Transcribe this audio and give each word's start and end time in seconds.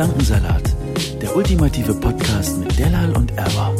Gedankensalat, 0.00 0.62
der 1.20 1.36
ultimative 1.36 1.92
Podcast 1.92 2.56
mit 2.56 2.78
Delal 2.78 3.14
und 3.18 3.32
Erwa. 3.32 3.76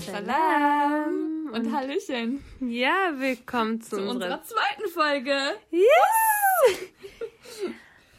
Salam 0.00 1.48
und 1.52 1.72
Hallöchen 1.72 2.42
Ja, 2.58 3.12
willkommen 3.14 3.80
zu, 3.80 3.90
zu 3.90 3.96
unserer. 3.98 4.12
unserer 4.14 4.42
zweiten 4.42 4.88
Folge. 4.92 5.38
Yes! 5.70 7.62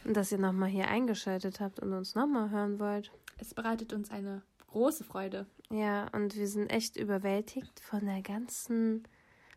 Und 0.06 0.16
dass 0.16 0.32
ihr 0.32 0.38
nochmal 0.38 0.70
hier 0.70 0.88
eingeschaltet 0.88 1.60
habt 1.60 1.80
und 1.80 1.92
uns 1.92 2.14
nochmal 2.14 2.48
hören 2.48 2.80
wollt. 2.80 3.12
Es 3.36 3.52
bereitet 3.52 3.92
uns 3.92 4.10
eine 4.10 4.40
große 4.68 5.04
Freude. 5.04 5.44
Ja, 5.68 6.06
und 6.14 6.34
wir 6.34 6.48
sind 6.48 6.68
echt 6.68 6.96
überwältigt 6.96 7.78
von 7.80 8.06
der 8.06 8.22
ganzen, 8.22 9.06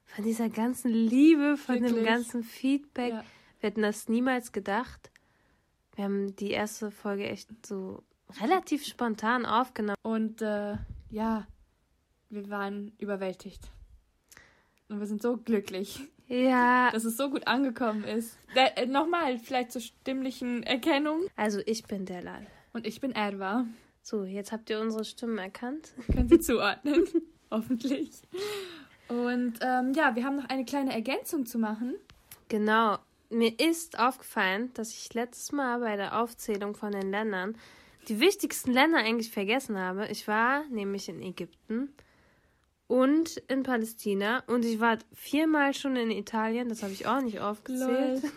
von 0.03 0.25
dieser 0.25 0.49
ganzen 0.49 0.91
Liebe, 0.91 1.55
von 1.55 1.75
dem 1.75 1.85
Wirklich. 1.85 2.05
ganzen 2.05 2.43
Feedback. 2.43 3.13
Ja. 3.13 3.23
Wir 3.61 3.69
hätten 3.69 3.81
das 3.81 4.09
niemals 4.09 4.51
gedacht. 4.51 5.09
Wir 5.97 6.03
haben 6.03 6.35
die 6.35 6.51
erste 6.51 6.91
Folge 6.91 7.27
echt 7.27 7.49
so 7.65 8.03
relativ 8.39 8.85
spontan 8.85 9.47
aufgenommen. 9.47 9.97
Und 10.03 10.43
äh, 10.43 10.75
ja, 11.09 11.47
wir 12.29 12.49
waren 12.51 12.91
überwältigt. 12.99 13.71
Und 14.89 14.99
wir 14.99 15.07
sind 15.07 15.23
so 15.23 15.37
glücklich, 15.37 15.99
Ja, 16.27 16.91
dass 16.91 17.03
es 17.03 17.17
so 17.17 17.31
gut 17.31 17.47
angekommen 17.47 18.03
ist. 18.03 18.37
Der, 18.55 18.77
äh, 18.77 18.85
Nochmal, 18.85 19.39
vielleicht 19.39 19.71
zur 19.71 19.81
stimmlichen 19.81 20.61
Erkennung. 20.61 21.23
also 21.35 21.61
ich 21.65 21.83
bin 21.83 22.05
der 22.05 22.21
Lal. 22.21 22.45
Und 22.73 22.85
ich 22.85 23.01
bin 23.01 23.11
Erwa. 23.13 23.65
So, 24.03 24.23
jetzt 24.23 24.51
habt 24.51 24.69
ihr 24.69 24.79
unsere 24.79 25.03
Stimmen 25.03 25.39
erkannt. 25.39 25.93
Können 26.13 26.29
Sie 26.29 26.39
zuordnen. 26.39 27.05
Hoffentlich. 27.49 28.11
Und 29.07 29.55
ähm, 29.61 29.93
ja, 29.93 30.15
wir 30.15 30.23
haben 30.23 30.35
noch 30.35 30.49
eine 30.49 30.63
kleine 30.63 30.93
Ergänzung 30.93 31.47
zu 31.47 31.57
machen. 31.57 31.95
Genau. 32.49 32.99
Mir 33.29 33.59
ist 33.59 33.99
aufgefallen, 33.99 34.71
dass 34.73 34.91
ich 34.91 35.13
letztes 35.13 35.51
Mal 35.51 35.79
bei 35.79 35.95
der 35.97 36.19
Aufzählung 36.19 36.75
von 36.75 36.91
den 36.91 37.11
Ländern 37.11 37.57
die 38.07 38.19
wichtigsten 38.19 38.71
Länder 38.71 38.99
eigentlich 38.99 39.31
vergessen 39.31 39.77
habe. 39.77 40.07
Ich 40.07 40.27
war 40.27 40.63
nämlich 40.69 41.09
in 41.09 41.21
Ägypten 41.21 41.93
und 42.87 43.35
in 43.49 43.63
Palästina 43.63 44.43
und 44.47 44.63
ich 44.63 44.79
war 44.79 44.97
viermal 45.13 45.73
schon 45.73 45.97
in 45.97 46.09
Italien, 46.09 46.69
das 46.69 46.83
habe 46.83 46.93
ich 46.93 47.05
auch 47.05 47.21
nicht 47.21 47.39
aufgezählt. 47.39 48.23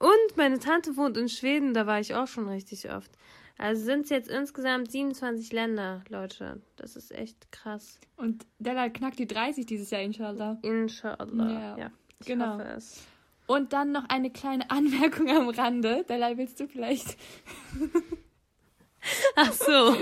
Und 0.00 0.34
meine 0.36 0.58
Tante 0.58 0.96
wohnt 0.96 1.18
in 1.18 1.28
Schweden, 1.28 1.74
da 1.74 1.86
war 1.86 2.00
ich 2.00 2.14
auch 2.14 2.26
schon 2.26 2.48
richtig 2.48 2.90
oft. 2.90 3.10
Also 3.58 3.84
sind 3.84 4.04
es 4.04 4.08
jetzt 4.08 4.30
insgesamt 4.30 4.90
27 4.90 5.52
Länder, 5.52 6.02
Leute. 6.08 6.62
Das 6.76 6.96
ist 6.96 7.12
echt 7.12 7.52
krass. 7.52 8.00
Und 8.16 8.46
Della 8.58 8.88
knackt 8.88 9.18
die 9.18 9.26
30 9.26 9.66
dieses 9.66 9.90
Jahr, 9.90 10.00
inshallah. 10.00 10.58
Inshallah. 10.62 11.50
Ja, 11.52 11.76
Ja, 11.76 11.90
ich 12.18 12.26
genau. 12.26 12.54
hoffe 12.54 12.62
es. 12.74 13.02
Und 13.50 13.72
dann 13.72 13.90
noch 13.90 14.04
eine 14.08 14.30
kleine 14.30 14.70
Anmerkung 14.70 15.28
am 15.28 15.48
Rande. 15.48 16.04
Della, 16.08 16.38
willst 16.38 16.60
du 16.60 16.68
vielleicht 16.68 17.16
Ach 19.34 19.52
so. 19.52 19.96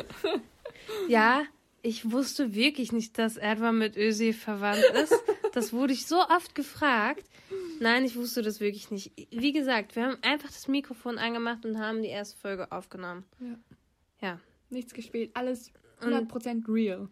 Ja, 1.08 1.44
ich 1.80 2.10
wusste 2.10 2.54
wirklich 2.54 2.92
nicht, 2.92 3.16
dass 3.16 3.38
Edward 3.38 3.72
mit 3.72 3.96
Ösi 3.96 4.34
verwandt 4.34 4.84
ist. 5.02 5.14
Das 5.54 5.72
wurde 5.72 5.94
ich 5.94 6.06
so 6.06 6.20
oft 6.20 6.54
gefragt. 6.54 7.24
Nein, 7.80 8.04
ich 8.04 8.16
wusste 8.16 8.42
das 8.42 8.60
wirklich 8.60 8.90
nicht. 8.90 9.12
Wie 9.30 9.52
gesagt, 9.52 9.96
wir 9.96 10.04
haben 10.04 10.18
einfach 10.22 10.48
das 10.48 10.68
Mikrofon 10.68 11.16
angemacht 11.16 11.64
und 11.64 11.78
haben 11.78 12.02
die 12.02 12.08
erste 12.08 12.36
Folge 12.36 12.70
aufgenommen. 12.70 13.24
Ja. 13.40 13.56
Ja. 14.20 14.40
nichts 14.68 14.92
gespielt? 14.92 15.30
Alles 15.32 15.72
100% 16.02 16.68
real. 16.68 17.08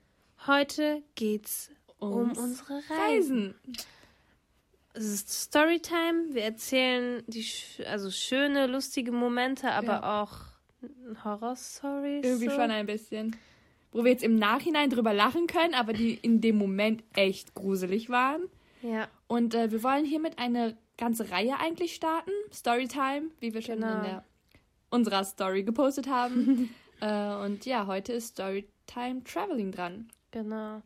Heute 0.46 1.02
geht's 1.14 1.70
um 1.98 2.12
Ums 2.12 2.38
unsere 2.38 2.74
Reisen. 2.90 2.90
Reisen. 2.90 3.54
Es 4.96 5.04
ist 5.04 5.30
Storytime. 5.30 6.32
Wir 6.34 6.42
erzählen 6.44 7.22
die 7.26 7.42
sch 7.42 7.80
also 7.86 8.10
schöne, 8.10 8.66
lustige 8.66 9.12
Momente, 9.12 9.70
aber 9.70 9.86
Ja. 9.92 10.22
auch 10.22 10.32
Horror-Stories. 11.24 12.24
Irgendwie 12.24 12.46
so. 12.46 12.52
schon 12.52 12.70
ein 12.70 12.86
bisschen. 12.86 13.36
Wo 13.92 14.04
wir 14.04 14.10
jetzt 14.12 14.24
im 14.24 14.36
Nachhinein 14.36 14.90
drüber 14.90 15.12
lachen 15.14 15.46
können, 15.46 15.74
aber 15.74 15.92
die 15.92 16.14
in 16.14 16.40
dem 16.40 16.56
Moment 16.58 17.02
echt 17.14 17.54
gruselig 17.54 18.08
waren. 18.10 18.42
Ja, 18.82 19.08
Und 19.26 19.54
äh, 19.54 19.70
wir 19.70 19.82
wollen 19.82 20.04
hiermit 20.04 20.38
eine 20.38 20.76
ganze 20.98 21.30
Reihe 21.30 21.58
eigentlich 21.58 21.94
starten. 21.94 22.30
Storytime, 22.52 23.30
wie 23.40 23.54
wir 23.54 23.62
schon 23.62 23.76
Genau. 23.80 23.96
in 23.96 24.02
der, 24.02 24.24
unserer 24.90 25.24
Story 25.24 25.62
gepostet 25.62 26.08
haben. 26.08 26.70
äh, 27.00 27.34
und 27.36 27.64
ja, 27.66 27.86
heute 27.86 28.12
ist 28.12 28.28
Storytime 28.28 29.24
Traveling 29.24 29.72
dran. 29.72 30.08
Genau. 30.30 30.82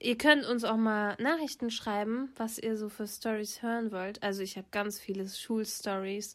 Ihr 0.00 0.18
könnt 0.18 0.44
uns 0.46 0.64
auch 0.64 0.76
mal 0.76 1.16
Nachrichten 1.20 1.70
schreiben, 1.70 2.30
was 2.36 2.58
ihr 2.58 2.76
so 2.76 2.88
für 2.88 3.06
Stories 3.06 3.62
hören 3.62 3.92
wollt. 3.92 4.22
Also 4.22 4.42
ich 4.42 4.56
habe 4.56 4.66
ganz 4.70 4.98
viele 4.98 5.28
Schulstories, 5.28 6.34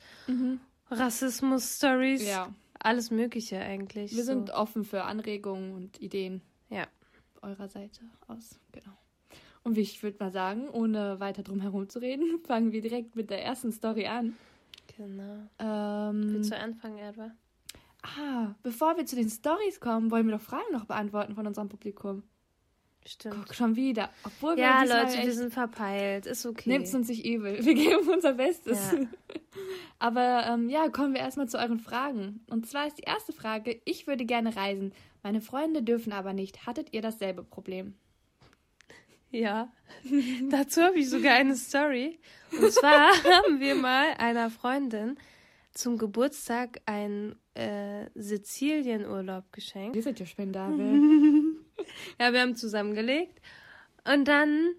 Rassismus-Stories, 0.90 2.26
Ja. 2.28 2.54
alles 2.80 3.12
Mögliche 3.12 3.60
eigentlich. 3.60 4.12
Wir 4.16 4.24
so. 4.24 4.32
sind 4.34 4.50
offen 4.52 4.84
für 4.84 5.04
Anregungen 5.04 5.74
und 5.74 6.02
Ideen 6.02 6.42
ja. 6.70 6.86
eurer 7.42 7.68
Seite 7.68 8.02
aus. 8.28 8.60
Genau. 8.72 8.92
Und 9.64 9.76
wie 9.76 9.82
ich 9.82 10.02
würde 10.02 10.18
mal 10.20 10.32
sagen, 10.32 10.68
ohne 10.70 11.20
weiter 11.20 11.44
drum 11.44 11.62
herum 11.62 11.88
zu 11.88 12.00
reden, 12.00 12.40
fangen 12.46 12.72
wir 12.72 12.82
direkt 12.82 13.16
mit 13.16 13.30
der 13.30 13.44
ersten 13.44 13.72
Story 13.72 14.08
an. 14.08 14.36
Genau. 14.98 15.48
Ähm, 15.60 16.34
Willst 16.34 16.52
du 16.52 16.58
anfangen, 16.58 16.98
Edward? 16.98 17.32
ah, 18.04 18.56
bevor 18.64 18.98
wir 18.98 19.06
zu 19.06 19.16
den 19.16 19.30
Stories 19.30 19.80
kommen, 19.80 20.10
wollen 20.10 20.26
wir 20.28 20.36
doch 20.38 20.44
Fragen 20.44 20.72
noch 20.74 20.86
beantworten 20.86 21.36
von 21.36 21.46
unserem 21.46 21.70
Publikum. 21.70 22.24
Stimmt. 23.06 23.36
Guck, 23.36 23.56
schon 23.56 23.76
wieder. 23.76 24.10
Obwohl 24.24 24.56
wir 24.56 24.64
ja, 24.64 24.82
diesmal 24.82 25.06
Leute, 25.06 25.24
wir 25.24 25.34
sind 25.34 25.54
verpeilt. 25.54 26.28
Ist 26.28 26.46
okay. 26.46 26.70
Nehmt's 26.70 26.94
uns 26.94 27.10
nicht 27.10 27.26
übel. 27.26 27.66
Wir 27.66 27.74
geben 27.74 28.08
unser 28.10 28.34
Bestes. 28.34 28.92
Ja. 28.92 29.00
Aber 30.00 30.46
ähm, 30.48 30.70
ja, 30.70 30.90
kommen 30.90 31.14
wir 31.14 31.22
erstmal 31.22 31.50
zu 31.50 31.58
euren 31.58 31.80
Fragen. 31.80 32.42
Und 32.50 32.68
zwar 32.68 32.88
ist 32.88 32.98
die 32.98 33.04
erste 33.04 33.34
Frage, 33.34 33.82
ich 33.86 34.08
würde 34.08 34.26
gerne 34.26 34.56
reisen. 34.56 34.94
Meine 35.24 35.42
Freunde 35.42 35.84
dürfen 35.84 36.14
aber 36.14 36.34
nicht. 36.34 36.66
Hattet 36.66 36.94
ihr 36.94 37.02
dasselbe 37.02 37.44
Problem? 37.44 37.94
Ja, 39.30 39.72
dazu 40.50 40.82
habe 40.82 41.00
ich 41.00 41.10
sogar 41.10 41.34
eine 41.36 41.56
Story. 41.56 42.20
Und 42.52 42.72
zwar 42.72 43.10
haben 43.12 43.60
wir 43.60 43.76
mal 43.76 44.14
einer 44.18 44.50
Freundin 44.50 45.18
zum 45.74 45.98
Geburtstag 45.98 46.82
einen 46.86 47.36
äh, 47.54 48.08
Sizilienurlaub 48.16 49.52
geschenkt. 49.54 49.96
Ihr 49.96 50.04
seid 50.04 50.20
ja 50.20 50.26
spendabel. 50.26 51.51
Ja, 52.20 52.34
wir 52.34 52.42
haben 52.42 52.56
zusammengelegt. 52.56 53.42
Und 54.06 54.26
dann 54.28 54.74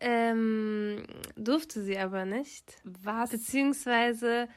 ähm, 0.00 1.04
durfte 1.36 1.82
sie 1.82 1.98
aber 1.98 2.24
nicht. 2.24 2.76
Was? 2.84 3.30
Beziehungsweise, 3.30 4.48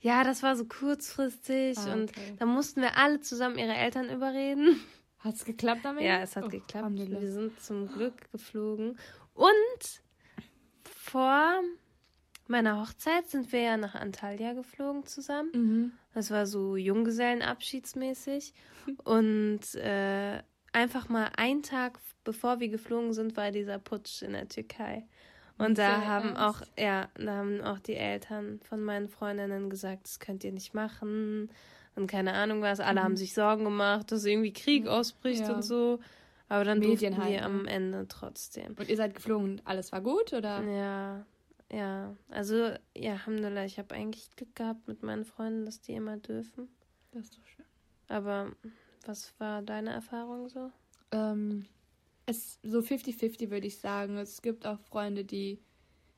ja, 0.00 0.24
das 0.24 0.42
war 0.42 0.56
so 0.56 0.64
kurzfristig 0.66 1.78
Ah, 1.78 1.92
und 1.92 2.10
okay. 2.10 2.34
da 2.38 2.46
mussten 2.46 2.80
wir 2.82 2.96
alle 2.96 3.20
zusammen 3.20 3.58
ihre 3.58 3.74
Eltern 3.74 4.08
überreden. 4.10 4.80
Hat's 5.20 5.44
geklappt 5.44 5.80
damit? 5.84 6.02
Ja, 6.04 6.20
es 6.20 6.36
hat 6.36 6.44
Oh, 6.44 6.48
geklappt. 6.48 6.74
Alhamdulillah. 6.76 7.20
Wir 7.20 7.32
sind 7.32 7.60
zum 7.60 7.88
Glück 7.88 8.30
geflogen. 8.30 8.98
Und 9.32 10.02
vor 10.84 11.62
meiner 12.46 12.78
Hochzeit 12.80 13.28
sind 13.30 13.50
wir 13.52 13.60
ja 13.60 13.76
nach 13.78 13.94
Antalya 13.94 14.52
geflogen 14.52 15.06
zusammen. 15.06 15.50
Mhm. 15.54 15.92
Das 16.12 16.30
war 16.30 16.46
so 16.46 16.76
Junggesellenabschiedsmäßig. 16.76 18.52
Und 19.02 19.74
äh, 19.76 20.42
einfach 20.74 21.08
mal 21.08 21.30
einen 21.36 21.62
Tag 21.62 21.98
bevor 22.24 22.58
wir 22.60 22.68
geflogen 22.68 23.12
sind, 23.12 23.36
war 23.36 23.50
dieser 23.50 23.78
Putsch 23.78 24.22
in 24.22 24.32
der 24.32 24.48
Türkei. 24.48 25.06
Und 25.58 25.78
da 25.78 26.04
haben 26.04 26.36
auch, 26.36 26.60
ernst? 26.60 26.72
ja, 26.78 27.08
da 27.16 27.36
haben 27.36 27.60
auch 27.60 27.78
die 27.78 27.94
Eltern 27.94 28.58
von 28.60 28.82
meinen 28.82 29.08
Freundinnen 29.08 29.70
gesagt, 29.70 30.06
das 30.06 30.18
könnt 30.18 30.42
ihr 30.42 30.50
nicht 30.52 30.74
machen. 30.74 31.50
Und 31.94 32.08
keine 32.08 32.32
Ahnung 32.32 32.60
was. 32.60 32.80
Alle 32.80 33.04
haben 33.04 33.16
sich 33.16 33.34
Sorgen 33.34 33.62
gemacht, 33.64 34.10
dass 34.10 34.24
irgendwie 34.24 34.52
Krieg 34.52 34.88
ausbricht 34.88 35.42
Mhm. 35.42 35.48
Ja. 35.48 35.54
und 35.54 35.62
so. 35.62 36.00
Aber 36.48 36.64
dann 36.64 36.80
Medien 36.80 37.14
durften 37.14 37.30
wir 37.32 37.44
am 37.44 37.66
Ende 37.66 38.06
trotzdem. 38.08 38.74
Und 38.78 38.88
ihr 38.88 38.96
seid 38.96 39.14
geflogen 39.14 39.50
und 39.52 39.66
alles 39.66 39.92
war 39.92 40.00
gut, 40.00 40.32
oder? 40.32 40.62
Ja, 40.62 41.24
ja. 41.72 42.16
Also, 42.30 42.72
ja, 42.96 43.12
Alhamdulillah, 43.12 43.64
ich 43.64 43.78
habe 43.78 43.94
eigentlich 43.94 44.30
Glück 44.36 44.54
gehabt 44.56 44.88
mit 44.88 45.02
meinen 45.02 45.24
Freunden, 45.24 45.66
dass 45.66 45.80
die 45.80 45.92
immer 45.92 46.16
dürfen. 46.16 46.68
Das 47.12 47.24
ist 47.24 47.38
doch 47.38 47.46
schön. 47.46 47.64
Aber 48.08 48.50
Was 49.06 49.32
war 49.38 49.62
deine 49.62 49.90
Erfahrung 49.90 50.48
so? 50.48 50.70
Ähm, 51.12 51.66
es 52.26 52.58
so 52.62 52.78
50-50 52.78 53.50
würde 53.50 53.66
ich 53.66 53.78
sagen. 53.78 54.16
Es 54.16 54.42
gibt 54.42 54.66
auch 54.66 54.78
Freunde, 54.80 55.24
die 55.24 55.60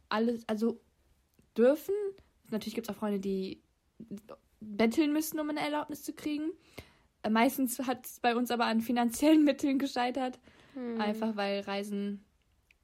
alles, 0.08 0.48
also 0.48 0.80
dürfen. 1.56 1.94
Natürlich 2.50 2.74
gibt 2.74 2.88
es 2.88 2.94
auch 2.94 2.98
Freunde, 2.98 3.18
die 3.18 3.60
betteln 4.60 5.12
müssen, 5.12 5.40
um 5.40 5.50
eine 5.50 5.60
Erlaubnis 5.60 6.02
zu 6.02 6.12
kriegen. 6.12 6.50
Äh, 7.22 7.30
Meistens 7.30 7.78
hat 7.80 8.06
es 8.06 8.20
bei 8.20 8.36
uns 8.36 8.50
aber 8.50 8.66
an 8.66 8.80
finanziellen 8.80 9.44
Mitteln 9.44 9.78
gescheitert. 9.78 10.38
Hm. 10.74 11.00
Einfach 11.00 11.36
weil 11.36 11.60
Reisen 11.60 12.24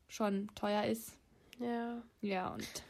schon 0.08 0.48
teuer 0.54 0.84
ist. 0.84 1.16
Ja. 1.58 2.02
Ja, 2.20 2.52
und 2.52 2.84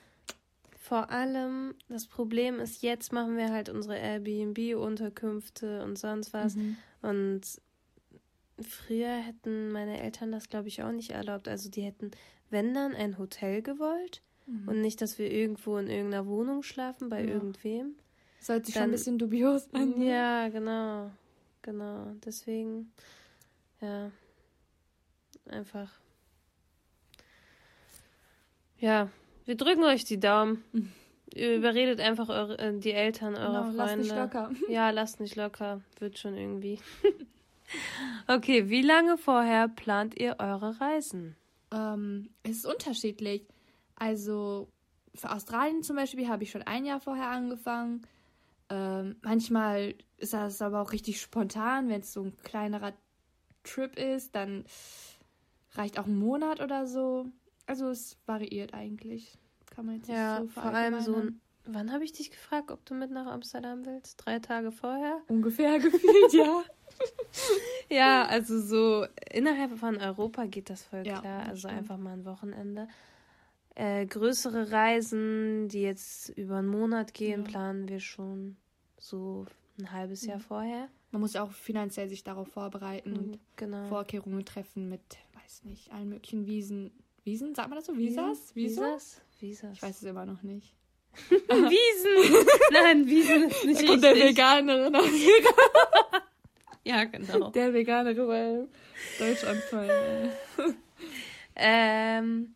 Vor 0.92 1.08
allem, 1.08 1.74
das 1.88 2.06
Problem 2.06 2.60
ist, 2.60 2.82
jetzt 2.82 3.14
machen 3.14 3.38
wir 3.38 3.48
halt 3.50 3.70
unsere 3.70 3.96
Airbnb-Unterkünfte 3.96 5.82
und 5.82 5.96
sonst 5.98 6.34
was. 6.34 6.54
Mhm. 6.54 6.76
Und 7.00 7.40
früher 8.60 9.16
hätten 9.16 9.72
meine 9.72 10.02
Eltern 10.02 10.32
das, 10.32 10.50
glaube 10.50 10.68
ich, 10.68 10.82
auch 10.82 10.92
nicht 10.92 11.12
erlaubt. 11.12 11.48
Also 11.48 11.70
die 11.70 11.80
hätten, 11.80 12.10
wenn 12.50 12.74
dann, 12.74 12.94
ein 12.94 13.16
Hotel 13.16 13.62
gewollt. 13.62 14.20
Und 14.66 14.82
nicht, 14.82 15.00
dass 15.00 15.18
wir 15.18 15.30
irgendwo 15.30 15.78
in 15.78 15.88
irgendeiner 15.88 16.26
Wohnung 16.26 16.62
schlafen, 16.62 17.08
bei 17.08 17.22
Ja. 17.24 17.30
irgendwem. 17.30 17.94
sollte 18.38 18.70
schon 18.70 18.80
Dann- 18.82 18.90
ein 18.90 18.92
bisschen 18.92 19.18
dubios 19.18 19.70
sein. 19.72 19.98
ne? 19.98 20.10
Ja, 20.10 20.48
genau. 20.50 21.10
Genau. 21.62 22.12
Deswegen, 22.22 22.92
ja. 23.80 24.10
Einfach. 25.48 25.90
Ja, 28.78 29.08
wir 29.44 29.56
drücken 29.56 29.84
euch 29.84 30.04
die 30.04 30.20
Daumen. 30.20 30.62
Ihr 31.34 31.56
Überredet 31.56 32.00
einfach 32.00 32.28
eure, 32.28 32.58
äh, 32.58 32.78
die 32.78 32.92
Eltern 32.92 33.34
eurer 33.34 33.70
Genau, 33.70 33.76
lasst 33.76 33.92
Freunde. 33.92 34.04
nicht 34.04 34.16
locker. 34.16 34.50
Ja, 34.68 34.90
lasst 34.90 35.20
nicht 35.20 35.36
locker. 35.36 35.80
Wird 35.98 36.18
schon 36.18 36.36
irgendwie. 36.36 36.78
okay, 38.28 38.68
wie 38.68 38.82
lange 38.82 39.16
vorher 39.16 39.68
plant 39.68 40.18
ihr 40.20 40.36
eure 40.38 40.78
Reisen? 40.80 41.36
Ähm, 41.72 42.30
es 42.42 42.58
ist 42.58 42.66
unterschiedlich. 42.66 43.46
Also 43.96 44.68
für 45.14 45.30
Australien 45.30 45.82
zum 45.82 45.96
Beispiel 45.96 46.28
habe 46.28 46.42
ich 46.42 46.50
schon 46.50 46.62
ein 46.62 46.84
Jahr 46.84 47.00
vorher 47.00 47.28
angefangen. 47.28 48.06
Ähm, 48.68 49.16
manchmal 49.22 49.94
ist 50.18 50.34
das 50.34 50.60
aber 50.62 50.80
auch 50.82 50.92
richtig 50.92 51.20
spontan, 51.20 51.88
wenn 51.88 52.00
es 52.00 52.12
so 52.12 52.22
ein 52.22 52.36
kleinerer 52.42 52.92
Trip 53.64 53.96
ist, 53.98 54.34
dann 54.34 54.64
reicht 55.72 55.98
auch 55.98 56.06
ein 56.06 56.16
Monat 56.16 56.60
oder 56.60 56.86
so. 56.86 57.26
Also 57.66 57.88
es 57.88 58.18
variiert 58.26 58.74
eigentlich. 58.74 59.38
Kann 59.70 59.86
man 59.86 59.96
jetzt 59.96 60.08
nicht 60.08 60.16
Ja, 60.16 60.40
so 60.42 60.48
vor 60.48 60.64
allem 60.64 61.00
so. 61.00 61.22
Wann 61.64 61.92
habe 61.92 62.04
ich 62.04 62.12
dich 62.12 62.30
gefragt, 62.32 62.70
ob 62.72 62.84
du 62.84 62.94
mit 62.94 63.10
nach 63.12 63.26
Amsterdam 63.26 63.84
willst? 63.86 64.16
Drei 64.24 64.40
Tage 64.40 64.72
vorher? 64.72 65.20
Ungefähr 65.28 65.78
gefühlt, 65.78 66.32
ja. 66.32 66.62
Ja, 67.88 68.24
also 68.26 68.60
so 68.60 69.06
innerhalb 69.30 69.78
von 69.78 69.96
Europa 69.98 70.46
geht 70.46 70.70
das 70.70 70.82
voll 70.84 71.06
Ja, 71.06 71.20
klar. 71.20 71.40
das 71.40 71.48
Also 71.48 71.58
stimmt. 71.68 71.74
einfach 71.74 71.98
mal 71.98 72.12
ein 72.14 72.24
Wochenende. 72.24 72.88
Äh, 73.74 74.06
größere 74.06 74.70
Reisen, 74.70 75.68
die 75.68 75.82
jetzt 75.82 76.28
über 76.30 76.56
einen 76.58 76.68
Monat 76.68 77.14
gehen, 77.14 77.40
Ja. 77.42 77.48
planen 77.48 77.88
wir 77.88 78.00
schon 78.00 78.56
so 78.98 79.46
ein 79.78 79.90
halbes 79.92 80.24
Jahr 80.26 80.38
Mhm. 80.38 80.42
vorher. 80.42 80.88
Man 81.10 81.20
muss 81.20 81.32
ja 81.34 81.42
auch 81.42 81.50
finanziell 81.52 82.08
sich 82.08 82.24
darauf 82.24 82.48
vorbereiten 82.48 83.14
und 83.16 83.38
Genau. 83.56 83.88
Vorkehrungen 83.88 84.44
treffen 84.44 84.88
mit, 84.88 85.02
weiß 85.42 85.64
nicht, 85.64 85.90
allen 85.92 86.08
möglichen 86.10 86.46
Wiesen. 86.46 86.92
Wiesen? 87.24 87.54
Sagt 87.54 87.68
man 87.68 87.76
das 87.78 87.86
so? 87.86 87.96
Visas? 87.96 88.54
Visas? 88.54 89.20
Visas. 89.40 89.72
Ich 89.76 89.82
weiß 89.82 89.96
es 89.96 90.02
immer 90.04 90.26
noch 90.26 90.42
nicht. 90.42 90.74
Wiesen! 91.28 92.46
Nein, 92.72 93.06
Wiesen 93.06 93.44
ist 93.50 93.64
nicht 93.64 93.82
Da 93.82 93.86
kommt 93.86 94.04
der. 94.04 94.14
Veganerin 94.16 94.96
aus 94.96 95.04
Ja, 96.84 97.04
genau. 97.04 97.50
Der 97.50 97.72
Veganerin 97.74 98.26
beim 98.26 98.68
Deutsch 99.18 99.44
anfallen. 99.44 99.90
ey. 99.90 100.74
Ähm, 101.54 102.54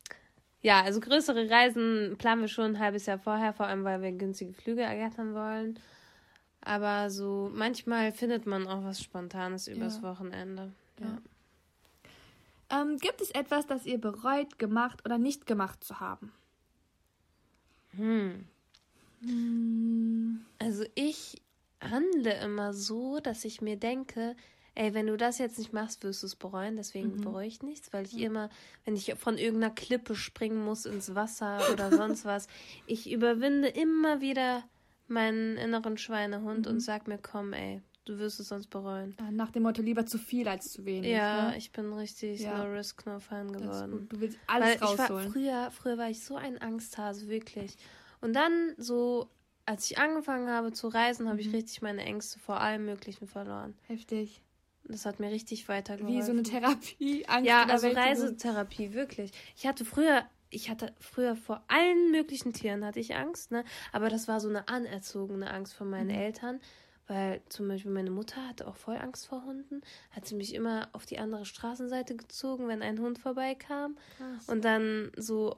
ja, 0.62 0.80
also 0.82 1.00
größere 1.00 1.48
Reisen 1.50 2.16
planen 2.18 2.40
wir 2.40 2.48
schon 2.48 2.64
ein 2.72 2.78
halbes 2.80 3.06
Jahr 3.06 3.18
vorher, 3.18 3.52
vor 3.52 3.66
allem 3.66 3.84
weil 3.84 4.02
wir 4.02 4.10
günstige 4.12 4.52
Flüge 4.52 4.82
ergattern 4.82 5.34
wollen. 5.34 5.78
Aber 6.62 7.10
so 7.10 7.50
manchmal 7.54 8.10
findet 8.10 8.46
man 8.46 8.66
auch 8.66 8.82
was 8.82 9.00
Spontanes 9.02 9.68
übers 9.68 9.98
Ja. 9.98 10.02
Wochenende. 10.10 10.72
Ja. 10.98 11.18
Ähm, 12.70 12.98
gibt 12.98 13.20
es 13.20 13.30
etwas, 13.30 13.66
das 13.66 13.86
ihr 13.86 14.00
bereut, 14.00 14.58
gemacht 14.58 15.02
oder 15.04 15.18
nicht 15.18 15.46
gemacht 15.46 15.84
zu 15.84 16.00
haben? 16.00 16.32
Hm. 17.92 18.46
Also 20.58 20.84
ich 20.94 21.42
handle 21.80 22.38
immer 22.40 22.72
so, 22.72 23.20
dass 23.20 23.44
ich 23.44 23.60
mir 23.60 23.76
denke, 23.76 24.36
ey, 24.74 24.94
wenn 24.94 25.06
du 25.06 25.16
das 25.16 25.38
jetzt 25.38 25.58
nicht 25.58 25.72
machst, 25.72 26.04
wirst 26.04 26.22
du 26.22 26.26
es 26.26 26.36
bereuen. 26.36 26.76
Deswegen 26.76 27.20
bereue 27.20 27.46
ich 27.46 27.62
nichts, 27.62 27.92
weil 27.92 28.04
ich 28.04 28.18
immer, 28.18 28.50
wenn 28.84 28.94
ich 28.94 29.14
von 29.14 29.38
irgendeiner 29.38 29.74
Klippe 29.74 30.14
springen 30.14 30.64
muss 30.64 30.86
ins 30.86 31.14
Wasser 31.14 31.60
oder 31.72 31.90
sonst 31.90 32.24
was, 32.24 32.46
ich 32.86 33.10
überwinde 33.10 33.68
immer 33.68 34.20
wieder 34.20 34.64
meinen 35.08 35.56
inneren 35.56 35.96
Schweinehund 35.98 36.66
und 36.66 36.80
sag 36.80 37.08
mir, 37.08 37.18
komm, 37.18 37.52
ey, 37.52 37.80
du 38.06 38.18
wirst 38.18 38.40
es 38.40 38.48
sonst 38.48 38.68
bereuen. 38.70 39.14
Nach 39.32 39.50
dem 39.50 39.64
Motto 39.64 39.82
lieber 39.82 40.06
zu 40.06 40.18
viel 40.18 40.48
als 40.48 40.72
zu 40.72 40.84
wenig. 40.86 41.10
Ja, 41.10 41.50
ne? 41.50 41.58
ich 41.58 41.70
bin 41.72 41.92
richtig 41.92 42.40
Ja. 42.40 42.64
No 42.64 42.72
Risk, 42.72 43.04
No 43.06 43.16
ist 43.18 43.28
geworden. 43.28 44.06
Du 44.08 44.20
willst 44.20 44.38
Weil 44.46 44.62
alles 44.62 44.74
ich 44.76 44.80
war, 44.80 45.10
rausholen. 45.10 45.32
früher, 45.32 45.70
früher 45.70 45.98
war 45.98 46.08
ich 46.08 46.24
so 46.24 46.36
ein 46.36 46.60
Angsthase, 46.60 47.28
wirklich. 47.28 47.76
Und 48.20 48.34
dann 48.34 48.72
so, 48.78 49.28
als 49.66 49.90
ich 49.90 49.98
angefangen 49.98 50.48
habe 50.48 50.72
zu 50.72 50.88
reisen, 50.88 51.28
habe 51.28 51.40
ich 51.40 51.48
Mhm. 51.48 51.54
richtig 51.56 51.82
meine 51.82 52.02
Ängste 52.02 52.38
vor 52.38 52.60
allem 52.60 52.86
Möglichen 52.86 53.26
verloren. 53.26 53.74
Heftig. 53.86 54.42
Das 54.84 55.04
hat 55.04 55.18
mir 55.20 55.30
richtig 55.30 55.68
weitergeholfen. 55.68 56.16
Wie 56.16 56.22
so 56.24 56.30
eine 56.30 56.42
Therapie. 56.44 57.26
Angst 57.26 57.46
Ja, 57.48 57.64
also 57.66 57.88
Reisetherapie, 57.88 58.92
wirklich. 58.94 59.32
Ich 59.56 59.66
hatte 59.66 59.84
früher, 59.84 60.24
ich 60.48 60.70
hatte 60.70 60.94
früher 61.00 61.34
vor 61.34 61.64
allen 61.66 62.12
möglichen 62.12 62.52
Tieren 62.52 62.84
hatte 62.84 63.00
ich 63.00 63.16
Angst, 63.16 63.50
ne? 63.50 63.64
Aber 63.92 64.08
das 64.10 64.28
war 64.28 64.38
so 64.40 64.48
eine 64.48 64.68
anerzogene 64.68 65.50
Angst 65.50 65.74
von 65.74 65.90
meinen 65.90 66.06
Mhm. 66.08 66.14
Eltern. 66.22 66.60
Weil 67.08 67.40
zum 67.48 67.68
Beispiel 67.68 67.92
meine 67.92 68.10
Mutter 68.10 68.46
hatte 68.48 68.66
auch 68.66 68.76
voll 68.76 68.96
Angst 68.96 69.26
vor 69.28 69.44
Hunden. 69.44 69.80
Hat 70.10 70.26
sie 70.26 70.34
mich 70.34 70.54
immer 70.54 70.88
auf 70.92 71.06
die 71.06 71.18
andere 71.18 71.44
Straßenseite 71.44 72.16
gezogen, 72.16 72.66
wenn 72.68 72.82
ein 72.82 72.98
Hund 72.98 73.18
vorbeikam. 73.20 73.96
Krass. 74.16 74.48
Und 74.48 74.64
dann 74.64 75.12
so, 75.16 75.56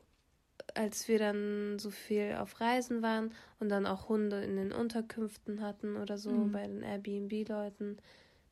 als 0.75 1.09
wir 1.09 1.19
dann 1.19 1.79
so 1.79 1.91
viel 1.91 2.37
auf 2.39 2.61
Reisen 2.61 3.01
waren 3.01 3.33
und 3.61 3.71
dann 3.71 3.87
auch 3.87 4.09
Hunde 4.11 4.43
in 4.45 4.57
den 4.57 4.73
Unterkünften 4.73 5.63
hatten 5.63 5.97
oder 5.97 6.19
so 6.19 6.31
Mhm. 6.31 6.53
bei 6.53 6.67
den 6.67 6.83
Airbnb-Leuten, 6.83 7.97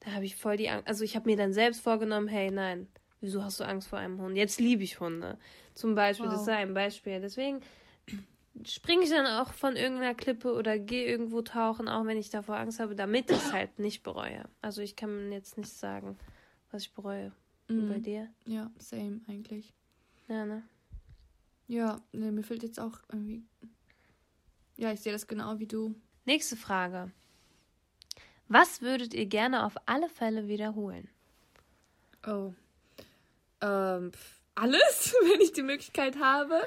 da 0.00 0.12
habe 0.12 0.24
ich 0.24 0.36
voll 0.36 0.56
die 0.56 0.70
Angst. 0.70 0.88
Also 0.88 1.04
ich 1.04 1.16
habe 1.16 1.28
mir 1.28 1.36
dann 1.36 1.52
selbst 1.52 1.80
vorgenommen, 1.82 2.28
hey, 2.28 2.50
nein, 2.50 2.86
wieso 3.20 3.44
hast 3.44 3.60
du 3.60 3.64
Angst 3.64 3.88
vor 3.88 3.98
einem 3.98 4.20
Hund? 4.20 4.36
Jetzt 4.36 4.58
liebe 4.60 4.82
ich 4.84 5.00
Hunde. 5.00 5.38
Zum 5.74 5.94
Beispiel, 5.94 6.30
das 6.30 6.40
Wow. 6.40 6.46
sei 6.46 6.56
ein 6.56 6.72
Beispiel. 6.74 7.20
Deswegen 7.20 7.60
springe 8.64 9.04
ich 9.04 9.10
dann 9.10 9.26
auch 9.26 9.52
von 9.52 9.76
irgendeiner 9.76 10.14
Klippe 10.14 10.52
oder 10.52 10.78
gehe 10.78 11.06
irgendwo 11.06 11.42
tauchen, 11.42 11.88
auch 11.88 12.04
wenn 12.06 12.18
ich 12.18 12.30
davor 12.30 12.56
Angst 12.56 12.80
habe, 12.80 12.94
damit 12.94 13.30
ich 13.30 13.36
es 13.36 13.52
halt 13.52 13.78
nicht 13.78 14.02
bereue. 14.02 14.44
Also 14.62 14.82
ich 14.82 14.96
kann 14.96 15.32
jetzt 15.32 15.58
nicht 15.58 15.72
sagen, 15.72 16.18
was 16.70 16.82
ich 16.82 16.92
bereue. 16.92 17.32
Mhm. 17.68 17.88
bei 17.88 17.98
dir? 17.98 18.28
Ja, 18.44 18.70
same 18.78 19.20
eigentlich. 19.28 19.72
Ja, 20.28 20.44
ne? 20.44 20.62
Ja, 21.68 22.00
ne, 22.12 22.30
mir 22.30 22.44
fehlt 22.44 22.62
jetzt 22.62 22.78
auch 22.78 23.00
irgendwie. 23.10 23.42
Ja, 24.76 24.92
ich 24.92 25.00
sehe 25.00 25.12
das 25.12 25.26
genau 25.26 25.58
wie 25.58 25.66
du. 25.66 25.94
Nächste 26.24 26.56
Frage. 26.56 27.10
Was 28.48 28.82
würdet 28.82 29.14
ihr 29.14 29.26
gerne 29.26 29.64
auf 29.64 29.74
alle 29.86 30.08
Fälle 30.08 30.46
wiederholen? 30.46 31.08
Oh. 32.26 32.52
Ähm, 33.60 34.12
alles, 34.54 35.14
wenn 35.32 35.40
ich 35.40 35.52
die 35.52 35.62
Möglichkeit 35.62 36.18
habe. 36.20 36.62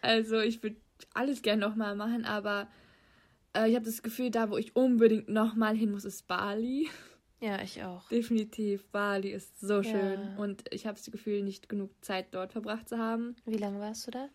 Also 0.00 0.40
ich 0.40 0.62
würde 0.62 0.76
alles 1.14 1.42
gerne 1.42 1.60
nochmal 1.66 1.94
machen, 1.96 2.24
aber 2.24 2.68
äh, 3.56 3.68
ich 3.68 3.74
habe 3.76 3.84
das 3.84 4.02
Gefühl, 4.02 4.30
da 4.30 4.50
wo 4.50 4.56
ich 4.56 4.76
unbedingt 4.76 5.28
nochmal 5.28 5.76
hin 5.76 5.90
muss, 5.92 6.04
ist 6.04 6.26
Bali. 6.28 6.88
Ja, 7.40 7.60
ich 7.62 7.82
auch. 7.82 8.06
Definitiv, 8.08 8.84
Bali 8.88 9.30
ist 9.30 9.58
so 9.60 9.82
schön. 9.82 10.20
Ja. 10.20 10.36
Und 10.36 10.64
ich 10.72 10.86
habe 10.86 10.98
das 10.98 11.10
Gefühl, 11.10 11.42
nicht 11.42 11.68
genug 11.70 11.90
Zeit 12.04 12.26
dort 12.32 12.52
verbracht 12.52 12.88
zu 12.88 12.98
haben. 12.98 13.34
Wie 13.46 13.56
lange 13.56 13.80
warst 13.80 14.06
du 14.06 14.10
da? 14.10 14.28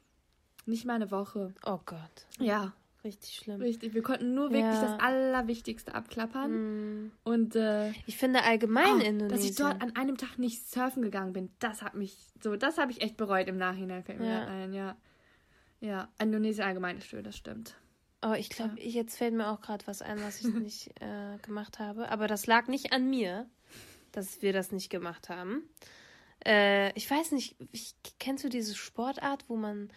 Nicht 0.65 0.85
mal 0.85 0.95
eine 0.95 1.11
Woche. 1.11 1.53
Oh 1.65 1.79
Gott, 1.85 2.25
Ja, 2.39 2.73
richtig 3.03 3.35
schlimm. 3.35 3.61
richtig. 3.61 3.93
Wir 3.93 4.01
konnten 4.01 4.33
nur 4.33 4.45
wirklich 4.45 4.63
Ja. 4.73 4.81
das 4.81 4.99
Allerwichtigste 4.99 5.93
abklappern. 5.93 6.51
Hm. 6.51 7.11
Und 7.23 7.55
äh, 7.55 7.91
Ich 8.07 8.17
finde 8.17 8.41
allgemein 8.43 8.95
oh, 8.95 8.99
Indonesien. 9.01 9.29
dass 9.29 9.43
ich 9.45 9.55
dort 9.55 9.79
an 9.83 9.95
einem 9.95 10.17
Tag 10.17 10.39
nicht 10.39 10.67
surfen 10.67 11.03
gegangen 11.03 11.33
bin, 11.33 11.51
das 11.59 11.83
hat 11.83 11.93
mich 11.93 12.17
so, 12.41 12.55
das 12.55 12.79
habe 12.79 12.91
ich 12.91 13.01
echt 13.03 13.17
bereut 13.17 13.47
im 13.47 13.57
Nachhinein. 13.57 14.03
Fällt 14.03 14.19
mir 14.19 14.27
Ja. 14.31 14.47
ein, 14.47 14.73
ja. 14.73 14.97
Ja, 15.85 16.09
Indonesien 16.19 16.65
allgemein 16.65 16.97
ist 16.97 17.05
schön, 17.05 17.23
das 17.23 17.37
stimmt. 17.37 17.75
oh, 18.23 18.33
ich 18.33 18.49
glaube, 18.49 18.81
jetzt 18.81 19.17
fällt 19.17 19.35
mir 19.35 19.49
auch 19.49 19.61
gerade 19.61 19.85
was 19.85 20.01
ein, 20.01 20.19
was 20.23 20.41
ich 20.41 20.47
nicht 20.53 20.99
äh, 20.99 21.37
gemacht 21.43 21.77
habe. 21.77 22.09
Aber 22.09 22.27
das 22.27 22.47
lag 22.47 22.67
nicht 22.67 22.91
an 22.91 23.07
mir, 23.07 23.47
dass 24.11 24.41
wir 24.41 24.51
das 24.51 24.71
nicht 24.71 24.89
gemacht 24.89 25.29
haben. 25.29 25.61
Äh, 26.43 26.91
ich 26.93 27.09
weiß 27.09 27.33
nicht, 27.33 27.55
ich, 27.71 27.93
kennst 28.19 28.43
du 28.43 28.49
diese 28.49 28.73
Sportart, 28.73 29.45
wo 29.47 29.57
man, 29.57 29.91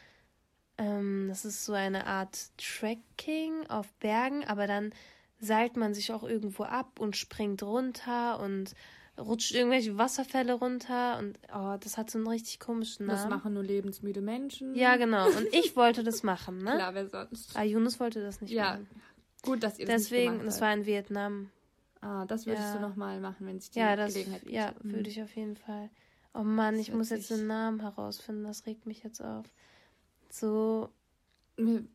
ähm, 0.76 1.28
das 1.28 1.47
ist 1.47 1.64
so 1.64 1.73
eine 1.73 2.07
Art 2.07 2.50
Trekking 2.59 3.66
auf 3.68 3.90
Bergen, 3.95 4.45
aber 4.45 4.66
dann 4.66 4.92
seilt 5.40 5.78
man 5.78 5.95
sich 5.95 6.12
auch 6.12 6.23
irgendwo 6.23 6.64
ab 6.64 7.00
und 7.00 7.16
springt 7.16 7.62
runter 7.62 8.40
und 8.40 8.75
rutscht 9.19 9.53
irgendwelche 9.53 9.99
Wasserfälle 9.99 10.55
runter 10.55 11.19
und 11.19 11.39
oh, 11.55 11.77
das 11.81 11.97
hat 11.99 12.11
so 12.11 12.19
einen 12.19 12.27
richtig 12.29 12.61
komischen 12.61 13.07
Namen. 13.07 13.19
Das 13.19 13.29
machen 13.29 13.55
nur 13.55 13.63
lebensmüde 13.63 14.21
Menschen. 14.21 14.75
Ja, 14.75 14.97
genau. 14.97 15.27
Und 15.27 15.47
ich 15.53 15.77
wollte 15.77 16.03
das 16.05 16.23
machen, 16.23 16.59
ne? 16.59 16.73
Klar, 16.73 16.95
wer 16.95 17.09
sonst? 17.09 17.57
Ah, 17.57 17.63
Yunus 17.65 17.99
wollte 18.01 18.21
das 18.23 18.41
nicht 18.41 18.53
Ja, 18.53 18.73
machen. 18.73 18.89
gut, 19.43 19.63
dass 19.63 19.79
ihr 19.79 19.87
das 19.87 19.95
nicht 19.97 20.11
Deswegen, 20.11 20.33
gemacht 20.39 20.47
das 20.47 20.61
war 20.61 20.73
in 20.73 20.87
Vietnam. 20.87 21.51
Ah, 22.01 22.25
das 22.27 22.47
würdest 22.47 22.75
Ja. 22.75 22.81
du 22.81 22.87
nochmal 22.89 23.21
machen, 23.21 23.47
wenn 23.47 23.59
sich 23.61 23.71
die 23.71 23.81
Ja, 23.81 23.97
das 23.97 24.13
Gelegenheit 24.13 24.41
bietet. 24.43 24.55
ja, 24.57 24.75
Mhm. 24.83 24.93
würde 24.93 25.11
ich 25.11 25.23
auf 25.23 25.35
jeden 25.35 25.57
Fall. 25.57 25.91
Oh 26.35 26.45
Mann, 26.45 26.79
ich 26.79 26.93
muss 26.93 27.11
jetzt 27.11 27.31
den 27.31 27.47
Namen 27.49 27.81
herausfinden, 27.81 28.45
das 28.45 28.67
regt 28.67 28.87
mich 28.87 29.03
jetzt 29.03 29.21
auf. 29.21 29.47
So 30.31 30.91
ein, 31.57 31.89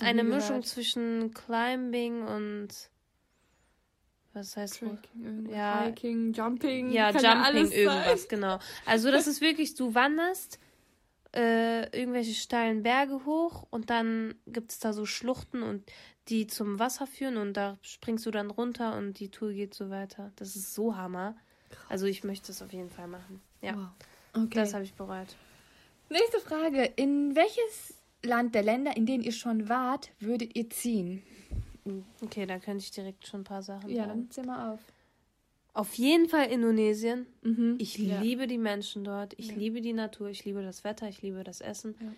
eine 0.00 0.24
gehört. 0.24 0.24
Mischung 0.24 0.62
zwischen 0.64 1.32
Climbing 1.32 2.22
und 2.26 2.68
was 4.34 4.56
heißt? 4.56 4.78
Trekking. 4.78 5.48
Ja. 5.50 5.84
Hiking, 5.84 6.32
Jumping. 6.32 6.90
Ja, 6.90 7.10
Jumping, 7.10 7.26
alles 7.26 7.70
irgendwas, 7.72 8.20
Sein. 8.22 8.28
genau. 8.28 8.58
Also 8.86 9.10
das 9.10 9.26
ist 9.28 9.40
wirklich, 9.40 9.74
du 9.74 9.94
wanderst 9.94 10.58
äh, 11.34 11.84
irgendwelche 11.98 12.34
steilen 12.34 12.82
Berge 12.82 13.24
hoch 13.24 13.66
und 13.70 13.90
dann 13.90 14.34
gibt 14.46 14.72
es 14.72 14.78
da 14.78 14.92
so 14.92 15.06
Schluchten 15.06 15.62
und 15.62 15.90
die 16.28 16.46
zum 16.46 16.78
Wasser 16.78 17.06
führen 17.06 17.36
und 17.36 17.54
da 17.54 17.78
springst 17.82 18.24
du 18.26 18.30
dann 18.30 18.50
runter 18.50 18.96
und 18.96 19.18
die 19.18 19.28
Tour 19.30 19.52
geht 19.52 19.74
so 19.74 19.90
weiter. 19.90 20.30
Das 20.36 20.54
ist 20.56 20.74
so 20.74 20.96
Hammer. 20.96 21.34
Also 21.88 22.06
ich 22.06 22.22
möchte 22.22 22.52
es 22.52 22.62
auf 22.62 22.72
jeden 22.72 22.90
Fall 22.90 23.08
machen. 23.08 23.40
Ja, 23.60 23.74
Wow. 24.34 24.44
Okay. 24.44 24.54
das 24.54 24.72
habe 24.74 24.84
ich 24.84 24.94
bereut. 24.94 25.34
Nächste 26.10 26.38
Frage. 26.40 26.84
In 26.96 27.34
welches 27.34 27.94
Land 28.22 28.54
der 28.54 28.62
Länder, 28.62 28.96
in 28.96 29.06
denen 29.06 29.22
ihr 29.24 29.32
schon 29.32 29.68
wart, 29.68 30.10
würdet 30.20 30.54
ihr 30.56 30.68
ziehen? 30.70 31.22
Okay, 32.20 32.46
da 32.46 32.58
könnte 32.58 32.84
ich 32.84 32.90
direkt 32.90 33.26
schon 33.26 33.40
ein 33.40 33.44
paar 33.44 33.62
Sachen 33.62 33.90
Ja, 33.90 34.06
sagen. 34.06 34.20
dann 34.20 34.30
zähl 34.30 34.44
mal 34.46 34.72
auf. 34.74 34.80
Auf 35.74 35.94
jeden 35.94 36.28
Fall 36.28 36.46
Indonesien. 36.50 37.26
Mhm. 37.42 37.76
Ich 37.78 37.96
ja. 37.98 38.20
liebe 38.20 38.46
die 38.46 38.58
Menschen 38.58 39.04
dort. 39.04 39.34
Ich 39.38 39.48
Ja. 39.48 39.56
liebe 39.56 39.80
die 39.80 39.92
Natur. 39.94 40.28
Ich 40.28 40.44
liebe 40.44 40.62
das 40.62 40.84
Wetter. 40.84 41.08
Ich 41.08 41.22
liebe 41.22 41.42
das 41.44 41.60
Essen. 41.60 41.94
Ja. 42.00 42.12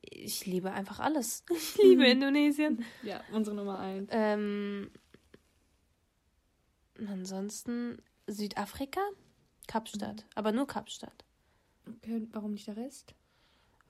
Ich 0.00 0.46
liebe 0.46 0.70
einfach 0.72 1.00
alles. 1.00 1.44
Ich 1.50 1.76
liebe 1.82 2.02
Mhm. 2.04 2.10
Indonesien. 2.10 2.84
Ja, 3.02 3.22
unsere 3.32 3.56
Nummer 3.56 3.80
eins. 3.80 4.08
Ähm, 4.12 4.90
ansonsten 7.08 7.98
Südafrika, 8.26 9.00
Kapstadt. 9.66 10.24
Aber 10.34 10.52
nur 10.52 10.66
Kapstadt. 10.66 11.24
Okay, 11.88 12.26
warum 12.32 12.52
nicht 12.52 12.66
der 12.66 12.76
Rest? 12.76 13.14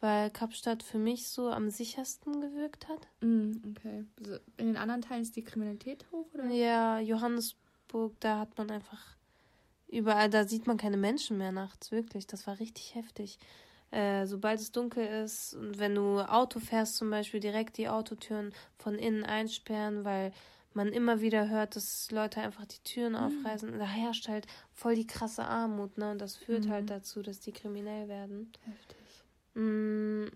Weil 0.05 0.29
Kapstadt 0.31 0.83
für 0.83 0.99
mich 0.99 1.29
so 1.29 1.49
am 1.49 1.71
sichersten 1.71 2.43
gewirkt 2.43 2.89
hat. 2.89 3.09
Mhm, 3.23 3.63
okay. 3.71 4.05
Also 4.19 4.35
in 4.59 4.67
den 4.67 4.77
anderen 4.77 5.01
Teilen 5.01 5.23
ist 5.23 5.35
die 5.35 5.43
Kriminalität 5.43 6.05
hoch, 6.13 6.27
oder? 6.35 6.45
Ja, 6.51 6.99
Johannesburg, 7.01 8.13
da 8.21 8.39
hat 8.41 8.59
man 8.59 8.71
einfach 8.71 9.17
überall, 9.89 10.29
da 10.29 10.45
sieht 10.47 10.67
man 10.67 10.77
keine 10.77 10.99
Menschen 10.99 11.39
mehr 11.39 11.53
nachts, 11.53 11.91
wirklich. 11.91 12.27
Das 12.27 12.47
war 12.47 12.59
richtig 12.61 12.95
heftig. 12.95 13.39
Äh, 13.93 14.27
sobald 14.27 14.61
es 14.61 14.73
dunkel 14.73 15.07
ist 15.25 15.55
und 15.55 15.79
wenn 15.79 15.95
du 15.95 16.21
Auto 16.21 16.61
fährst, 16.61 16.97
zum 16.97 17.09
Beispiel 17.09 17.41
direkt 17.41 17.79
die 17.79 17.89
Autotüren 17.89 18.53
von 18.77 18.97
innen 18.97 19.25
einsperren, 19.25 20.05
weil 20.05 20.33
man 20.75 20.89
immer 20.89 21.23
wieder 21.23 21.49
hört, 21.49 21.77
dass 21.77 22.11
Leute 22.11 22.43
einfach 22.43 22.67
die 22.67 22.83
Türen 22.85 23.15
aufreißen. 23.17 23.79
Da 23.79 23.87
herrscht 23.87 24.29
halt 24.29 24.47
voll 24.75 24.97
die 24.97 25.07
krasse 25.07 25.45
Armut, 25.47 25.97
ne? 25.97 26.11
Und 26.11 26.19
das 26.21 26.37
führt 26.37 26.67
Mhm. 26.67 26.71
halt 26.71 26.91
dazu, 26.91 27.23
dass 27.23 27.41
die 27.41 27.53
kriminell 27.53 28.07
werden. 28.09 28.53
Heftig. 28.67 28.97
Mm, 29.55 30.27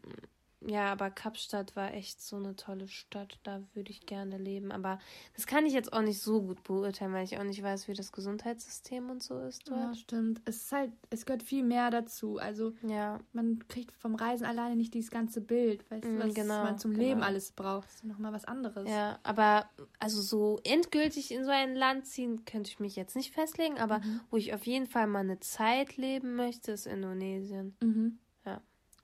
ja, 0.66 0.90
aber 0.90 1.10
Kapstadt 1.10 1.76
war 1.76 1.94
echt 1.94 2.20
so 2.20 2.34
eine 2.34 2.56
tolle 2.56 2.88
Stadt. 2.88 3.38
Da 3.44 3.62
würde 3.74 3.92
ich 3.92 4.06
gerne 4.06 4.38
leben. 4.38 4.72
Aber 4.72 4.98
das 5.36 5.46
kann 5.46 5.64
ich 5.66 5.72
jetzt 5.72 5.92
auch 5.92 6.02
nicht 6.02 6.20
so 6.20 6.42
gut 6.42 6.64
beurteilen, 6.64 7.12
weil 7.12 7.24
ich 7.24 7.38
auch 7.38 7.44
nicht 7.44 7.62
weiß, 7.62 7.86
wie 7.86 7.94
das 7.94 8.10
Gesundheitssystem 8.10 9.08
und 9.08 9.22
so 9.22 9.38
ist 9.38 9.68
Ja, 9.68 9.86
dort. 9.86 9.96
stimmt. 9.98 10.40
Es 10.46 10.56
ist 10.56 10.72
halt, 10.72 10.92
es 11.10 11.26
gehört 11.26 11.44
viel 11.44 11.62
mehr 11.62 11.90
dazu. 11.90 12.38
Also 12.38 12.72
Ja, 12.82 13.20
man 13.32 13.68
kriegt 13.68 13.96
vom 13.96 14.16
Reisen 14.16 14.44
alleine 14.46 14.74
nicht 14.74 14.94
dieses 14.94 15.12
ganze 15.12 15.40
Bild, 15.40 15.88
weißt 15.92 16.04
du, 16.04 16.08
Mm, 16.08 16.18
was 16.28 16.34
genau, 16.34 16.62
man 16.64 16.78
zum 16.78 16.90
genau. 16.92 17.04
Leben 17.06 17.22
alles 17.22 17.52
braucht. 17.52 17.86
Das 17.86 17.94
ist 17.94 18.04
nochmal 18.04 18.32
was 18.32 18.44
anderes. 18.44 18.88
ja, 18.88 19.20
aber 19.22 19.70
also 20.00 20.20
so 20.20 20.58
endgültig 20.64 21.30
in 21.30 21.44
so 21.44 21.52
ein 21.52 21.76
Land 21.76 22.06
ziehen 22.06 22.44
könnte 22.46 22.68
ich 22.70 22.80
mich 22.80 22.96
jetzt 22.96 23.14
nicht 23.14 23.32
festlegen. 23.32 23.78
Aber 23.78 24.00
Mhm. 24.00 24.20
wo 24.30 24.36
ich 24.36 24.52
auf 24.54 24.66
jeden 24.66 24.88
Fall 24.88 25.06
mal 25.06 25.20
eine 25.20 25.38
Zeit 25.38 25.96
leben 25.96 26.34
möchte, 26.34 26.72
ist 26.72 26.86
Indonesien. 26.88 27.76
Mhm. 27.80 28.18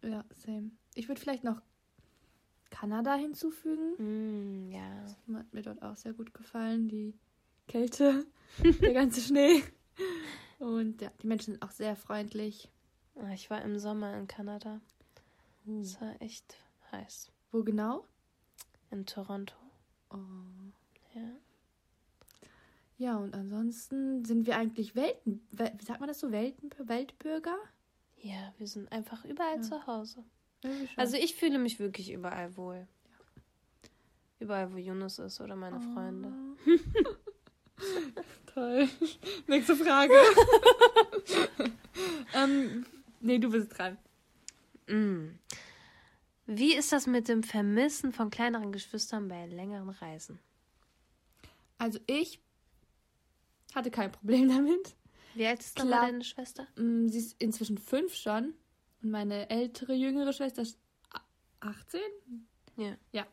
Ja. 0.04 0.24
Same. 0.36 0.70
Ich 0.94 1.08
würde 1.08 1.20
vielleicht 1.20 1.44
noch 1.44 1.60
Kanada 2.70 3.14
hinzufügen. 3.14 4.66
Mm, 4.68 4.70
ja. 4.72 5.06
Hat 5.34 5.52
mir 5.52 5.62
dort 5.62 5.82
auch 5.82 5.96
sehr 5.96 6.12
gut 6.12 6.34
gefallen. 6.34 6.88
Die 6.88 7.14
Kälte, 7.68 8.26
der 8.80 8.92
ganze 8.92 9.20
Schnee. 9.20 9.62
Und 10.58 11.00
ja, 11.00 11.10
die 11.22 11.26
Menschen 11.26 11.52
sind 11.54 11.62
auch 11.62 11.70
sehr 11.70 11.96
freundlich. 11.96 12.68
Ah, 13.16 13.32
Ich 13.32 13.48
war 13.50 13.62
im 13.62 13.78
Sommer 13.78 14.16
in 14.18 14.26
Kanada. 14.26 14.80
Uh. 15.66 15.80
Es 15.80 16.00
war 16.00 16.20
echt 16.20 16.56
heiß. 16.92 17.30
Wo 17.52 17.62
genau? 17.62 18.04
In 18.90 19.06
Toronto. 19.06 19.54
Oh. 20.10 20.16
Ja. 21.14 21.22
Ja, 22.96 23.16
und 23.16 23.34
ansonsten 23.34 24.24
sind 24.24 24.46
wir 24.46 24.56
eigentlich 24.56 24.94
Welten, 24.94 25.44
Wel- 25.52 25.72
wie 25.78 25.84
sagt 25.84 26.00
man 26.00 26.08
das 26.08 26.20
so, 26.20 26.30
Welten, 26.30 26.70
Weltbürger? 26.78 27.56
Ja, 28.24 28.54
wir 28.56 28.66
sind 28.66 28.90
einfach 28.90 29.22
überall 29.26 29.56
Ja. 29.56 29.62
zu 29.62 29.86
Hause. 29.86 30.24
Also 30.96 31.18
ich 31.18 31.34
fühle 31.34 31.58
mich 31.58 31.78
wirklich 31.78 32.10
überall 32.10 32.56
wohl. 32.56 32.88
Überall, 34.38 34.72
wo 34.72 34.78
Yunus 34.78 35.18
ist 35.18 35.42
oder 35.42 35.56
meine 35.56 35.78
Freunde. 35.78 36.32
Toll. 38.54 38.88
Nächste 39.46 39.76
Frage. 39.76 40.14
ähm, 42.34 42.86
nee, 43.20 43.38
du 43.38 43.50
bist 43.50 43.76
dran. 43.76 43.98
Mm. 44.86 45.38
Wie 46.46 46.74
ist 46.74 46.92
das 46.92 47.06
mit 47.06 47.28
dem 47.28 47.42
Vermissen 47.42 48.10
von 48.12 48.30
kleineren 48.30 48.72
Geschwistern 48.72 49.28
bei 49.28 49.44
längeren 49.46 49.90
Reisen? 49.90 50.38
Also 51.76 51.98
ich 52.06 52.40
hatte 53.74 53.90
kein 53.90 54.10
Problem 54.12 54.48
damit. 54.48 54.94
Wie 55.34 55.46
alt 55.46 55.60
ist 55.60 55.78
dann 55.78 55.88
Klar. 55.88 56.06
deine 56.06 56.24
Schwester? 56.24 56.66
Mm, 56.76 57.08
Sie 57.08 57.18
ist 57.18 57.36
inzwischen 57.40 57.78
fünf 57.78 58.14
schon. 58.14 58.54
Und 59.02 59.10
meine 59.10 59.50
ältere, 59.50 59.94
jüngere 59.94 60.32
Schwester 60.32 60.62
ist 60.62 60.78
a- 61.12 61.20
18. 61.60 62.00
Ja. 62.76 62.96
Ja. 63.12 63.26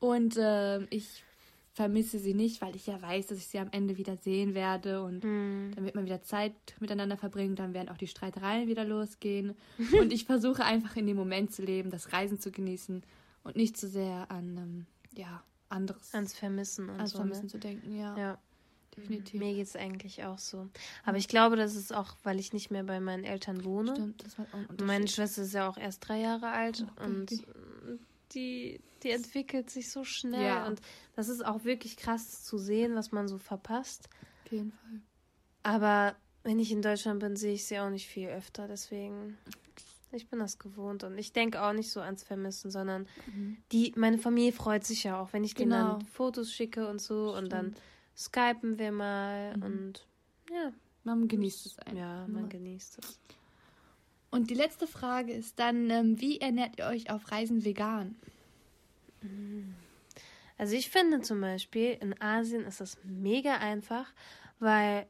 Und 0.00 0.36
ähm, 0.38 0.86
ich 0.90 1.24
vermisse 1.72 2.18
sie 2.18 2.34
nicht, 2.34 2.60
weil 2.60 2.74
ich 2.74 2.86
ja 2.86 3.00
weiß, 3.00 3.28
dass 3.28 3.38
ich 3.38 3.46
sie 3.46 3.58
am 3.58 3.68
Ende 3.70 3.96
wieder 3.98 4.16
sehen 4.16 4.54
werde. 4.54 5.02
Und 5.02 5.24
Mm. 5.24 5.72
dann 5.74 5.84
wird 5.84 5.94
man 5.94 6.04
wieder 6.04 6.22
Zeit 6.22 6.54
miteinander 6.80 7.16
verbringen. 7.16 7.54
Dann 7.56 7.74
werden 7.74 7.88
auch 7.88 7.96
die 7.98 8.06
Streitereien 8.08 8.68
wieder 8.68 8.84
losgehen. 8.84 9.56
und 10.00 10.12
ich 10.12 10.24
versuche 10.24 10.64
einfach 10.64 10.96
in 10.96 11.06
dem 11.06 11.16
Moment 11.16 11.52
zu 11.52 11.62
leben, 11.62 11.90
das 11.90 12.12
Reisen 12.12 12.38
zu 12.40 12.50
genießen 12.50 13.02
und 13.44 13.56
nicht 13.56 13.76
zu 13.76 13.88
sehr 13.88 14.30
an 14.30 14.56
ähm, 14.56 14.86
ja, 15.16 15.42
anderes 15.68 16.14
Ans 16.14 16.34
Vermissen 16.34 16.88
und 16.90 16.96
ans 16.96 17.10
so. 17.12 17.18
Vermissen 17.18 17.44
Ne? 17.44 17.48
zu 17.50 17.58
denken. 17.58 17.96
Ja, 17.96 18.16
Ja, 18.16 18.38
definitiv. 19.00 19.40
mir 19.40 19.54
geht 19.54 19.66
es 19.66 19.76
eigentlich 19.76 20.24
auch 20.24 20.38
so. 20.38 20.68
Aber 21.04 21.16
ich 21.18 21.28
glaube, 21.28 21.56
das 21.56 21.74
ist 21.74 21.94
auch, 21.94 22.16
weil 22.22 22.38
ich 22.40 22.52
nicht 22.52 22.70
mehr 22.70 22.84
bei 22.84 23.00
meinen 23.00 23.24
Eltern 23.24 23.64
wohne. 23.64 23.92
Stimmt, 23.94 24.24
das 24.24 24.38
war 24.38 24.46
auch 24.52 24.84
meine. 24.84 25.08
Schwester 25.08 25.42
ist 25.42 25.54
ja 25.54 25.68
auch 25.68 25.76
erst 25.78 26.06
drei 26.08 26.20
Jahre 26.20 26.48
alt 26.50 26.86
Oh, 27.00 27.04
und 27.04 27.26
die, 28.32 28.80
die 29.02 29.10
entwickelt 29.10 29.70
sich 29.70 29.90
so 29.90 30.04
schnell. 30.04 30.44
Ja. 30.44 30.66
Und 30.66 30.80
das 31.16 31.28
ist 31.28 31.44
auch 31.44 31.64
wirklich 31.64 31.96
krass 31.96 32.44
zu 32.44 32.58
sehen, 32.58 32.94
was 32.94 33.12
man 33.12 33.28
so 33.28 33.38
verpasst. 33.38 34.08
Auf 34.44 34.52
jeden 34.52 34.72
Fall. 34.72 35.00
Aber 35.62 36.14
wenn 36.42 36.58
ich 36.58 36.70
in 36.72 36.82
Deutschland 36.82 37.20
bin, 37.20 37.36
sehe 37.36 37.54
ich 37.54 37.64
sie 37.64 37.78
auch 37.78 37.90
nicht 37.90 38.06
viel 38.06 38.28
öfter. 38.28 38.68
Deswegen, 38.68 39.36
ich 40.12 40.28
bin 40.28 40.38
das 40.38 40.58
gewohnt. 40.58 41.04
Und 41.04 41.18
ich 41.18 41.32
denke 41.32 41.62
auch 41.62 41.72
nicht 41.72 41.90
so 41.90 42.00
ans 42.00 42.22
Vermissen, 42.22 42.70
sondern 42.70 43.06
die, 43.72 43.92
meine 43.96 44.18
Familie 44.18 44.52
freut 44.52 44.84
sich 44.84 45.04
ja 45.04 45.20
auch, 45.20 45.32
wenn 45.32 45.44
ich 45.44 45.54
denen 45.54 45.70
Genau. 45.72 45.92
dann 45.98 46.02
Fotos 46.06 46.52
schicke 46.52 46.88
und 46.88 47.00
so. 47.00 47.34
Und 47.36 47.50
dann 47.50 47.72
Stimmt. 47.72 47.82
Skypen 48.18 48.78
wir 48.78 48.90
mal. 48.92 49.56
Mhm. 49.56 49.62
Und 49.62 50.06
ja, 50.52 50.72
Man 51.04 51.28
genießt 51.28 51.66
es 51.66 51.78
einfach. 51.78 51.96
ja, 51.96 52.26
man 52.26 52.48
genießt 52.48 52.98
es. 52.98 53.20
Und 54.30 54.50
die 54.50 54.54
letzte 54.54 54.86
Frage 54.86 55.32
ist 55.32 55.58
dann, 55.58 55.88
ähm, 55.88 56.20
wie 56.20 56.38
ernährt 56.40 56.78
ihr 56.78 56.86
euch 56.86 57.10
auf 57.10 57.30
Reisen 57.30 57.64
vegan? 57.64 58.16
Also 60.58 60.74
ich 60.74 60.90
finde 60.90 61.20
zum 61.22 61.40
Beispiel, 61.40 61.96
in 62.00 62.20
Asien 62.20 62.64
ist 62.64 62.80
das 62.80 62.98
mega 63.04 63.56
einfach, 63.58 64.12
weil 64.58 65.06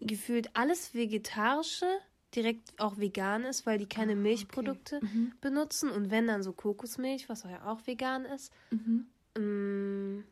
gefühlt 0.00 0.54
alles 0.54 0.94
Vegetarische 0.94 1.86
direkt 2.34 2.78
auch 2.78 2.98
vegan 2.98 3.44
ist, 3.44 3.64
weil 3.66 3.78
die 3.78 3.88
keine 3.88 4.12
Ah, 4.12 4.14
okay. 4.14 4.22
Milchprodukte 4.22 5.00
Mhm. 5.02 5.32
benutzen 5.40 5.90
und 5.90 6.10
wenn 6.10 6.26
dann 6.26 6.42
so 6.42 6.52
Kokosmilch, 6.52 7.28
was 7.28 7.44
ja 7.44 7.66
auch 7.66 7.86
vegan 7.86 8.24
ist. 8.26 8.52
Mhm. 8.70 9.06
Mm, 9.38 10.24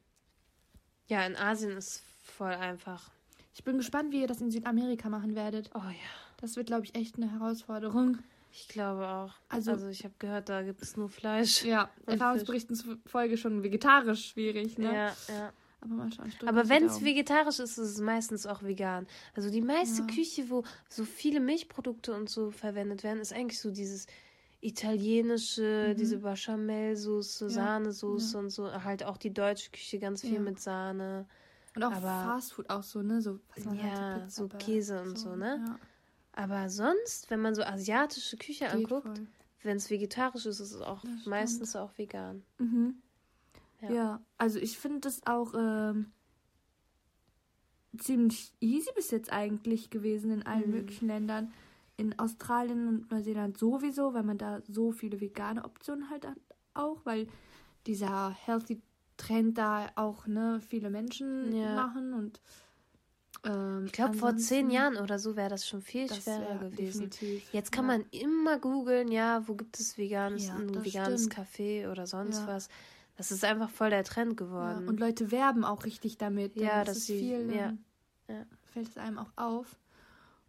ja, 1.09 1.25
in 1.27 1.37
Asien 1.37 1.77
ist 1.77 2.03
voll 2.23 2.53
einfach. 2.53 3.11
Ich 3.55 3.63
bin 3.65 3.77
gespannt, 3.77 4.13
wie 4.13 4.21
ihr 4.23 4.27
das 4.27 4.41
in 4.41 4.51
Südamerika 4.51 5.09
machen 5.09 5.35
werdet. 5.35 5.71
Oh 5.75 5.79
ja, 5.79 5.93
Das 6.39 6.57
wird, 6.57 6.67
glaube 6.67 6.85
ich, 6.85 6.95
echt 6.95 7.17
eine 7.17 7.31
Herausforderung. 7.31 8.19
ich 8.53 8.69
glaube 8.69 9.07
auch. 9.09 9.33
Also- 9.49 9.73
Also, 9.73 9.89
ich 9.89 10.05
habe 10.05 10.15
gehört, 10.19 10.49
da 10.49 10.63
gibt 10.63 10.83
es 10.83 10.97
nur 10.97 11.09
Fleisch. 11.09 11.65
Ja, 11.65 11.91
Erfahrungsberichten 12.07 12.75
zufolge 12.77 13.37
schon 13.37 13.63
vegetarisch 13.63 14.31
schwierig, 14.31 14.79
ne? 14.79 14.87
Ja, 14.95 15.17
ja. 15.29 15.53
Aber 15.81 15.95
mal 15.95 16.11
schauen. 16.13 16.33
Aber 16.47 16.69
wenn 16.71 16.87
es 16.87 17.05
vegetarisch 17.05 17.59
ist, 17.59 17.77
ist 17.77 17.91
es 17.91 18.01
meistens 18.01 18.47
auch 18.47 18.63
vegan. 18.63 19.07
Also 19.35 19.51
die 19.51 19.61
meiste 19.61 20.01
Ja. 20.01 20.07
Küche, 20.07 20.49
wo 20.49 20.65
so 20.89 21.05
viele 21.05 21.41
Milchprodukte 21.41 22.15
und 22.15 22.31
so 22.31 22.51
verwendet 22.51 23.03
werden, 23.05 23.21
ist 23.21 23.35
eigentlich 23.35 23.61
so 23.61 23.71
dieses 23.71 24.07
italienische, 24.65 25.95
diese 25.95 26.19
Bechamel-Soße, 26.19 27.45
Mhm. 27.45 27.51
Ja, 27.51 27.55
Sahnesoße 27.55 28.39
und 28.39 28.51
so. 28.51 28.73
Halt 28.85 29.05
auch 29.05 29.17
die 29.17 29.33
deutsche 29.33 29.71
Küche 29.71 29.99
ganz 29.99 30.21
viel 30.23 30.35
Ja. 30.35 30.41
mit 30.41 30.61
Sahne. 30.61 31.27
Und 31.77 31.83
auch 31.83 31.93
aber- 31.93 32.25
Fastfood 32.25 32.71
auch 32.71 32.83
so, 32.83 33.03
ne? 33.03 33.21
So, 33.21 33.41
was 33.55 33.65
man 33.65 33.83
halt 33.83 33.93
Ja, 33.99 34.19
Pizza, 34.19 34.31
so 34.31 34.49
Käse 34.49 35.03
und 35.03 35.19
so, 35.19 35.35
ne? 35.37 35.63
Ja, 35.67 35.79
Aber 36.37 36.69
sonst, 36.69 37.31
wenn 37.31 37.41
man 37.41 37.55
so 37.55 37.63
asiatische 37.63 38.37
Küche 38.37 38.65
geht 38.65 38.73
anguckt, 38.75 39.21
wenn 39.63 39.77
es 39.77 39.89
vegetarisch 39.91 40.47
ist, 40.47 40.59
ist 40.61 40.73
es 40.73 40.81
auch 40.81 41.03
meistens 41.27 41.77
auch 41.77 41.97
vegan. 41.97 42.43
Mhm. 42.59 42.97
Ja. 43.81 43.91
Ja. 43.93 44.21
also 44.39 44.59
ich 44.59 44.79
finde 44.79 45.01
das 45.01 45.21
auch 45.27 45.53
ähm, 45.57 46.11
ziemlich 47.99 48.53
easy 48.61 48.91
bis 48.97 49.11
jetzt 49.11 49.33
eigentlich 49.33 49.91
gewesen 49.91 50.31
in 50.33 50.43
allen 50.45 50.67
Mhm. 50.71 50.77
möglichen 50.77 51.07
Ländern. 51.07 51.53
In 51.97 52.19
Australien 52.19 52.89
und 52.89 53.11
Neuseeland 53.11 53.57
sowieso, 53.59 54.15
weil 54.15 54.25
man 54.25 54.39
da 54.39 54.61
so 54.69 54.91
viele 54.91 55.21
vegane 55.21 55.65
Optionen 55.65 56.11
halt 56.11 56.27
hat 56.27 56.39
auch, 56.75 56.99
weil 57.05 57.29
dieser 57.87 58.31
Healthy 58.31 58.81
Trend 59.17 59.57
da 59.59 59.89
auch 59.95 60.27
ne 60.27 60.61
viele 60.69 60.91
Menschen 60.91 61.55
Ja. 61.55 61.75
machen 61.77 62.13
und 62.15 62.41
ähm, 63.45 63.85
Ich 63.87 63.93
glaube, 63.93 64.15
vor 64.15 64.37
zehn 64.37 64.71
Jahren 64.71 64.97
oder 64.97 65.19
so 65.21 65.37
wäre 65.37 65.51
das 65.51 65.69
schon 65.69 65.83
viel 65.83 66.09
Das 66.09 66.23
schwerer 66.25 66.59
gewesen. 66.71 67.11
Jetzt 67.53 67.71
kann 67.71 67.85
ja. 67.89 67.99
man 67.99 68.07
immer 68.11 68.59
googeln, 68.59 69.13
ja, 69.13 69.47
wo 69.47 69.55
gibt 69.55 69.79
es 69.79 69.97
veganes, 69.99 70.47
Ja, 70.49 70.57
ein 70.57 70.73
das 70.73 70.85
veganes 70.85 71.25
stimmt. 71.27 71.37
Café 71.49 71.91
oder 71.91 72.07
sonst 72.09 72.45
was. 72.49 72.69
Das 73.17 73.31
ist 73.31 73.45
einfach 73.45 73.71
voll 73.71 73.91
der 73.91 74.03
Trend 74.03 74.37
geworden. 74.37 74.89
und 74.89 74.99
Leute 74.99 75.31
werben 75.31 75.65
auch 75.65 75.85
richtig 75.85 76.19
damit. 76.19 76.57
Ja, 76.57 76.81
ist 76.83 76.89
dass 76.89 76.97
es 76.97 77.07
sie- 77.07 77.19
viel, 77.21 77.47
dann 77.47 77.79
ja. 78.29 78.47
fällt 78.73 78.89
es 78.89 78.97
einem 78.99 79.19
auch 79.19 79.31
auf. 79.37 79.79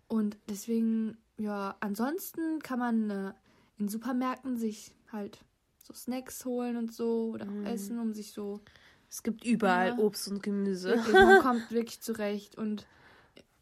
Und 0.08 0.38
deswegen, 0.50 1.18
ja, 1.38 1.76
ansonsten 1.80 2.60
kann 2.60 2.80
man 2.80 3.10
äh, 3.10 3.34
in 3.78 3.88
Supermärkten 3.90 4.58
sich 4.58 4.96
halt 5.12 5.40
so 5.78 5.94
Snacks 5.94 6.46
holen 6.46 6.78
und 6.78 6.94
so 6.94 7.32
oder 7.34 7.46
Mhm. 7.46 7.66
auch 7.66 7.70
essen, 7.70 8.00
um 8.00 8.14
sich 8.14 8.32
so. 8.32 8.62
es 9.10 9.22
gibt 9.24 9.46
überall 9.46 9.90
Ja. 9.90 9.98
Obst 10.00 10.28
und 10.30 10.42
Gemüse. 10.44 10.90
Wirklich, 10.90 11.14
man 11.14 11.42
kommt 11.42 11.72
wirklich 11.72 12.02
zurecht. 12.02 12.58
Und 12.58 12.88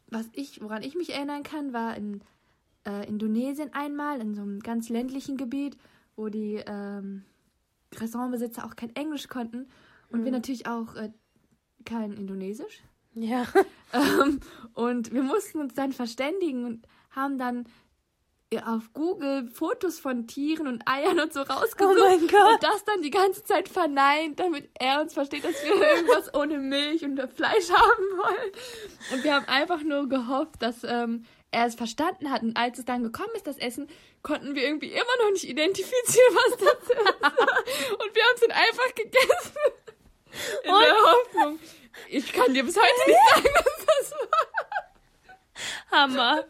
was 0.08 0.28
ich, 0.34 0.62
woran 0.64 0.82
ich 0.84 0.96
mich 0.96 1.14
erinnern 1.14 1.44
kann, 1.44 1.74
war 1.74 1.96
in 1.98 2.22
äh, 2.88 3.08
Indonesien 3.08 3.74
einmal, 3.74 4.22
in 4.22 4.34
so 4.36 4.42
einem 4.42 4.60
ganz 4.62 4.90
ländlichen 4.90 5.38
Gebiet, 5.38 5.78
wo 6.16 6.30
die 6.30 6.62
ähm, 6.66 7.24
Restaurantbesitzer 7.96 8.66
auch 8.66 8.76
kein 8.76 8.96
Englisch 8.96 9.28
konnten 9.28 9.68
und 10.10 10.24
wir 10.26 10.32
natürlich 10.32 10.68
auch 10.68 10.96
äh, 10.96 11.12
kein 11.86 12.14
Indonesisch. 12.14 12.84
Ja. 13.16 13.46
Ähm, 13.96 14.40
und 14.74 15.14
wir 15.14 15.22
mussten 15.22 15.60
uns 15.60 15.76
dann 15.76 15.92
verständigen 15.92 16.66
und 16.66 16.88
haben 17.16 17.38
dann 17.38 17.66
ja, 18.54 18.68
auf 18.68 18.94
Google 18.94 19.50
Fotos 19.50 20.00
von 20.00 20.28
Tieren 20.28 20.68
und 20.68 20.88
Eiern 20.88 21.20
und 21.20 21.34
so 21.34 21.42
rausgesucht. 21.42 21.98
Oh 21.98 22.04
mein 22.04 22.28
Gott. 22.28 22.54
Und 22.54 22.64
das 22.64 22.86
dann 22.86 23.02
die 23.02 23.10
ganze 23.10 23.44
Zeit 23.44 23.68
verneint, 23.68 24.40
damit 24.40 24.70
er 24.80 25.02
uns 25.02 25.14
versteht, 25.14 25.44
dass 25.44 25.64
wir 25.64 25.76
irgendwas 25.96 26.34
ohne 26.36 26.60
Milch 26.60 27.04
und 27.04 27.20
Fleisch 27.34 27.70
haben 27.70 28.18
wollen. 28.18 28.52
Und 29.12 29.24
wir 29.24 29.34
haben 29.34 29.48
einfach 29.48 29.82
nur 29.82 30.08
gehofft, 30.08 30.62
dass 30.62 30.84
ähm, 30.84 31.26
er 31.50 31.66
es 31.66 31.76
verstanden 31.76 32.30
hat. 32.30 32.44
Und 32.44 32.56
als 32.56 32.78
es 32.78 32.86
dann 32.86 33.04
gekommen 33.04 33.32
ist, 33.36 33.48
das 33.48 33.58
Essen, 33.58 33.88
konnten 34.22 34.56
wir 34.56 34.64
irgendwie 34.64 34.92
immer 34.92 35.24
noch 35.24 35.32
nicht 35.32 35.48
identifizieren, 35.48 36.36
was 36.36 36.58
das 36.58 36.90
ist. 36.90 36.92
Und 37.92 38.16
wir 38.16 38.24
haben 38.24 38.36
es 38.36 38.42
dann 38.42 38.52
einfach 38.52 38.96
gegessen. 38.96 39.58
In 40.64 40.70
der 40.70 40.96
Hoffnung. 40.96 41.60
Ich 42.10 42.34
kann 42.34 42.54
dir 42.54 42.64
bis 42.64 42.76
heute 42.76 43.08
nicht 43.08 43.20
sagen, 43.34 43.50
was 43.56 43.86
das 43.86 44.12
war. 44.12 44.53
Hammer. 45.92 46.44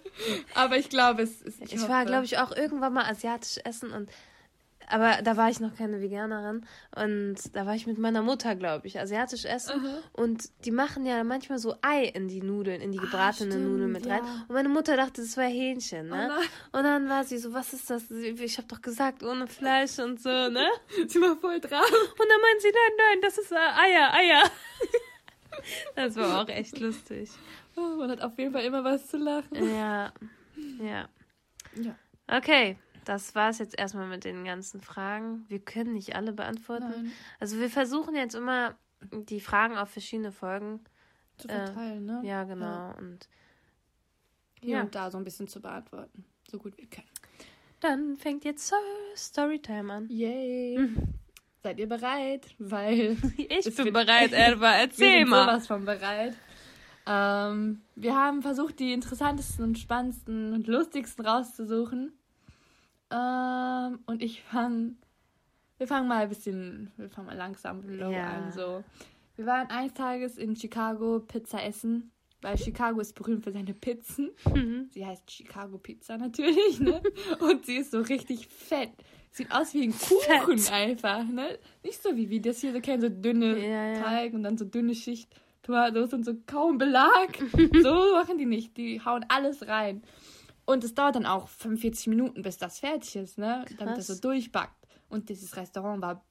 Aber 0.55 0.77
ich 0.77 0.89
glaube, 0.89 1.23
es 1.23 1.41
ist. 1.41 1.61
Ich 1.61 1.87
war, 1.87 2.05
glaube 2.05 2.25
ich, 2.25 2.37
auch 2.37 2.55
irgendwann 2.55 2.93
mal 2.93 3.05
asiatisch 3.05 3.59
essen 3.63 3.91
und 3.91 4.09
aber 4.89 5.21
da 5.23 5.37
war 5.37 5.49
ich 5.49 5.59
noch 5.59 5.75
keine 5.75 6.01
Veganerin 6.01 6.65
und 6.95 7.35
da 7.53 7.65
war 7.65 7.75
ich 7.75 7.87
mit 7.87 7.97
meiner 7.97 8.21
Mutter, 8.21 8.55
glaube 8.55 8.87
ich, 8.87 8.99
asiatisch 8.99 9.45
essen 9.45 9.81
und 10.11 10.49
die 10.65 10.71
machen 10.71 11.05
ja 11.05 11.23
manchmal 11.23 11.59
so 11.59 11.75
Ei 11.81 12.03
in 12.03 12.27
die 12.27 12.41
Nudeln, 12.41 12.81
in 12.81 12.91
die 12.91 12.97
gebratenen 12.97 13.53
stimmt, 13.53 13.71
Nudeln 13.71 13.91
mit 13.91 14.05
rein. 14.07 14.23
ja. 14.23 14.45
Und 14.47 14.53
meine 14.53 14.69
Mutter 14.69 14.95
dachte, 14.97 15.21
das 15.21 15.37
war 15.37 15.45
Hähnchen, 15.45 16.09
ne? 16.09 16.27
nein. 16.27 16.47
und 16.71 16.83
dann 16.83 17.09
war 17.09 17.23
sie 17.23 17.37
so, 17.37 17.53
was 17.53 17.73
ist 17.73 17.89
das? 17.89 18.11
Ich 18.11 18.57
habe 18.57 18.67
doch 18.67 18.81
gesagt, 18.81 19.23
ohne 19.23 19.47
Fleisch 19.47 19.99
und 19.99 20.21
so, 20.21 20.29
ne? 20.29 20.67
Sie 21.07 21.19
war 21.21 21.35
voll 21.37 21.59
drauf. 21.59 21.91
Und 21.91 22.29
dann 22.29 22.41
meint 22.41 22.61
sie, 22.61 22.71
nein, 22.71 22.97
nein, 22.97 23.21
das 23.21 23.37
ist 23.37 23.51
äh, 23.51 23.55
Eier, 23.55 24.13
Eier. 24.13 24.43
Das 25.95 26.15
war 26.15 26.41
auch 26.43 26.49
echt 26.49 26.79
lustig. 26.79 27.29
Oh, 27.75 27.95
man 27.97 28.09
hat 28.11 28.21
auf 28.21 28.37
jeden 28.37 28.51
Fall 28.53 28.63
immer 28.63 28.83
was 28.83 29.07
zu 29.07 29.17
lachen. 29.17 29.55
Ja, 29.69 30.11
ja. 30.79 31.07
Ja. 31.75 31.95
Okay, 32.27 32.77
das 33.05 33.33
war's 33.35 33.57
jetzt 33.59 33.77
erstmal 33.77 34.07
mit 34.07 34.23
den 34.25 34.43
ganzen 34.45 34.79
Fragen. 34.81 35.45
Wir 35.49 35.59
können 35.59 35.93
nicht 35.93 36.15
alle 36.15 36.33
beantworten. 36.33 36.89
Nein. 36.89 37.11
Also 37.39 37.59
wir 37.59 37.69
versuchen 37.69 38.15
jetzt 38.15 38.35
immer 38.35 38.77
die 39.11 39.39
Fragen 39.41 39.77
auf 39.77 39.89
verschiedene 39.89 40.31
Folgen. 40.31 40.81
Zu 41.37 41.47
Äh, 41.49 41.65
verteilen, 41.65 42.05
ne? 42.05 42.21
Ja, 42.23 42.43
genau. 42.43 42.93
Und 42.97 43.27
Hier 44.61 44.77
Ja. 44.77 44.81
und 44.83 44.93
da 44.95 45.09
so 45.11 45.17
ein 45.17 45.23
bisschen 45.23 45.47
zu 45.47 45.59
beantworten. 45.61 46.23
So 46.49 46.57
gut 46.59 46.77
wir 46.77 46.85
können. 46.87 47.07
dann 47.79 48.15
fängt 48.17 48.45
jetzt 48.45 48.71
Storytime 49.15 49.91
an. 49.91 50.07
Yay. 50.09 50.89
Seid 51.63 51.79
ihr 51.79 51.87
bereit? 51.87 52.45
Weil 52.59 53.15
Ich 53.37 53.75
bin 53.75 53.93
bereit, 53.93 54.33
Elva. 54.33 54.71
wir 54.73 54.79
Erzähl 54.81 55.25
mal. 55.25 55.45
sowas 55.45 55.67
von 55.67 55.85
bereit. 55.85 56.35
Ähm, 57.05 57.81
wir 57.95 58.15
haben 58.15 58.41
versucht, 58.41 58.79
die 58.79 58.93
interessantesten 58.93 59.63
und 59.63 59.79
spannendsten 59.79 60.53
und 60.53 60.67
lustigsten 60.67 61.25
rauszusuchen. 61.25 62.13
Ähm, 63.11 63.99
und 64.05 64.21
ich 64.21 64.41
fange. 64.43 64.93
Wir 65.77 65.87
fangen 65.87 66.07
mal 66.07 66.23
ein 66.23 66.29
bisschen. 66.29 66.91
Wir 66.97 67.09
fangen 67.09 67.27
mal 67.27 67.35
langsam 67.37 67.81
low 67.97 68.11
Ja. 68.11 68.27
an. 68.29 68.51
So. 68.51 68.83
Wir 69.35 69.45
waren 69.45 69.69
eines 69.69 69.93
Tages 69.93 70.37
in 70.37 70.55
Chicago 70.55 71.19
Pizza 71.19 71.63
essen, 71.63 72.11
weil 72.43 72.57
Chicago 72.57 72.99
ist 72.99 73.15
berühmt 73.15 73.43
für 73.43 73.51
seine 73.51 73.73
Pizzen. 73.73 74.31
Mhm. 74.53 74.89
Sie 74.91 75.05
heißt 75.05 75.31
Chicago 75.31 75.77
Pizza 75.77 76.17
natürlich, 76.17 76.79
ne? 76.79 77.01
Und 77.39 77.65
sie 77.65 77.77
ist 77.77 77.91
so 77.91 78.01
richtig 78.01 78.47
fett. 78.47 78.91
Sieht 79.31 79.51
aus 79.51 79.73
wie 79.73 79.83
ein 79.83 79.93
Kuchen 79.97 80.73
einfach, 80.73 81.23
ne? 81.23 81.57
Nicht 81.83 82.01
so 82.03 82.15
wie 82.15 82.29
wir 82.29 82.41
das 82.41 82.59
hier 82.59 82.73
so 82.73 82.81
kennen, 82.81 83.01
so 83.01 83.09
dünne 83.09 83.57
Ja, 83.57 83.93
ja. 83.93 84.01
Teig 84.01 84.33
und 84.33 84.43
dann 84.43 84.57
so 84.57 84.65
dünne 84.65 84.93
Schicht 84.93 85.33
Tomatos 85.63 86.13
und 86.13 86.25
so 86.25 86.33
kaum 86.45 86.77
Belag. 86.77 87.37
so 87.81 88.13
machen 88.13 88.37
die 88.37 88.45
nicht. 88.45 88.77
Die 88.77 89.01
hauen 89.03 89.25
alles 89.29 89.65
rein. 89.67 90.03
Und 90.65 90.83
es 90.83 90.93
dauert 90.93 91.15
dann 91.15 91.25
auch 91.25 91.47
45 91.47 92.07
Minuten, 92.07 92.41
bis 92.41 92.57
das 92.57 92.79
fertig 92.79 93.15
ist, 93.15 93.37
ne? 93.37 93.65
Damit 93.77 93.97
das 93.97 94.07
so 94.07 94.13
Krass. 94.13 94.21
durchbackt. 94.21 94.87
Und 95.09 95.29
dieses 95.29 95.55
Restaurant 95.55 96.01
war 96.01 96.25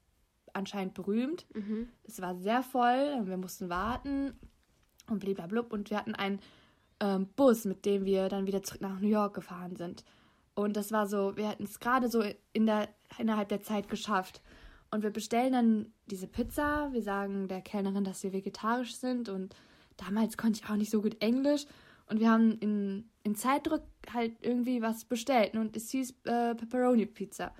anscheinend 0.52 0.94
berühmt. 0.94 1.46
Mhm. 1.54 1.88
Es 2.04 2.20
war 2.20 2.34
sehr 2.36 2.62
voll, 2.62 3.22
wir 3.24 3.36
mussten 3.36 3.68
warten 3.68 4.34
und 5.12 5.20
bliblablub. 5.20 5.72
Und 5.72 5.90
wir 5.90 5.98
hatten 5.98 6.14
einen 6.14 6.40
ähm, 7.00 7.28
Bus, 7.36 7.64
mit 7.64 7.84
dem 7.84 8.04
wir 8.04 8.28
dann 8.28 8.46
wieder 8.46 8.62
zurück 8.62 8.80
nach 8.80 9.00
New 9.00 9.08
York 9.08 9.34
gefahren 9.34 9.76
sind. 9.76 10.04
Und 10.54 10.76
das 10.76 10.92
war 10.92 11.06
so, 11.06 11.36
wir 11.36 11.48
hatten 11.48 11.64
es 11.64 11.80
gerade 11.80 12.08
so 12.08 12.22
in 12.52 12.66
der, 12.66 12.88
innerhalb 13.18 13.48
der 13.48 13.62
Zeit 13.62 13.88
geschafft. 13.88 14.42
Und 14.90 15.02
wir 15.02 15.10
bestellen 15.10 15.52
dann 15.52 15.92
diese 16.06 16.26
Pizza. 16.26 16.90
Wir 16.92 17.02
sagen 17.02 17.48
der 17.48 17.62
Kellnerin, 17.62 18.04
dass 18.04 18.22
wir 18.22 18.32
vegetarisch 18.32 18.94
sind. 18.94 19.28
Und 19.28 19.56
damals 19.96 20.36
konnte 20.36 20.60
ich 20.62 20.70
auch 20.70 20.76
nicht 20.76 20.90
so 20.90 21.00
gut 21.00 21.16
Englisch. 21.22 21.64
Und 22.06 22.20
wir 22.20 22.30
haben 22.30 22.58
in, 22.58 23.08
in 23.22 23.34
Zeitdruck 23.34 23.82
halt 24.12 24.34
irgendwie 24.42 24.82
was 24.82 25.06
bestellt. 25.06 25.54
Und 25.54 25.76
es 25.76 25.90
hieß 25.90 26.10
äh, 26.24 26.54
Pepperoni-Pizza. 26.54 27.52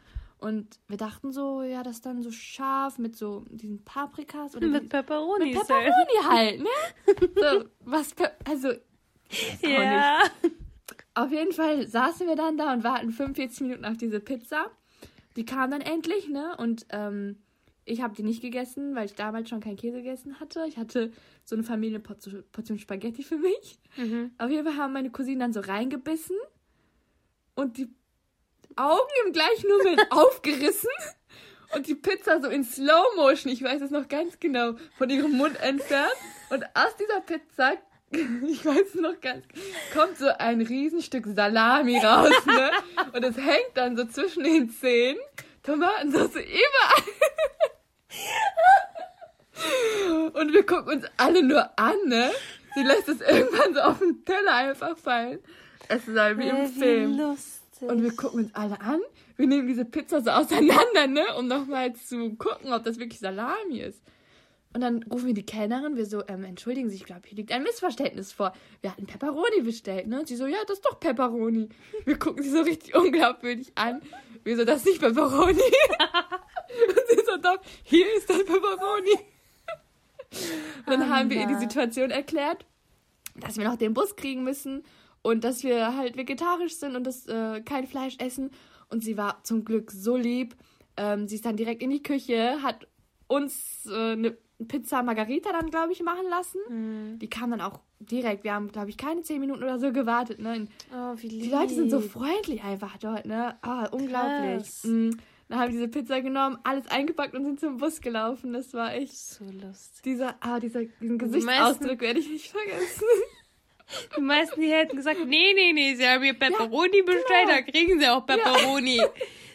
Und 0.42 0.80
wir 0.88 0.96
dachten 0.96 1.30
so, 1.30 1.62
ja, 1.62 1.84
das 1.84 1.96
ist 1.96 2.06
dann 2.06 2.20
so 2.20 2.32
scharf 2.32 2.98
mit 2.98 3.14
so 3.14 3.44
diesen 3.48 3.84
Paprikas 3.84 4.56
oder 4.56 4.66
Mit 4.66 4.88
Pepperoni. 4.88 5.46
mit 5.46 5.54
Pepperoni 5.54 6.18
halt, 6.28 6.60
ne? 6.60 7.30
So, 7.36 7.64
was, 7.84 8.14
also. 8.44 8.72
Ja. 9.62 10.18
Auf 11.14 11.30
jeden 11.30 11.52
Fall 11.52 11.86
saßen 11.86 12.26
wir 12.26 12.36
dann 12.36 12.56
da 12.58 12.72
und 12.72 12.84
warten 12.84 13.10
45 13.12 13.60
Minuten 13.62 13.84
auf 13.84 13.96
diese 13.96 14.18
Pizza. 14.18 14.70
Die 15.36 15.44
kam 15.44 15.70
dann 15.70 15.80
endlich, 15.80 16.28
ne? 16.28 16.56
Und 16.58 16.86
ähm, 16.90 17.38
ich 17.84 18.02
habe 18.02 18.14
die 18.14 18.22
nicht 18.22 18.42
gegessen, 18.42 18.94
weil 18.94 19.06
ich 19.06 19.14
damals 19.14 19.48
schon 19.48 19.60
keinen 19.60 19.76
Käse 19.76 19.98
gegessen 19.98 20.40
hatte. 20.40 20.64
Ich 20.66 20.76
hatte 20.76 21.12
so 21.44 21.54
eine 21.54 21.64
Familienportion 21.64 22.44
Portion 22.52 22.78
Spaghetti 22.78 23.22
für 23.22 23.38
mich. 23.38 23.78
Mhm. 23.96 24.32
Auf 24.38 24.50
jeden 24.50 24.66
Fall 24.66 24.76
haben 24.76 24.92
meine 24.92 25.10
Cousinen 25.10 25.40
dann 25.40 25.52
so 25.52 25.60
reingebissen 25.60 26.36
und 27.54 27.78
die 27.78 27.88
Augen 28.76 29.10
im 29.26 29.32
gleichen 29.32 29.68
Moment 29.68 30.00
aufgerissen 30.10 30.90
und 31.74 31.86
die 31.86 31.94
Pizza 31.94 32.40
so 32.40 32.48
in 32.48 32.64
Slow 32.64 33.16
Motion, 33.16 33.50
ich 33.52 33.62
weiß 33.62 33.80
es 33.82 33.90
noch 33.90 34.08
ganz 34.08 34.38
genau, 34.38 34.74
von 34.98 35.08
ihrem 35.08 35.32
Mund 35.32 35.58
entfernt. 35.60 36.12
Und 36.50 36.64
aus 36.74 36.94
dieser 37.00 37.20
Pizza, 37.22 37.72
ich 38.10 38.64
weiß 38.64 38.94
es 38.94 39.00
noch 39.00 39.20
ganz, 39.20 39.44
kommt 39.94 40.18
so 40.18 40.28
ein 40.38 40.60
Riesenstück 40.60 41.26
Salami 41.26 41.98
raus, 41.98 42.44
ne? 42.46 42.70
Und 43.14 43.24
es 43.24 43.36
hängt 43.36 43.70
dann 43.74 43.96
so 43.96 44.04
zwischen 44.04 44.44
den 44.44 44.70
Zähnen. 44.70 45.20
Tomatensauce 45.62 46.36
überall. 46.36 47.04
Und 50.34 50.52
wir 50.52 50.66
gucken 50.66 50.96
uns 50.96 51.06
alle 51.16 51.42
nur 51.42 51.78
an, 51.78 51.96
ne? 52.06 52.32
Sie 52.74 52.82
lässt 52.82 53.08
es 53.08 53.20
irgendwann 53.20 53.74
so 53.74 53.80
auf 53.80 53.98
den 53.98 54.24
Teller 54.24 54.54
einfach 54.54 54.98
fallen. 54.98 55.38
Es 55.88 56.08
ist 56.08 56.18
halt 56.18 56.38
wie 56.38 56.48
im 56.48 56.66
Film. 56.66 57.12
Wie 57.12 57.16
lustig. 57.82 57.98
Und 57.98 58.02
wir 58.02 58.16
gucken 58.16 58.44
uns 58.44 58.54
alle 58.54 58.80
an. 58.80 59.00
Wir 59.36 59.46
nehmen 59.46 59.68
diese 59.68 59.84
Pizza 59.84 60.20
so 60.20 60.30
auseinander, 60.30 61.06
ne? 61.06 61.24
Um 61.38 61.46
nochmal 61.48 61.94
zu 61.94 62.34
gucken, 62.36 62.72
ob 62.72 62.84
das 62.84 62.98
wirklich 62.98 63.20
Salami 63.20 63.80
ist. 63.80 64.02
Und 64.74 64.80
dann 64.80 65.02
rufen 65.02 65.26
wir 65.26 65.34
die 65.34 65.44
Kellnerin, 65.44 65.96
wir 65.96 66.06
so, 66.06 66.26
ähm, 66.28 66.44
entschuldigen 66.44 66.88
Sie, 66.88 66.96
ich 66.96 67.04
glaube, 67.04 67.22
hier 67.26 67.36
liegt 67.36 67.52
ein 67.52 67.62
Missverständnis 67.62 68.32
vor. 68.32 68.54
Wir 68.80 68.90
hatten 68.90 69.06
Pepperoni 69.06 69.60
bestellt, 69.62 70.06
ne? 70.06 70.20
Und 70.20 70.28
sie 70.28 70.36
so, 70.36 70.46
ja, 70.46 70.58
das 70.66 70.78
ist 70.78 70.86
doch 70.86 70.98
Pepperoni. 70.98 71.68
Wir 72.06 72.18
gucken 72.18 72.42
sie 72.42 72.50
so 72.50 72.62
richtig 72.62 72.94
unglaubwürdig 72.94 73.72
an. 73.74 74.00
Wir 74.44 74.56
so, 74.56 74.64
das 74.64 74.78
ist 74.78 74.86
nicht 74.86 75.00
Pepperoni. 75.00 75.60
Und 76.88 77.00
sie 77.10 77.22
so, 77.26 77.36
doch, 77.36 77.60
hier 77.82 78.06
ist 78.16 78.30
das 78.30 78.44
Pepperoni. 78.44 79.18
Und 80.86 80.86
dann 80.86 81.10
haben 81.10 81.28
wir 81.28 81.38
ihr 81.40 81.46
die 81.46 81.56
Situation 81.56 82.10
erklärt, 82.10 82.64
dass 83.36 83.58
wir 83.58 83.68
noch 83.68 83.76
den 83.76 83.92
Bus 83.92 84.16
kriegen 84.16 84.42
müssen 84.42 84.84
und 85.22 85.44
dass 85.44 85.62
wir 85.64 85.96
halt 85.96 86.16
vegetarisch 86.16 86.74
sind 86.76 86.96
und 86.96 87.04
das 87.04 87.26
äh, 87.26 87.60
kein 87.62 87.86
Fleisch 87.86 88.16
essen. 88.18 88.50
Und 88.90 89.02
sie 89.02 89.16
war 89.16 89.42
zum 89.44 89.64
Glück 89.64 89.90
so 89.90 90.16
lieb. 90.16 90.54
Ähm, 90.96 91.26
sie 91.28 91.36
ist 91.36 91.46
dann 91.46 91.56
direkt 91.56 91.82
in 91.82 91.90
die 91.90 92.02
Küche, 92.02 92.62
hat 92.62 92.86
uns 93.26 93.86
äh, 93.86 94.12
eine 94.12 94.36
Pizza 94.68 95.02
Margarita 95.02 95.50
dann, 95.52 95.70
glaube 95.70 95.92
ich, 95.92 96.02
machen 96.02 96.26
lassen. 96.28 97.18
Die 97.18 97.28
kam 97.30 97.50
dann 97.50 97.60
auch 97.60 97.80
direkt. 97.98 98.44
Wir 98.44 98.54
haben, 98.54 98.70
glaube 98.70 98.90
ich, 98.90 98.96
keine 98.96 99.22
zehn 99.22 99.40
Minuten 99.40 99.62
oder 99.62 99.78
so 99.78 99.92
gewartet. 99.92 100.38
Ne? 100.40 100.68
oh, 100.94 101.14
wie 101.16 101.28
lieb. 101.28 101.42
Die 101.44 101.50
Leute 101.50 101.74
sind 101.74 101.90
so 101.90 102.00
freundlich 102.00 102.62
einfach 102.62 102.96
dort, 102.98 103.26
ne? 103.26 103.56
Ah, 103.62 103.86
unglaublich. 103.90 104.68
Mm, 104.84 105.10
Dann 105.48 105.58
haben 105.58 105.72
wir 105.72 105.80
diese 105.80 105.88
Pizza 105.88 106.20
genommen, 106.20 106.58
alles 106.62 106.86
eingepackt 106.88 107.34
und 107.34 107.44
sind 107.44 107.58
zum 107.60 107.78
Bus 107.78 108.00
gelaufen. 108.00 108.52
Das 108.52 108.72
war 108.74 108.94
echt. 108.94 109.16
So 109.16 109.44
lustig. 109.44 110.02
Dieser, 110.04 110.36
ah, 110.40 110.60
dieser, 110.60 110.84
diesen 110.84 111.16
meisten- 111.16 111.18
Gesichtsausdruck 111.32 112.00
werde 112.00 112.20
ich 112.20 112.28
nicht 112.30 112.50
vergessen. 112.50 113.04
Die 114.16 114.20
meisten 114.20 114.60
die 114.60 114.70
hätten 114.72 114.96
gesagt, 114.96 115.20
nee, 115.26 115.52
nee, 115.54 115.72
nee, 115.72 115.94
sie 115.94 116.06
haben 116.06 116.22
hier 116.22 116.34
Pepperoni 116.34 117.02
bestellt, 117.02 117.48
da 117.48 117.62
kriegen 117.62 117.98
sie 118.00 118.08
auch 118.08 118.24
Pepperoni. 118.26 119.00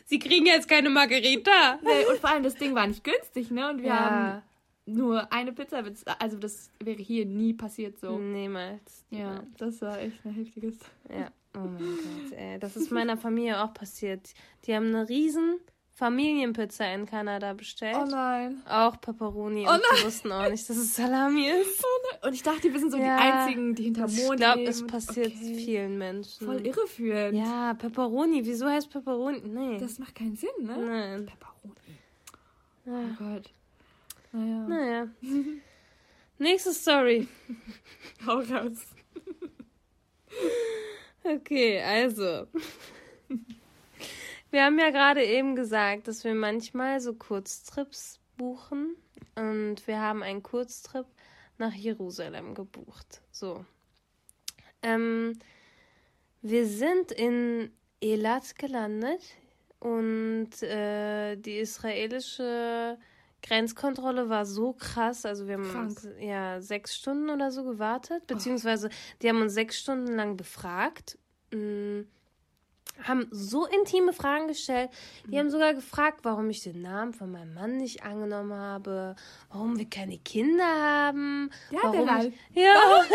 Sie 0.05 0.19
kriegen 0.19 0.45
jetzt 0.45 0.69
keine 0.69 0.89
Margarita. 0.89 1.79
nee, 1.83 2.05
und 2.09 2.19
vor 2.19 2.29
allem 2.29 2.43
das 2.43 2.55
Ding 2.55 2.73
war 2.75 2.87
nicht 2.87 3.03
günstig, 3.03 3.51
ne? 3.51 3.69
Und 3.69 3.81
wir 3.81 3.89
Ja. 3.89 3.99
haben 3.99 4.41
nur 4.85 5.31
eine 5.33 5.51
Pizza. 5.51 5.83
Also 6.19 6.37
das 6.37 6.71
wäre 6.81 7.01
hier 7.01 7.25
nie 7.25 7.53
passiert 7.53 7.99
so. 7.99 8.17
Niemals. 8.17 9.05
Ja, 9.09 9.43
das 9.57 9.81
war 9.81 9.99
echt 9.99 10.25
ein 10.25 10.31
heftiges. 10.33 10.77
Ja. 11.09 11.29
Oh 11.55 11.59
mein 11.59 11.77
Gott, 11.97 12.37
ey. 12.37 12.57
Das 12.59 12.77
ist 12.77 12.91
meiner 12.91 13.17
Familie 13.17 13.61
auch 13.61 13.73
passiert. 13.73 14.29
Die 14.65 14.73
haben 14.75 14.87
eine 14.87 15.09
riesen 15.09 15.59
Familienpizza 15.97 16.85
in 16.93 17.07
Kanada 17.07 17.53
bestellt. 17.53 17.97
Oh 17.99 18.05
nein. 18.05 18.61
Auch 18.69 19.01
Pepperoni. 19.01 19.65
Oh 19.67 19.73
und 19.73 19.81
die 19.99 20.05
wussten 20.05 20.31
auch 20.31 20.47
nicht, 20.47 20.69
dass 20.69 20.77
es 20.77 20.95
Salami 20.95 21.47
ist. 21.49 21.83
Und 22.23 22.33
ich 22.35 22.43
dachte, 22.43 22.71
wir 22.71 22.79
sind 22.79 22.91
so 22.91 22.97
Ja. 22.97 23.17
die 23.17 23.23
Einzigen, 23.23 23.73
die 23.73 23.83
hinter 23.85 24.05
Ich 24.05 24.23
Mond 24.23 24.37
glaube, 24.37 24.59
leben. 24.59 24.69
es 24.69 24.85
passiert 24.85 25.33
Okay. 25.35 25.55
vielen 25.55 25.97
Menschen. 25.97 26.45
Voll 26.45 26.63
irreführend. 26.67 27.35
Ja, 27.35 27.73
Pepperoni. 27.73 28.45
Wieso 28.45 28.67
heißt 28.67 28.91
Pepperoni? 28.91 29.41
Nee. 29.43 29.79
Das 29.79 29.97
macht 29.97 30.13
keinen 30.13 30.35
Sinn, 30.35 30.49
ne? 30.59 30.77
Nein. 30.77 31.25
Pepperoni. 31.25 31.97
Ja. 32.85 32.93
Oh 32.93 33.23
Gott. 33.33 33.49
Naja. 34.33 34.67
Naja. 34.67 35.07
Nächste 36.37 36.73
Story. 36.73 37.27
Hau 38.27 38.37
raus. 38.37 38.85
Okay, 41.23 41.81
also. 41.81 42.45
Wir 44.57 44.65
haben 44.65 44.79
ja 44.79 44.89
gerade 44.89 45.23
eben 45.23 45.55
gesagt, 45.55 46.07
dass 46.07 46.23
wir 46.23 46.33
manchmal 46.33 46.99
so 46.99 47.13
Kurztrips 47.13 48.19
buchen. 48.37 48.95
Und 49.35 49.85
wir 49.85 50.01
haben 50.01 50.23
einen 50.23 50.41
Kurztrip 50.41 51.05
nach 51.59 51.73
Jerusalem 51.73 52.55
gebucht. 52.55 53.21
So. 53.29 53.63
Ähm, 54.81 55.37
wir 56.41 56.65
sind 56.65 57.11
in 57.11 57.71
Elat 58.01 58.57
gelandet 58.57 59.21
und 59.79 60.49
äh, 60.63 61.35
die 61.35 61.59
israelische 61.59 62.97
Grenzkontrolle 63.43 64.27
war 64.27 64.47
so 64.47 64.73
krass. 64.73 65.23
Also 65.27 65.47
wir 65.47 65.59
haben 65.59 65.69
Krank. 65.69 65.99
ja 66.19 66.61
sechs 66.61 66.95
Stunden 66.95 67.29
oder 67.29 67.51
so 67.51 67.63
gewartet, 67.63 68.25
beziehungsweise 68.25 68.89
die 69.21 69.29
haben 69.29 69.39
uns 69.39 69.53
sechs 69.53 69.79
Stunden 69.79 70.15
lang 70.15 70.35
befragt. 70.35 71.19
Mm, 71.51 72.05
haben 73.03 73.27
so 73.31 73.65
intime 73.65 74.13
Fragen 74.13 74.47
gestellt. 74.47 74.89
Die 75.25 75.37
haben 75.37 75.49
sogar 75.49 75.73
gefragt, 75.73 76.19
warum 76.23 76.49
ich 76.49 76.61
den 76.61 76.81
Namen 76.81 77.13
von 77.13 77.31
meinem 77.31 77.53
Mann 77.53 77.77
nicht 77.77 78.03
angenommen 78.03 78.53
habe, 78.53 79.15
warum 79.51 79.77
wir 79.77 79.89
keine 79.89 80.17
Kinder 80.17 80.65
haben. 80.65 81.51
Ja, 81.71 81.79
warum 81.83 82.07
der 82.07 82.25
ich, 82.25 82.33
ja. 82.53 82.73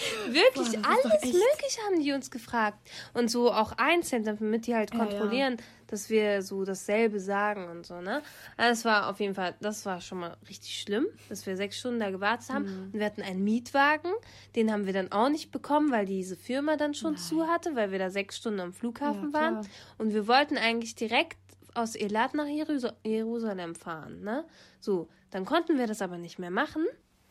Wirklich, 0.28 0.80
Boah, 0.82 0.88
alles 0.88 1.24
Mögliche 1.24 1.80
haben 1.86 2.00
die 2.00 2.12
uns 2.12 2.30
gefragt. 2.30 2.78
Und 3.12 3.30
so 3.30 3.52
auch 3.52 3.72
einzeln, 3.76 4.24
damit 4.24 4.66
die 4.66 4.74
halt 4.74 4.94
Ja, 4.94 5.04
ja. 5.50 5.56
Dass 5.90 6.08
wir 6.08 6.42
so 6.42 6.64
dasselbe 6.64 7.18
sagen 7.18 7.68
und 7.68 7.84
so, 7.84 8.00
ne? 8.00 8.22
Also 8.56 8.70
das 8.70 8.84
war 8.84 9.10
auf 9.10 9.18
jeden 9.18 9.34
Fall, 9.34 9.56
das 9.60 9.84
war 9.84 10.00
schon 10.00 10.18
mal 10.20 10.36
richtig 10.48 10.80
schlimm, 10.80 11.06
dass 11.28 11.44
wir 11.46 11.56
sechs 11.56 11.78
Stunden 11.78 11.98
da 11.98 12.10
gewartet 12.10 12.50
haben. 12.50 12.64
Mhm. 12.64 12.82
Und 12.84 12.94
wir 12.94 13.04
hatten 13.04 13.22
einen 13.22 13.42
Mietwagen, 13.42 14.12
den 14.54 14.72
haben 14.72 14.86
wir 14.86 14.92
dann 14.92 15.10
auch 15.10 15.28
nicht 15.28 15.50
bekommen, 15.50 15.90
weil 15.90 16.06
diese 16.06 16.36
Firma 16.36 16.76
dann 16.76 16.94
schon 16.94 17.16
zu 17.16 17.48
hatte, 17.48 17.74
weil 17.74 17.90
wir 17.90 17.98
da 17.98 18.10
sechs 18.10 18.36
Stunden 18.36 18.60
am 18.60 18.72
Flughafen 18.72 19.32
Ja, 19.32 19.40
waren. 19.40 19.68
Und 19.98 20.14
wir 20.14 20.28
wollten 20.28 20.56
eigentlich 20.56 20.94
direkt 20.94 21.38
aus 21.74 21.96
Elat 21.96 22.34
nach 22.34 22.46
Jerus 22.46 22.86
Jerusalem 23.04 23.74
fahren, 23.74 24.22
ne? 24.22 24.44
So, 24.80 25.08
dann 25.30 25.44
konnten 25.44 25.76
wir 25.76 25.86
das 25.86 26.02
aber 26.02 26.18
nicht 26.18 26.38
mehr 26.38 26.50
machen, 26.50 26.86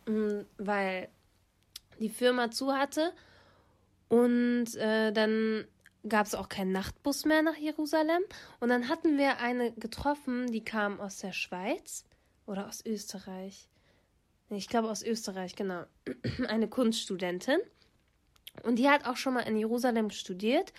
mm, 0.06 0.42
weil 0.58 1.08
die 2.00 2.10
Firma 2.10 2.52
zu 2.52 2.74
hatte. 2.74 3.14
Und 4.10 4.76
äh, 4.76 5.12
dann 5.14 5.66
gab 6.08 6.26
es 6.26 6.36
auch 6.36 6.50
keinen 6.50 6.72
Nachtbus 6.72 7.26
mehr 7.26 7.42
nach 7.42 7.58
Jerusalem. 7.58 8.22
Und 8.60 8.70
dann 8.70 8.90
hatten 8.90 9.18
wir 9.18 9.40
eine 9.40 9.72
getroffen, 9.74 10.52
die 10.52 10.64
kam 10.64 11.00
aus 11.00 11.18
der 11.18 11.34
Schweiz 11.34 12.06
oder 12.46 12.68
aus 12.68 12.86
Österreich. 12.86 13.70
Ich 14.50 14.68
glaube 14.68 14.90
aus 14.90 15.04
Österreich, 15.04 15.56
genau. 15.56 15.84
Eine 16.48 16.68
Kunststudentin. 16.68 17.60
Und 18.64 18.78
die 18.78 18.90
hat 18.90 19.06
auch 19.06 19.18
schon 19.18 19.36
mal 19.36 19.42
in 19.42 19.58
Jerusalem 19.58 20.10
studiert. 20.10 20.74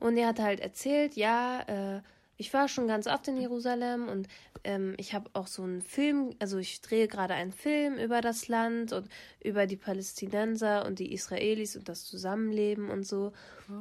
Und 0.00 0.16
die 0.16 0.26
hat 0.26 0.38
halt 0.38 0.60
erzählt, 0.60 1.16
ja, 1.16 1.62
äh, 1.62 2.02
ich 2.36 2.52
war 2.52 2.68
schon 2.68 2.88
ganz 2.88 3.06
oft 3.06 3.28
in 3.28 3.36
Jerusalem 3.36 4.08
und 4.08 4.28
ähm, 4.64 4.94
ich 4.98 5.14
habe 5.14 5.30
auch 5.34 5.46
so 5.46 5.62
einen 5.62 5.82
Film, 5.82 6.34
also 6.38 6.58
ich 6.58 6.80
drehe 6.80 7.08
gerade 7.08 7.34
einen 7.34 7.52
Film 7.52 7.96
über 7.96 8.20
das 8.20 8.48
Land 8.48 8.92
und 8.92 9.08
über 9.42 9.66
die 9.66 9.76
Palästinenser 9.76 10.84
und 10.86 10.98
die 10.98 11.12
Israelis 11.12 11.76
und 11.76 11.88
das 11.88 12.04
Zusammenleben 12.04 12.90
und 12.90 13.06
so. 13.06 13.32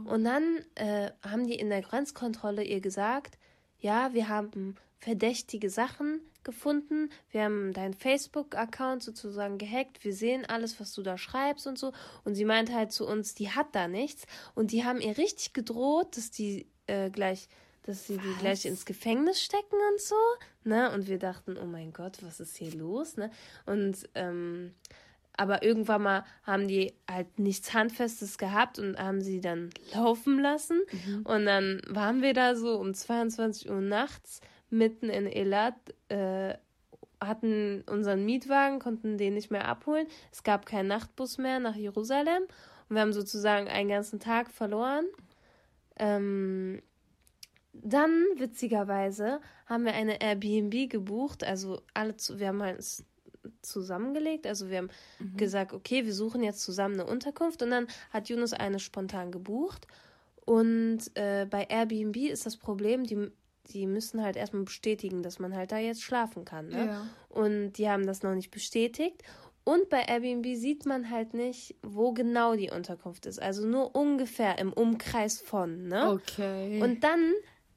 Und 0.06 0.24
dann 0.24 0.60
äh, 0.76 1.12
haben 1.28 1.46
die 1.46 1.56
in 1.56 1.70
der 1.70 1.82
Grenzkontrolle 1.82 2.64
ihr 2.64 2.80
gesagt, 2.80 3.38
ja, 3.80 4.14
wir 4.14 4.30
haben 4.30 4.76
verdächtige 5.00 5.70
Sachen 5.70 6.22
gefunden, 6.44 7.10
wir 7.32 7.44
haben 7.44 7.74
deinen 7.74 7.94
Facebook-Account 7.94 9.04
sozusagen 9.04 9.58
gehackt, 9.58 10.04
wir 10.04 10.14
sehen 10.14 10.46
alles, 10.46 10.80
was 10.80 10.94
du 10.94 11.02
da 11.02 11.18
schreibst 11.18 11.68
und 11.68 11.78
so. 11.78 11.94
Und 12.24 12.36
sie 12.36 12.46
meinte 12.46 12.74
halt 12.74 12.92
zu 12.92 13.08
uns, 13.08 13.34
die 13.34 13.50
hat 13.50 13.76
da 13.76 13.88
nichts. 13.88 14.26
Und 14.56 14.72
die 14.72 14.86
haben 14.86 15.02
ihr 15.02 15.18
richtig 15.18 15.54
gedroht, 15.54 16.16
dass 16.18 16.32
die 16.32 16.68
äh, 16.88 17.10
gleich, 17.10 17.48
dass 17.84 18.08
sie 18.08 18.18
die 18.18 18.34
gleich 18.40 18.66
ins 18.66 18.86
Gefängnis 18.86 19.42
stecken 19.42 19.76
und 19.92 20.02
so. 20.02 20.16
Ne? 20.64 20.92
Und 20.92 21.08
wir 21.08 21.20
dachten, 21.20 21.58
oh 21.62 21.66
mein 21.66 21.94
Gott, 21.94 22.18
was 22.22 22.40
ist 22.40 22.58
hier 22.58 22.74
los? 22.74 23.18
Ne? 23.18 23.30
Und 23.66 24.10
ähm, 24.16 24.74
aber 25.36 25.64
irgendwann 25.64 26.04
mal 26.04 26.26
haben 26.44 26.68
die 26.68 26.94
halt 27.10 27.40
nichts 27.40 27.74
Handfestes 27.74 28.38
gehabt 28.38 28.78
und 28.78 29.00
haben 29.00 29.22
sie 29.22 29.42
dann 29.42 29.72
laufen 29.94 30.40
lassen. 30.40 30.82
Und 31.24 31.46
dann 31.46 31.82
waren 31.88 32.22
wir 32.22 32.34
da 32.34 32.56
so 32.56 32.80
um 32.80 32.94
22 32.94 33.70
Uhr 33.70 33.82
nachts 33.82 34.42
mitten 34.70 35.10
in 35.10 35.26
Elat, 35.26 35.76
äh, 36.10 36.56
hatten 37.20 37.84
unseren 37.90 38.26
Mietwagen, 38.26 38.80
konnten 38.80 39.18
den 39.18 39.34
nicht 39.34 39.50
mehr 39.50 39.68
abholen. 39.68 40.08
Es 40.32 40.44
gab 40.44 40.66
keinen 40.66 40.88
Nachtbus 40.88 41.38
mehr 41.38 41.60
nach 41.60 41.76
Jerusalem. 41.76 42.44
Und 42.90 42.96
wir 42.96 43.02
haben 43.02 43.14
sozusagen 43.14 43.68
einen 43.68 43.90
ganzen 43.90 44.20
Tag 44.20 44.52
verloren. 44.52 45.06
Ähm, 45.98 46.82
dann, 47.74 48.26
witzigerweise, 48.38 49.42
haben 49.66 49.86
wir 49.86 49.94
eine 49.94 50.22
Airbnb 50.22 50.90
gebucht. 50.90 51.44
Also 51.44 51.82
alle 51.94 52.16
zu, 52.16 52.40
wir 52.40 52.48
haben 52.48 52.62
halt 52.62 52.84
zusammengelegt. 53.62 54.48
Also 54.48 54.70
wir 54.70 54.78
haben 54.78 54.90
gesagt, 55.36 55.74
okay, 55.74 56.06
wir 56.06 56.14
suchen 56.14 56.44
jetzt 56.44 56.62
zusammen 56.62 57.00
eine 57.00 57.10
Unterkunft. 57.10 57.62
Und 57.64 57.72
dann 57.72 57.88
hat 58.12 58.30
Yunus 58.30 58.54
eine 58.54 58.80
spontan 58.80 59.32
gebucht. 59.32 59.88
Und 60.46 61.00
äh, 61.16 61.48
bei 61.50 61.64
Airbnb 61.64 62.18
ist 62.18 62.46
das 62.46 62.58
Problem, 62.58 63.06
die, 63.06 63.32
die 63.72 63.88
müssen 63.88 64.22
halt 64.22 64.36
erstmal 64.36 64.64
bestätigen, 64.64 65.24
dass 65.24 65.40
man 65.40 65.56
halt 65.56 65.72
da 65.72 65.78
jetzt 65.78 66.04
schlafen 66.04 66.46
kann. 66.46 66.68
Ne? 66.68 66.86
Ja. 66.86 67.08
Und 67.30 67.74
die 67.74 67.90
haben 67.90 68.06
das 68.06 68.24
noch 68.24 68.36
nicht 68.36 68.52
bestätigt. 68.52 69.24
Und 69.66 69.90
bei 69.90 70.02
Airbnb 70.02 70.46
sieht 70.58 70.86
man 70.86 71.10
halt 71.10 71.34
nicht, 71.34 71.76
wo 71.82 72.12
genau 72.12 72.56
die 72.56 72.70
Unterkunft 72.70 73.26
ist. 73.26 73.42
Also 73.42 73.66
nur 73.66 73.96
ungefähr 73.96 74.60
im 74.60 74.74
Umkreis 74.74 75.40
von. 75.40 75.88
Ne? 75.88 76.12
Okay. 76.12 76.82
Und 76.82 77.06
dann 77.06 77.34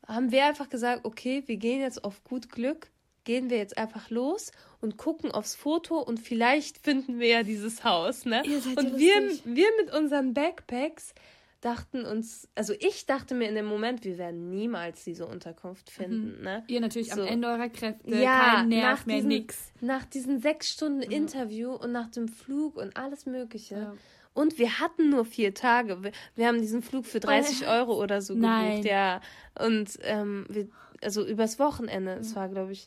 haben 0.07 0.31
wir 0.31 0.45
einfach 0.47 0.69
gesagt, 0.69 1.05
okay, 1.05 1.43
wir 1.47 1.57
gehen 1.57 1.81
jetzt 1.81 2.05
auf 2.05 2.23
gut 2.25 2.51
Glück 2.51 2.91
gehen 3.25 3.51
wir 3.51 3.57
jetzt 3.57 3.77
einfach 3.77 4.09
los 4.09 4.53
und 4.81 4.97
gucken 4.99 5.33
aufs 5.33 5.57
Foto 5.57 5.99
und 5.99 6.21
vielleicht 6.21 6.79
finden 6.79 7.19
wir 7.19 7.27
ja 7.27 7.43
dieses 7.43 7.83
Haus, 7.83 8.25
ne? 8.25 8.45
Und 8.77 8.99
wir, 9.01 9.21
lustig. 9.21 9.43
wir 9.45 9.67
mit 9.83 9.93
unseren 9.93 10.33
Backpacks 10.33 11.13
dachten 11.61 12.05
uns, 12.05 12.49
also 12.55 12.73
ich 12.79 13.07
dachte 13.07 13.35
mir 13.35 13.49
in 13.49 13.57
dem 13.57 13.65
Moment, 13.67 14.05
wir 14.05 14.17
werden 14.17 14.51
niemals 14.51 15.03
diese 15.03 15.27
Unterkunft 15.27 15.91
finden, 15.91 16.41
ne? 16.43 16.63
Ihr 16.69 16.81
natürlich 16.81 17.11
So. 17.13 17.23
am 17.23 17.27
Ende 17.27 17.49
eurer 17.49 17.69
Kräfte. 17.69 18.15
Ja, 18.17 18.55
kein 18.59 18.69
Nerv 18.69 19.01
nach 19.01 19.07
mehr, 19.07 19.17
diesen- 19.17 19.29
nix. 19.29 19.73
Nach 19.81 20.05
diesen 20.05 20.41
sechs 20.41 20.71
Stunden 20.71 21.03
Interview 21.03 21.73
und 21.73 21.91
nach 21.91 22.09
dem 22.11 22.29
Flug 22.29 22.77
und 22.77 22.97
alles 22.97 23.27
Mögliche. 23.27 23.75
Ja. 23.75 23.95
Und 24.37 24.59
wir 24.59 24.81
hatten 24.81 25.09
nur 25.09 25.25
vier 25.25 25.55
Tage. 25.55 26.03
Wir, 26.03 26.13
wir 26.35 26.47
haben 26.47 26.61
diesen 26.61 26.83
Flug 26.83 27.07
für 27.07 27.21
30 27.21 27.67
Euro 27.69 27.95
oder 27.95 28.21
so 28.21 28.35
Nein. 28.35 28.83
gebucht, 28.83 28.91
ja. 28.91 29.23
Und 29.59 29.99
ähm, 30.03 30.45
wir, 30.51 30.69
also 31.03 31.27
übers 31.27 31.59
Wochenende. 31.59 32.13
Es 32.13 32.37
war, 32.37 32.51
glaube 32.51 32.73
ich, 32.73 32.87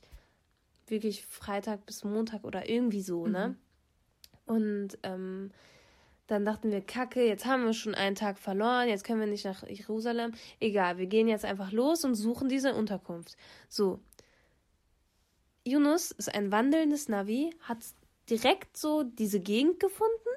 wirklich 0.86 1.26
Freitag 1.26 1.88
bis 1.88 2.04
Montag 2.04 2.44
oder 2.44 2.70
irgendwie 2.70 3.02
so, 3.02 3.26
ne? 3.26 3.56
Und 4.46 5.00
ähm, 5.02 5.50
dann 6.28 6.46
dachten 6.46 6.70
wir, 6.70 6.82
Kacke, 6.82 7.26
jetzt 7.26 7.48
haben 7.48 7.66
wir 7.66 7.74
schon 7.74 7.96
einen 7.96 8.16
Tag 8.16 8.38
verloren, 8.38 8.88
jetzt 8.88 9.04
können 9.04 9.20
wir 9.20 9.26
nicht 9.26 9.46
nach 9.46 9.68
Jerusalem. 9.68 10.34
Egal, 10.60 11.00
wir 11.00 11.08
gehen 11.08 11.28
jetzt 11.28 11.46
einfach 11.46 11.72
los 11.72 12.06
und 12.06 12.14
suchen 12.14 12.48
diese 12.48 12.76
Unterkunft. 12.76 13.36
So. 13.70 14.00
Yunus 15.66 16.12
ist 16.12 16.32
ein 16.32 16.52
wandelndes 16.52 17.10
Navi, 17.10 17.56
hat 17.62 17.80
direkt 18.30 18.78
so 18.78 19.02
diese 19.02 19.40
Gegend 19.40 19.80
gefunden, 19.80 20.29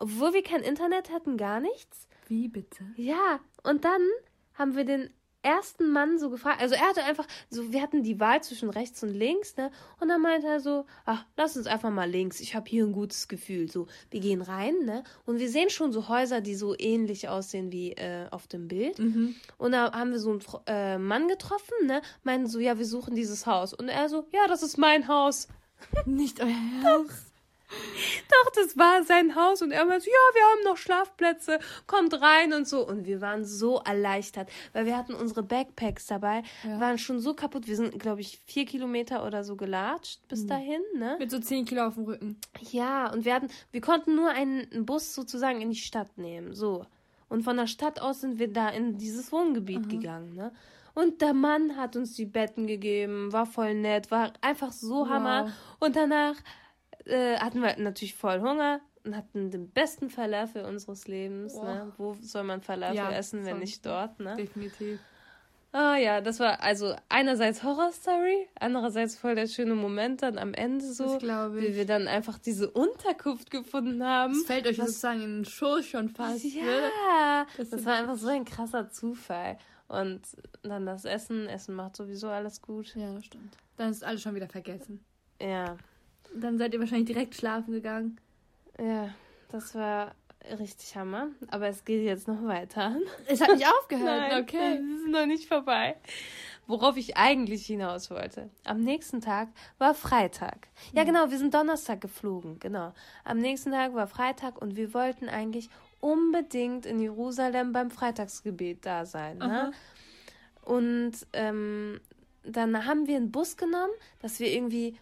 obwohl 0.00 0.32
wir 0.32 0.42
kein 0.42 0.62
Internet 0.62 1.10
hatten, 1.10 1.36
gar 1.36 1.60
nichts. 1.60 2.08
Wie 2.26 2.48
bitte? 2.48 2.84
Ja, 2.96 3.40
und 3.62 3.84
dann 3.84 4.00
haben 4.54 4.74
wir 4.74 4.84
den 4.84 5.10
ersten 5.42 5.90
Mann 5.90 6.18
so 6.18 6.30
gefragt, 6.30 6.60
also 6.60 6.74
er 6.74 6.88
hatte 6.88 7.02
einfach, 7.04 7.26
so 7.48 7.72
wir 7.72 7.80
hatten 7.80 8.02
die 8.02 8.20
Wahl 8.20 8.42
zwischen 8.42 8.70
rechts 8.70 9.02
und 9.02 9.14
links, 9.14 9.56
ne? 9.56 9.70
Und 9.98 10.08
dann 10.08 10.20
meinte 10.20 10.46
er 10.46 10.60
so, 10.60 10.86
ach, 11.06 11.24
lass 11.36 11.56
uns 11.56 11.66
einfach 11.66 11.90
mal 11.90 12.08
links, 12.10 12.40
ich 12.40 12.54
habe 12.54 12.68
hier 12.68 12.84
ein 12.84 12.92
gutes 12.92 13.28
Gefühl. 13.28 13.70
So, 13.70 13.86
wir 14.10 14.20
gehen 14.20 14.42
rein, 14.42 14.74
ne? 14.84 15.02
Und 15.24 15.38
wir 15.38 15.48
sehen 15.48 15.70
schon 15.70 15.92
so 15.92 16.08
Häuser, 16.08 16.40
die 16.40 16.54
so 16.54 16.74
ähnlich 16.78 17.28
aussehen 17.28 17.72
wie 17.72 17.92
äh, 17.92 18.26
auf 18.30 18.46
dem 18.48 18.68
Bild. 18.68 18.98
Und 19.56 19.72
da 19.72 19.92
haben 19.92 20.12
wir 20.12 20.18
so 20.18 20.30
einen 20.30 20.42
äh, 20.66 20.98
Mann 20.98 21.28
getroffen, 21.28 21.86
ne? 21.86 22.02
Meinten 22.22 22.46
so, 22.46 22.58
ja, 22.58 22.78
wir 22.78 22.86
suchen 22.86 23.14
dieses 23.14 23.46
Haus. 23.46 23.72
Und 23.72 23.88
er 23.88 24.08
so, 24.08 24.26
ja, 24.32 24.46
das 24.46 24.62
ist 24.62 24.76
mein 24.76 25.08
Haus. 25.08 25.48
Nicht 26.04 26.40
euer 26.40 26.48
Haus. 26.84 27.29
Doch, 28.28 28.52
das 28.52 28.76
war 28.76 29.02
sein 29.04 29.34
Haus 29.34 29.62
und 29.62 29.70
er 29.70 29.84
meinte, 29.84 30.06
ja, 30.06 30.34
wir 30.34 30.42
haben 30.42 30.64
noch 30.64 30.76
Schlafplätze, 30.76 31.58
kommt 31.86 32.20
rein 32.20 32.52
und 32.52 32.66
so. 32.66 32.86
Und 32.86 33.06
wir 33.06 33.20
waren 33.20 33.44
so 33.44 33.78
erleichtert, 33.78 34.50
weil 34.72 34.86
wir 34.86 34.96
hatten 34.96 35.14
unsere 35.14 35.42
Backpacks 35.42 36.06
dabei, 36.06 36.42
waren 36.64 36.98
schon 36.98 37.20
so 37.20 37.34
kaputt. 37.34 37.66
Wir 37.66 37.76
sind, 37.76 37.98
glaube 37.98 38.20
ich, 38.20 38.40
vier 38.46 38.64
Kilometer 38.64 39.26
oder 39.26 39.44
so 39.44 39.56
gelatscht 39.56 40.26
bis 40.28 40.46
dahin, 40.46 40.80
ne? 40.96 41.16
Mit 41.18 41.30
so 41.30 41.38
10 41.38 41.64
Kilo 41.64 41.86
auf 41.86 41.94
dem 41.94 42.04
Rücken. 42.04 42.40
Ja, 42.70 43.12
und 43.12 43.24
wir 43.24 43.34
hatten, 43.34 43.48
wir 43.70 43.80
konnten 43.80 44.14
nur 44.14 44.30
einen 44.30 44.86
Bus 44.86 45.14
sozusagen 45.14 45.60
in 45.60 45.70
die 45.70 45.76
Stadt 45.76 46.18
nehmen, 46.18 46.54
so. 46.54 46.86
Und 47.28 47.42
von 47.44 47.56
der 47.56 47.68
Stadt 47.68 48.00
aus 48.00 48.22
sind 48.22 48.38
wir 48.38 48.52
da 48.52 48.68
in 48.70 48.98
dieses 48.98 49.30
Wohngebiet 49.30 49.88
gegangen, 49.88 50.34
ne? 50.34 50.52
Und 50.92 51.22
der 51.22 51.34
Mann 51.34 51.76
hat 51.76 51.94
uns 51.94 52.14
die 52.14 52.26
Betten 52.26 52.66
gegeben, 52.66 53.32
war 53.32 53.46
voll 53.46 53.74
nett, 53.74 54.10
war 54.10 54.32
einfach 54.40 54.72
so 54.72 55.08
Hammer. 55.08 55.52
Und 55.78 55.94
danach 55.94 56.34
äh, 57.06 57.36
hatten 57.38 57.60
wir 57.62 57.76
natürlich 57.78 58.14
voll 58.14 58.40
Hunger 58.40 58.80
und 59.04 59.16
hatten 59.16 59.50
den 59.50 59.70
besten 59.70 60.10
Falafel 60.10 60.64
unseres 60.64 61.08
Lebens, 61.08 61.54
ne? 61.54 61.92
Wo 61.96 62.14
soll 62.20 62.44
man 62.44 62.60
Falafel 62.60 62.96
Ja, 62.96 63.10
essen, 63.12 63.44
wenn 63.44 63.58
nicht 63.60 63.84
dort, 63.86 64.18
ne? 64.20 64.36
Definitiv. 64.36 65.00
Ah 65.72 65.96
ja, 65.96 66.20
das 66.20 66.40
war 66.40 66.60
also 66.62 66.96
einerseits 67.08 67.62
Horrorstory, 67.62 68.48
andererseits 68.58 69.16
voll 69.16 69.36
der 69.36 69.46
schöne 69.46 69.76
Moment 69.76 70.20
dann 70.20 70.36
am 70.36 70.52
Ende 70.52 70.84
so, 70.84 71.16
Das 71.16 71.22
wie 71.54 71.76
wir 71.76 71.86
dann 71.86 72.08
einfach 72.08 72.38
diese 72.38 72.68
Unterkunft 72.68 73.52
gefunden 73.52 74.04
haben. 74.04 74.32
Es 74.32 74.42
fällt 74.46 74.66
euch 74.66 74.76
sozusagen 74.78 75.22
in 75.22 75.36
den 75.38 75.44
Schoß 75.44 75.86
schon 75.86 76.08
fast. 76.08 76.44
ne? 76.44 76.50
Ja, 76.60 77.46
Das 77.56 77.70
das, 77.70 77.80
sind- 77.82 77.86
war 77.86 77.94
einfach 77.98 78.16
so 78.16 78.26
ein 78.28 78.44
krasser 78.44 78.90
Zufall. 78.90 79.58
Und 79.86 80.22
dann 80.62 80.86
das 80.86 81.04
Essen, 81.04 81.46
Essen 81.48 81.74
macht 81.76 81.96
sowieso 81.96 82.28
alles 82.28 82.60
gut. 82.60 82.94
Ja, 82.96 83.12
das 83.14 83.24
stimmt. 83.26 83.56
Dann 83.76 83.90
ist 83.90 84.02
alles 84.04 84.22
schon 84.22 84.34
wieder 84.34 84.48
vergessen. 84.48 85.04
Ja, 85.40 85.76
Dann 86.34 86.58
seid 86.58 86.74
ihr 86.74 86.80
wahrscheinlich 86.80 87.06
direkt 87.08 87.34
schlafen 87.34 87.72
gegangen. 87.72 88.18
ja, 88.78 89.10
das 89.50 89.74
war 89.74 90.14
richtig 90.58 90.96
Hammer. 90.96 91.28
Aber 91.48 91.68
es 91.68 91.84
geht 91.84 92.04
jetzt 92.04 92.28
noch 92.28 92.42
weiter. 92.44 92.96
Es 93.26 93.40
hat 93.40 93.54
nicht 93.54 93.66
aufgehört. 93.80 94.30
Nein, 94.30 94.42
okay. 94.42 94.74
Es 94.74 95.00
ist 95.02 95.08
noch 95.08 95.26
nicht 95.26 95.48
vorbei. 95.48 95.96
Worauf 96.66 96.96
ich 96.96 97.16
eigentlich 97.16 97.66
hinaus 97.66 98.10
wollte. 98.10 98.48
Am 98.64 98.80
nächsten 98.80 99.20
Tag 99.20 99.48
war 99.78 99.94
Freitag. 99.94 100.68
Ja, 100.92 101.04
genau, 101.04 101.30
wir 101.30 101.38
sind 101.38 101.52
Donnerstag 101.52 102.00
geflogen, 102.00 102.58
genau. 102.60 102.92
Am 103.24 103.38
nächsten 103.38 103.72
Tag 103.72 103.94
war 103.94 104.06
Freitag 104.06 104.60
und 104.60 104.76
wir 104.76 104.94
wollten 104.94 105.28
eigentlich 105.28 105.68
unbedingt 106.00 106.86
in 106.86 107.00
Jerusalem 107.00 107.72
beim 107.72 107.90
Freitagsgebet 107.90 108.86
da 108.86 109.04
sein. 109.04 109.38
Ne? 109.38 109.72
Und 110.62 111.12
ähm, 111.32 112.00
dann 112.44 112.86
haben 112.86 113.06
wir 113.06 113.16
einen 113.16 113.32
Bus 113.32 113.56
genommen, 113.56 113.92
dass 114.20 114.38
wir 114.38 114.48
irgendwie, 114.52 114.96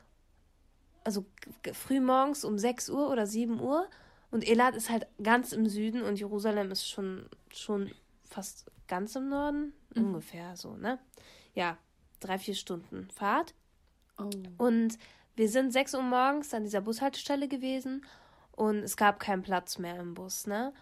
also 1.04 1.24
früh 1.72 2.00
morgens 2.00 2.44
um 2.44 2.58
6 2.58 2.90
Uhr 2.90 3.10
oder 3.10 3.26
7 3.26 3.60
Uhr. 3.60 3.88
Und 4.30 4.46
Elat 4.46 4.76
ist 4.76 4.90
halt 4.90 5.06
ganz 5.22 5.52
im 5.52 5.66
Süden 5.66 6.02
und 6.02 6.18
Jerusalem 6.18 6.70
ist 6.70 6.88
schon, 6.88 7.28
schon 7.50 7.90
fast 8.24 8.70
ganz 8.86 9.16
im 9.16 9.28
Norden. 9.28 9.72
Ungefähr 9.94 10.56
so, 10.56 10.76
ne? 10.76 10.98
Ja, 11.54 11.78
drei, 12.20 12.38
vier 12.38 12.54
Stunden 12.54 13.08
Fahrt. 13.10 13.54
Oh. 14.18 14.30
Und 14.58 14.98
wir 15.36 15.48
sind 15.48 15.72
6 15.72 15.94
Uhr 15.94 16.02
morgens 16.02 16.52
an 16.52 16.64
dieser 16.64 16.80
Bushaltestelle 16.80 17.48
gewesen 17.48 18.04
und 18.52 18.78
es 18.78 18.96
gab 18.96 19.20
keinen 19.20 19.42
Platz 19.42 19.78
mehr 19.78 19.98
im 20.00 20.14
Bus, 20.14 20.46
ne? 20.46 20.72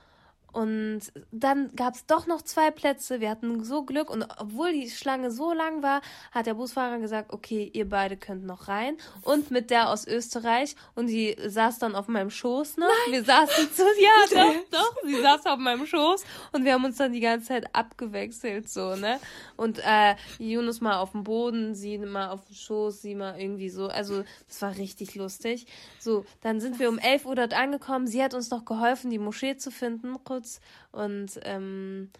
Und 0.52 1.00
dann 1.32 1.70
gab 1.76 1.94
es 1.94 2.06
doch 2.06 2.26
noch 2.26 2.40
zwei 2.40 2.70
Plätze. 2.70 3.20
Wir 3.20 3.28
hatten 3.28 3.62
so 3.62 3.82
Glück. 3.82 4.08
Und 4.08 4.26
obwohl 4.38 4.72
die 4.72 4.88
Schlange 4.88 5.30
so 5.30 5.52
lang 5.52 5.82
war, 5.82 6.00
hat 6.32 6.46
der 6.46 6.54
Busfahrer 6.54 6.98
gesagt, 6.98 7.32
okay, 7.32 7.70
ihr 7.74 7.88
beide 7.88 8.16
könnt 8.16 8.46
noch 8.46 8.68
rein. 8.68 8.96
Und 9.22 9.50
mit 9.50 9.70
der 9.70 9.90
aus 9.90 10.06
Österreich. 10.06 10.74
Und 10.94 11.08
die 11.08 11.36
saß 11.46 11.78
dann 11.78 11.94
auf 11.94 12.08
meinem 12.08 12.30
Schoß 12.30 12.78
noch. 12.78 12.88
Wir 13.10 13.22
saßen 13.22 13.70
zu, 13.72 13.82
ja, 14.00 14.44
doch, 14.44 14.54
doch. 14.70 14.96
Sie 15.04 15.20
saß 15.20 15.44
auf 15.46 15.58
meinem 15.58 15.86
Schoß. 15.86 16.24
Und 16.52 16.64
wir 16.64 16.72
haben 16.72 16.84
uns 16.84 16.96
dann 16.96 17.12
die 17.12 17.20
ganze 17.20 17.48
Zeit 17.48 17.74
abgewechselt, 17.74 18.70
so, 18.70 18.96
ne? 18.96 19.20
Und 19.56 19.78
äh, 19.84 20.14
Yunus 20.38 20.80
mal 20.80 20.98
auf 20.98 21.12
dem 21.12 21.24
Boden, 21.24 21.74
sie 21.74 21.98
mal 21.98 22.30
auf 22.30 22.46
dem 22.46 22.54
Schoß, 22.54 23.02
sie 23.02 23.14
mal 23.14 23.38
irgendwie 23.38 23.68
so. 23.68 23.88
Also, 23.88 24.24
das 24.48 24.62
war 24.62 24.76
richtig 24.76 25.14
lustig. 25.14 25.66
So, 25.98 26.24
dann 26.40 26.60
sind 26.60 26.78
wir 26.78 26.88
um 26.88 26.98
11 26.98 27.26
Uhr 27.26 27.34
dort 27.34 27.54
angekommen. 27.54 28.06
Sie 28.06 28.22
hat 28.22 28.34
uns 28.34 28.50
noch 28.50 28.64
geholfen, 28.64 29.10
die 29.10 29.18
Moschee 29.18 29.56
zu 29.56 29.70
finden, 29.70 30.16
kurz. 30.36 30.60
Und 30.92 31.40
ähm, 31.42 32.10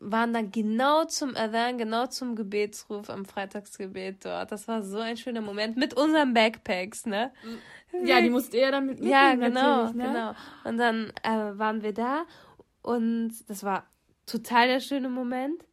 waren 0.00 0.32
dann 0.32 0.50
genau 0.50 1.04
zum 1.04 1.34
Adhan, 1.36 1.78
genau 1.78 2.06
zum 2.06 2.36
Gebetsruf 2.36 3.10
am 3.10 3.24
Freitagsgebet 3.24 4.24
dort. 4.24 4.52
Das 4.52 4.68
war 4.68 4.82
so 4.82 4.98
ein 4.98 5.16
schöner 5.16 5.40
Moment 5.40 5.76
mit 5.76 5.94
unseren 5.94 6.34
Backpacks, 6.34 7.04
ne? 7.06 7.32
Ja, 8.04 8.20
die 8.20 8.30
musst 8.30 8.54
ihr 8.54 8.60
ja 8.60 8.70
dann 8.70 8.86
mit 8.86 9.00
Ja, 9.00 9.30
mitnehmen, 9.30 9.54
genau, 9.54 9.84
ne? 9.92 9.92
genau. 9.92 10.34
Und 10.64 10.78
dann 10.78 11.12
äh, 11.22 11.58
waren 11.58 11.82
wir 11.82 11.92
da 11.92 12.24
und 12.82 13.32
das 13.48 13.64
war 13.64 13.86
total 14.26 14.68
der 14.68 14.80
schöne 14.80 15.08
Moment. 15.08 15.64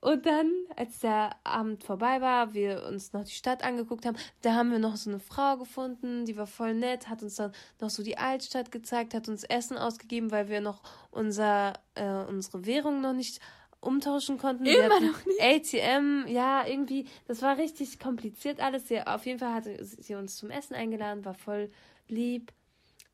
Und 0.00 0.26
dann, 0.26 0.52
als 0.76 1.00
der 1.00 1.30
Abend 1.42 1.82
vorbei 1.82 2.20
war, 2.20 2.54
wir 2.54 2.84
uns 2.86 3.12
noch 3.12 3.24
die 3.24 3.32
Stadt 3.32 3.64
angeguckt 3.64 4.06
haben, 4.06 4.16
da 4.42 4.54
haben 4.54 4.70
wir 4.70 4.78
noch 4.78 4.96
so 4.96 5.10
eine 5.10 5.18
Frau 5.18 5.56
gefunden, 5.56 6.24
die 6.24 6.36
war 6.36 6.46
voll 6.46 6.74
nett, 6.74 7.08
hat 7.08 7.22
uns 7.22 7.34
dann 7.34 7.52
noch 7.80 7.90
so 7.90 8.04
die 8.04 8.16
Altstadt 8.16 8.70
gezeigt, 8.70 9.12
hat 9.12 9.28
uns 9.28 9.42
Essen 9.42 9.76
ausgegeben, 9.76 10.30
weil 10.30 10.48
wir 10.48 10.60
noch 10.60 10.82
unser, 11.10 11.72
äh, 11.96 12.24
unsere 12.28 12.64
Währung 12.64 13.00
noch 13.00 13.12
nicht 13.12 13.40
umtauschen 13.80 14.38
konnten. 14.38 14.66
Immer 14.66 15.00
noch 15.00 15.24
nicht? 15.26 15.40
ATM, 15.74 16.26
ja, 16.28 16.64
irgendwie, 16.66 17.06
das 17.26 17.42
war 17.42 17.58
richtig 17.58 17.98
kompliziert 17.98 18.60
alles. 18.60 18.86
Sie, 18.86 19.00
auf 19.04 19.26
jeden 19.26 19.40
Fall 19.40 19.54
hatte 19.54 19.84
sie 19.84 20.14
uns 20.14 20.36
zum 20.36 20.50
Essen 20.50 20.74
eingeladen, 20.74 21.24
war 21.24 21.34
voll 21.34 21.70
lieb. 22.06 22.52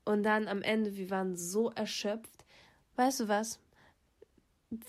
Und 0.04 0.22
dann 0.22 0.48
am 0.48 0.60
Ende, 0.60 0.96
wir 0.96 1.08
waren 1.08 1.34
so 1.34 1.70
erschöpft. 1.70 2.44
Weißt 2.96 3.20
du 3.20 3.28
was? 3.28 3.58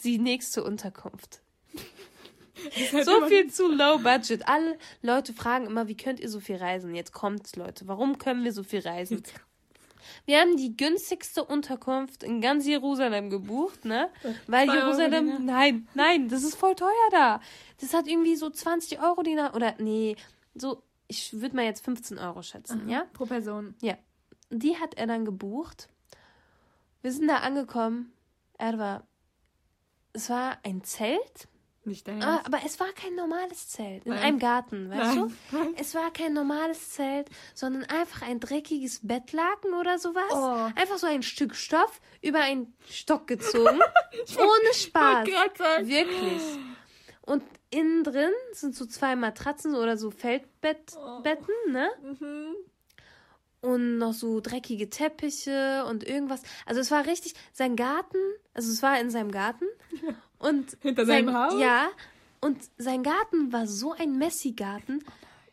Die 0.04 0.18
nächste 0.18 0.64
Unterkunft. 0.64 1.42
So 3.04 3.28
viel 3.28 3.52
zu 3.52 3.68
low 3.68 3.98
budget. 4.00 4.48
Alle 4.48 4.78
Leute 5.02 5.34
fragen 5.34 5.66
immer, 5.66 5.88
wie 5.88 5.98
könnt 5.98 6.20
ihr 6.20 6.30
so 6.30 6.40
viel 6.40 6.58
reisen? 6.58 6.96
Jetzt 6.96 7.14
kommt's, 7.14 7.56
Leute. 7.56 7.88
Warum 7.88 8.18
können 8.18 8.44
wir 8.44 8.54
so 8.54 8.64
viel 8.64 8.80
reisen? 8.80 9.24
Wir 10.26 10.40
haben 10.40 10.58
die 10.58 10.76
günstigste 10.76 11.44
Unterkunft 11.44 12.24
in 12.24 12.42
ganz 12.42 12.66
Jerusalem 12.66 13.30
gebucht, 13.30 13.86
ne? 13.86 14.10
Weil 14.48 14.68
Zwei 14.68 14.78
Euro 14.78 14.86
Jerusalem, 14.88 15.46
nein, 15.46 15.88
nein, 15.94 16.30
das 16.30 16.44
ist 16.44 16.56
voll 16.56 16.76
teuer 16.76 16.90
da. 17.12 17.42
Das 17.82 17.94
hat 17.94 18.08
irgendwie 18.08 18.36
so 18.36 18.50
20 18.50 19.02
Euro 19.02 19.24
Dinar 19.24 19.56
oder 19.56 19.76
nee, 19.80 20.16
so, 20.54 20.82
ich 21.08 21.40
würde 21.40 21.56
mal 21.56 21.66
jetzt 21.66 21.84
15 21.84 22.18
Euro 22.18 22.42
schätzen, 22.42 22.88
ja? 22.90 23.06
Pro 23.14 23.26
Person. 23.26 23.76
Ja. 23.82 23.98
Die 24.50 24.78
hat 24.78 24.96
er 24.96 25.08
dann 25.08 25.26
gebucht. 25.26 25.90
Wir 27.02 27.12
sind 27.12 27.28
da 27.28 27.38
angekommen. 27.38 28.14
Er 28.58 28.80
war, 28.80 29.08
es 30.14 30.30
war 30.30 30.58
ein 30.64 30.84
Zelt 30.84 31.48
Nicht 31.86 32.08
dein 32.08 32.22
Ah, 32.24 32.42
aber 32.46 32.60
es 32.66 32.80
war 32.80 32.92
kein 32.94 33.16
normales 33.16 33.70
Zelt. 33.70 34.06
In 34.06 34.14
Nein. 34.14 34.24
einem 34.24 34.40
Garten, 34.40 34.90
weißt 34.90 35.16
Nein. 35.16 35.34
du? 35.52 35.74
Es 35.78 35.94
war 35.94 36.12
kein 36.12 36.34
normales 36.34 36.92
Zelt, 36.92 37.30
sondern 37.54 37.84
einfach 37.84 38.24
ein 38.24 38.40
dreckiges 38.40 39.02
Bettlaken 39.04 39.74
oder 39.76 40.00
sowas. 40.00 40.24
Oh. 40.32 40.80
Einfach 40.80 40.98
so 40.98 41.06
ein 41.08 41.22
Stück 41.24 41.56
Stoff 41.56 42.02
über 42.22 42.40
einen 42.40 42.74
Stock 42.90 43.28
gezogen. 43.28 43.80
ohne 44.38 44.74
Spaß. 44.74 45.28
sagen. 45.58 45.88
Wirklich. 45.88 46.42
Und 47.22 47.44
innen 47.70 48.04
drin 48.04 48.32
sind 48.52 48.76
so 48.76 48.86
zwei 48.86 49.16
Matratzen 49.16 49.76
oder 49.76 49.98
so 49.98 50.12
Feldbetten, 50.12 50.98
ne? 51.68 51.90
Mhm. 52.02 52.56
Und 53.62 53.98
noch 53.98 54.14
so 54.14 54.42
dreckige 54.42 54.92
Teppiche 54.92 55.86
und 55.90 56.04
irgendwas. 56.04 56.42
Also 56.68 56.82
es 56.82 56.92
war 56.92 57.06
richtig, 57.08 57.34
sein 57.52 57.76
Garten, 57.76 58.18
also 58.54 58.72
es 58.72 58.84
war 58.84 59.00
in 59.00 59.10
seinem 59.10 59.32
Garten. 59.32 59.66
Und 60.40 60.78
Hinter 60.82 61.06
sein, 61.06 61.26
seinem 61.26 61.38
Haus? 61.38 61.60
Ja. 61.60 61.90
Und 62.42 62.60
sein 62.78 63.04
Garten 63.04 63.52
war 63.52 63.68
so 63.68 63.94
ein 63.94 64.18
Messi-Garten. 64.18 65.04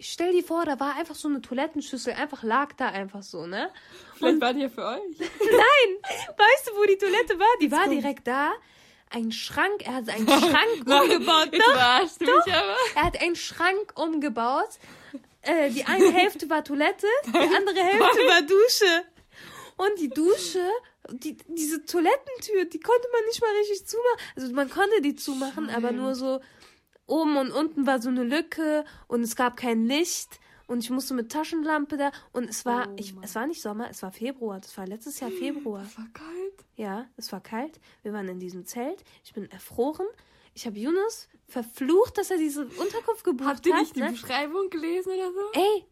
Stell 0.01 0.33
dir 0.33 0.43
vor, 0.43 0.65
da 0.65 0.81
war 0.81 0.97
einfach 0.97 1.15
so 1.15 1.29
eine 1.29 1.41
Toilettenschüssel, 1.41 2.13
einfach 2.15 2.43
lag 2.43 2.73
da 2.77 2.89
einfach 2.89 3.23
so, 3.23 3.47
ne? 3.47 3.71
Vielleicht 4.17 4.41
war 4.41 4.53
die 4.53 4.61
ja 4.63 4.69
für 4.69 4.85
euch. 4.85 5.21
Weißt 5.21 6.69
du, 6.69 6.73
wo 6.77 6.85
die 6.85 6.99
Toilette 6.99 7.39
war? 7.39 7.47
Die 7.61 7.71
war 7.71 7.89
direkt 7.89 8.27
da. 8.27 8.51
Ein 9.11 9.31
Schrank, 9.31 9.87
er 9.87 9.95
hat 9.95 10.09
einen 10.09 10.27
Schrank 10.29 10.87
umgebaut. 10.87 11.51
Jetzt 11.53 12.21
mich 12.21 12.31
aber. 12.31 12.77
Er 12.97 13.03
hat 13.05 13.23
einen 13.23 13.37
Schrank 13.37 13.93
umgebaut. 13.95 14.71
Äh, 15.43 15.71
die 15.71 15.85
eine 15.85 16.13
Hälfte 16.13 16.49
war 16.49 16.63
Toilette, 16.65 17.07
die 17.27 17.37
andere 17.37 17.81
Hälfte 17.85 18.19
war 18.29 18.43
Dusche. 18.43 19.05
Und 19.77 19.99
die 19.99 20.09
Dusche, 20.09 20.67
die, 21.11 21.37
diese 21.49 21.85
Toilettentür, 21.85 22.65
die 22.67 22.81
konnte 22.81 23.09
man 23.13 23.25
nicht 23.27 23.41
mal 23.41 23.51
richtig 23.61 23.87
zumachen. 23.87 24.19
Also 24.37 24.53
man 24.55 24.71
konnte 24.71 25.01
die 25.03 25.15
zumachen, 25.17 25.71
aber 25.71 25.93
nur 25.93 26.15
so 26.15 26.41
oben 27.07 27.37
und 27.37 27.51
unten 27.51 27.87
war 27.87 28.01
so 28.01 28.09
eine 28.09 28.25
Lücke 28.25 28.85
und 29.09 29.23
es 29.23 29.37
gab 29.37 29.57
kein 29.57 29.87
Licht. 29.87 30.41
Und 30.69 30.79
ich 30.79 30.91
musste 30.91 31.13
mit 31.13 31.31
Taschenlampe 31.31 31.97
da. 31.99 32.13
Und 32.33 32.49
es 32.49 32.65
war, 32.65 32.89
Oh 32.89 32.95
ich, 32.97 33.15
es 33.21 33.35
war 33.35 33.47
nicht 33.47 33.61
Sommer, 33.61 33.91
es 33.91 34.03
war 34.03 34.11
Februar. 34.13 34.61
Das 34.61 34.79
war 34.79 34.87
letztes 34.87 35.21
Jahr 35.21 35.31
Februar. 35.31 35.83
Es 35.83 35.99
war 35.99 36.07
kalt. 36.15 36.65
Ja, 36.77 37.07
es 37.17 37.31
war 37.33 37.43
kalt. 37.43 37.79
Wir 38.03 38.13
waren 38.15 38.29
in 38.29 38.39
diesem 38.39 38.65
Zelt. 38.65 39.05
Ich 39.25 39.35
bin 39.35 39.51
erfroren. 39.51 40.07
Ich 40.55 40.65
habe 40.67 40.79
Yunus 40.79 41.29
verflucht, 41.47 42.17
dass 42.17 42.31
er 42.31 42.39
diese 42.39 42.65
Unterkunft 42.65 43.25
gebucht 43.25 43.49
Habt 43.49 43.67
ihr 43.67 43.75
hat. 43.75 43.81
nicht 43.83 43.97
die 43.97 44.01
ne? 44.01 44.13
Beschreibung 44.13 44.71
gelesen 44.71 45.13
oder 45.13 45.33
so? 45.33 45.41
Ey, 45.61 45.85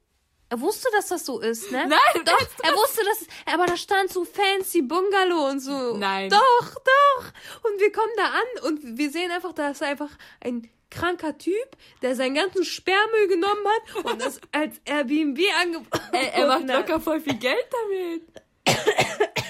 er 0.51 0.61
wusste, 0.61 0.89
dass 0.93 1.07
das 1.09 1.25
so 1.25 1.41
ist, 1.41 1.71
ne? 1.71 1.87
Nein, 1.89 2.25
Doch, 2.25 2.41
er 2.63 2.73
wusste, 2.75 3.03
dass 3.05 3.23
es, 3.23 3.29
aber 3.47 3.67
da 3.67 3.77
stand 3.77 4.13
so 4.13 4.25
fancy 4.25 4.83
Bungalow 4.83 5.49
und 5.49 5.61
so. 5.61 5.97
Nein. 5.97 6.29
Doch, 6.29 6.75
doch. 6.75 7.25
Und 7.63 7.81
wir 7.81 7.91
kommen 7.93 8.13
da 8.17 8.25
an 8.25 8.69
und 8.73 8.99
wir 8.99 9.11
sehen 9.11 9.31
einfach, 9.31 9.53
da 9.53 9.71
ist 9.71 9.83
einfach 9.83 10.11
ein 10.41 10.69
kranker 10.91 11.39
Typ, 11.39 11.77
der 12.03 12.17
seinen 12.17 12.35
ganzen 12.35 12.65
Sperrmüll 12.65 13.29
genommen 13.29 13.65
hat 13.65 14.05
und 14.05 14.21
das 14.21 14.41
als 14.53 14.81
Airbnb 14.85 15.39
angeboten 15.63 16.01
Er, 16.13 16.35
er 16.35 16.47
macht 16.49 16.69
hat. 16.69 16.77
locker 16.81 17.01
voll 17.01 17.21
viel 17.21 17.39
Geld 17.39 17.67
damit. 17.71 18.23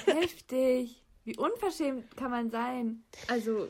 Heftig. 0.07 1.03
Wie 1.25 1.37
unverschämt 1.37 2.17
kann 2.17 2.31
man 2.31 2.51
sein? 2.51 3.05
Also, 3.29 3.69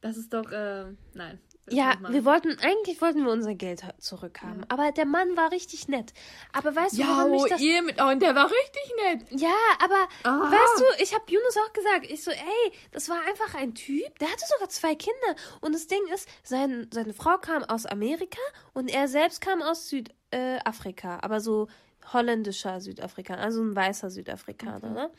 das 0.00 0.16
ist 0.16 0.32
doch, 0.32 0.50
äh, 0.50 0.84
nein. 1.14 1.40
Ja, 1.70 1.94
wir 2.10 2.24
wollten, 2.26 2.58
eigentlich 2.60 3.00
wollten 3.00 3.24
wir 3.24 3.32
unser 3.32 3.54
Geld 3.54 3.84
ha- 3.84 3.94
zurückhaben. 3.98 4.66
Aber 4.68 4.92
der 4.92 5.06
Mann 5.06 5.34
war 5.36 5.50
richtig 5.50 5.88
nett. 5.88 6.12
Aber 6.52 6.76
weißt 6.76 6.92
du, 6.98 7.00
Ja, 7.00 7.06
warum 7.18 7.32
oh, 7.32 7.44
ich 7.46 7.50
das... 7.52 7.60
ihr 7.60 7.80
mit, 7.82 8.00
oh, 8.02 8.08
und 8.08 8.20
der 8.20 8.34
war 8.34 8.46
richtig 8.50 8.92
nett. 9.04 9.40
Ja, 9.40 9.54
aber 9.82 10.08
Ah. 10.24 10.50
weißt 10.52 10.80
du, 10.80 11.02
ich 11.02 11.14
habe 11.14 11.24
Yunus 11.26 11.56
auch 11.56 11.72
gesagt, 11.72 12.04
ich 12.10 12.22
so, 12.22 12.30
ey, 12.30 12.72
das 12.92 13.08
war 13.08 13.18
einfach 13.26 13.54
ein 13.54 13.74
Typ, 13.74 14.18
der 14.18 14.28
hatte 14.30 14.44
sogar 14.52 14.68
zwei 14.68 14.94
Kinder. 14.94 15.40
Und 15.62 15.74
das 15.74 15.86
Ding 15.86 16.02
ist, 16.12 16.28
sein, 16.42 16.88
seine 16.92 17.14
Frau 17.14 17.38
kam 17.38 17.64
aus 17.64 17.86
Amerika 17.86 18.40
und 18.74 18.92
er 18.92 19.08
selbst 19.08 19.40
kam 19.40 19.62
aus 19.62 19.88
Südafrika, 19.88 21.16
äh, 21.16 21.20
aber 21.22 21.40
so 21.40 21.68
holländischer 22.12 22.80
Südafrikaner, 22.82 23.40
also 23.42 23.62
ein 23.62 23.74
weißer 23.74 24.10
Südafrikaner, 24.10 24.90
ne? 24.90 25.10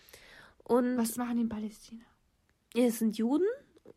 Und 0.64 0.98
Was 0.98 1.16
machen 1.16 1.38
die 1.38 1.42
in 1.44 1.50
Palästina? 1.50 2.04
ja, 2.76 2.86
es 2.86 3.00
sind 3.00 3.18
Juden 3.18 3.46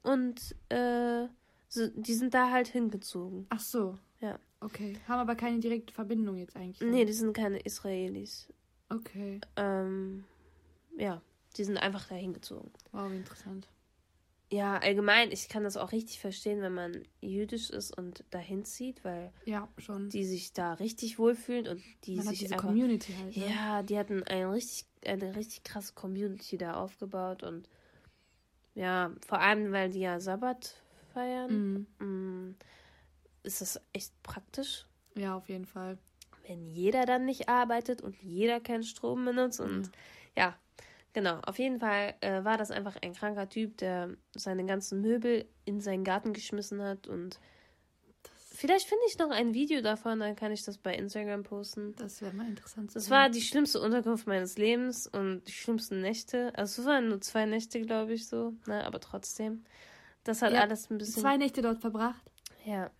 und 0.02 0.54
äh, 0.70 1.26
so, 1.68 1.88
die 1.94 2.14
sind 2.14 2.34
da 2.34 2.50
halt 2.50 2.68
hingezogen. 2.68 3.46
Ach 3.50 3.60
so. 3.60 3.98
Ja. 4.20 4.38
Okay. 4.60 4.96
Haben 5.06 5.20
aber 5.20 5.36
keine 5.36 5.60
direkte 5.60 5.92
Verbindung 5.92 6.36
jetzt 6.36 6.56
eigentlich. 6.56 6.80
Nee, 6.80 7.04
die 7.04 7.12
sind 7.12 7.32
keine 7.36 7.60
Israelis. 7.60 8.52
Okay. 8.88 9.40
Ähm, 9.56 10.24
ja, 10.96 11.22
die 11.56 11.64
sind 11.64 11.76
einfach 11.76 12.08
da 12.08 12.14
hingezogen. 12.16 12.70
Wow, 12.92 13.10
wie 13.12 13.16
interessant. 13.16 13.68
Ja, 14.50 14.78
allgemein, 14.78 15.30
ich 15.30 15.50
kann 15.50 15.62
das 15.62 15.76
auch 15.76 15.92
richtig 15.92 16.20
verstehen, 16.20 16.62
wenn 16.62 16.72
man 16.72 17.02
jüdisch 17.20 17.68
ist 17.68 17.96
und 17.96 18.24
dahin 18.30 18.64
zieht, 18.64 19.04
weil 19.04 19.30
Ja, 19.44 19.68
schon. 19.76 20.08
die 20.08 20.24
sich 20.24 20.54
da 20.54 20.72
richtig 20.74 21.18
wohlfühlen 21.18 21.68
und 21.68 21.82
die 22.04 22.16
Man 22.16 22.24
hat 22.24 22.30
sich 22.30 22.38
diese 22.40 22.54
einfach. 22.54 22.66
Community 22.68 23.12
halt. 23.12 23.36
Ne? 23.36 23.46
Ja, 23.46 23.82
die 23.82 23.98
hatten 23.98 24.22
ein 24.22 24.48
richtig, 24.48 24.86
eine 25.04 25.36
richtig 25.36 25.64
krasse 25.64 25.92
Community 25.92 26.56
da 26.56 26.74
aufgebaut 26.74 27.42
und 27.42 27.68
ja, 28.74 29.12
vor 29.26 29.40
allem, 29.40 29.70
weil 29.72 29.90
die 29.90 30.00
ja 30.00 30.18
Sabbat 30.18 30.76
feiern, 31.18 31.86
Mhm. 31.98 32.06
mm, 32.06 32.56
ist 33.42 33.60
das 33.60 33.80
echt 33.92 34.12
praktisch, 34.22 34.86
Ja, 35.16 35.36
auf 35.36 35.48
jeden 35.48 35.66
Fall. 35.66 35.98
wenn 36.46 36.64
jeder 36.66 37.04
dann 37.06 37.24
nicht 37.24 37.48
arbeitet 37.48 38.00
und 38.02 38.16
jeder 38.22 38.60
keinen 38.60 38.82
Strom 38.84 39.24
benutzt 39.24 39.60
und 39.60 39.90
ja, 40.36 40.56
genau. 41.12 41.40
Auf 41.40 41.58
jeden 41.58 41.80
Fall 41.80 42.14
äh, 42.20 42.44
war 42.44 42.56
das 42.56 42.70
einfach 42.70 42.96
ein 43.02 43.12
kranker 43.14 43.48
Typ, 43.48 43.76
der 43.78 44.10
seine 44.34 44.64
ganzen 44.64 45.00
Möbel 45.00 45.46
in 45.64 45.80
seinen 45.80 46.04
Garten 46.04 46.32
geschmissen 46.32 46.80
hat 46.82 47.06
und 47.08 47.38
vielleicht 48.52 48.88
finde 48.88 49.04
ich 49.08 49.18
noch 49.18 49.30
ein 49.30 49.54
Video 49.54 49.82
davon, 49.82 50.20
dann 50.20 50.36
kann 50.36 50.52
ich 50.52 50.64
das 50.64 50.78
bei 50.78 50.94
Instagram 50.94 51.42
posten. 51.42 51.94
Das 51.96 52.22
wäre 52.22 52.32
mal 52.34 52.48
interessant 52.48 52.94
Das 52.94 53.04
sehen. 53.04 53.10
war 53.12 53.28
die 53.28 53.42
schlimmste 53.42 53.80
Unterkunft 53.80 54.26
meines 54.26 54.56
Lebens 54.56 55.06
und 55.06 55.42
die 55.46 55.52
schlimmsten 55.52 56.00
Nächte. 56.00 56.52
Also 56.56 56.82
es 56.82 56.88
waren 56.88 57.08
nur 57.08 57.20
zwei 57.20 57.44
Nächte, 57.46 57.80
glaube 57.82 58.14
ich, 58.14 58.26
so, 58.26 58.54
ne, 58.66 58.84
aber 58.84 59.00
trotzdem. 59.00 59.64
Das 60.28 60.42
hat 60.42 60.52
Ja, 60.52 60.60
alles 60.60 60.90
ein 60.90 60.98
bisschen. 60.98 61.22
Zwei 61.22 61.38
Nächte 61.38 61.62
dort 61.62 61.78
verbracht. 61.80 62.20
Ja. 62.66 62.90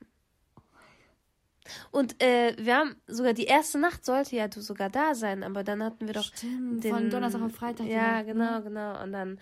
Und 1.90 2.22
äh, 2.22 2.56
wir 2.58 2.74
haben 2.78 2.96
sogar 3.06 3.34
die 3.34 3.44
erste 3.44 3.78
Nacht 3.78 4.02
sollte 4.06 4.34
ja 4.34 4.48
du 4.48 4.62
sogar 4.62 4.88
da 4.88 5.14
sein, 5.14 5.42
aber 5.44 5.62
dann 5.62 5.82
hatten 5.82 6.06
wir 6.06 6.14
doch 6.14 6.24
Stimmt, 6.24 6.82
den, 6.82 6.90
von 6.94 7.10
Donnerstag 7.10 7.42
auf 7.42 7.52
Freitag. 7.54 7.86
Ja, 7.86 8.22
ne? 8.22 8.24
genau, 8.24 8.62
genau. 8.62 9.02
Und 9.02 9.12
dann 9.12 9.38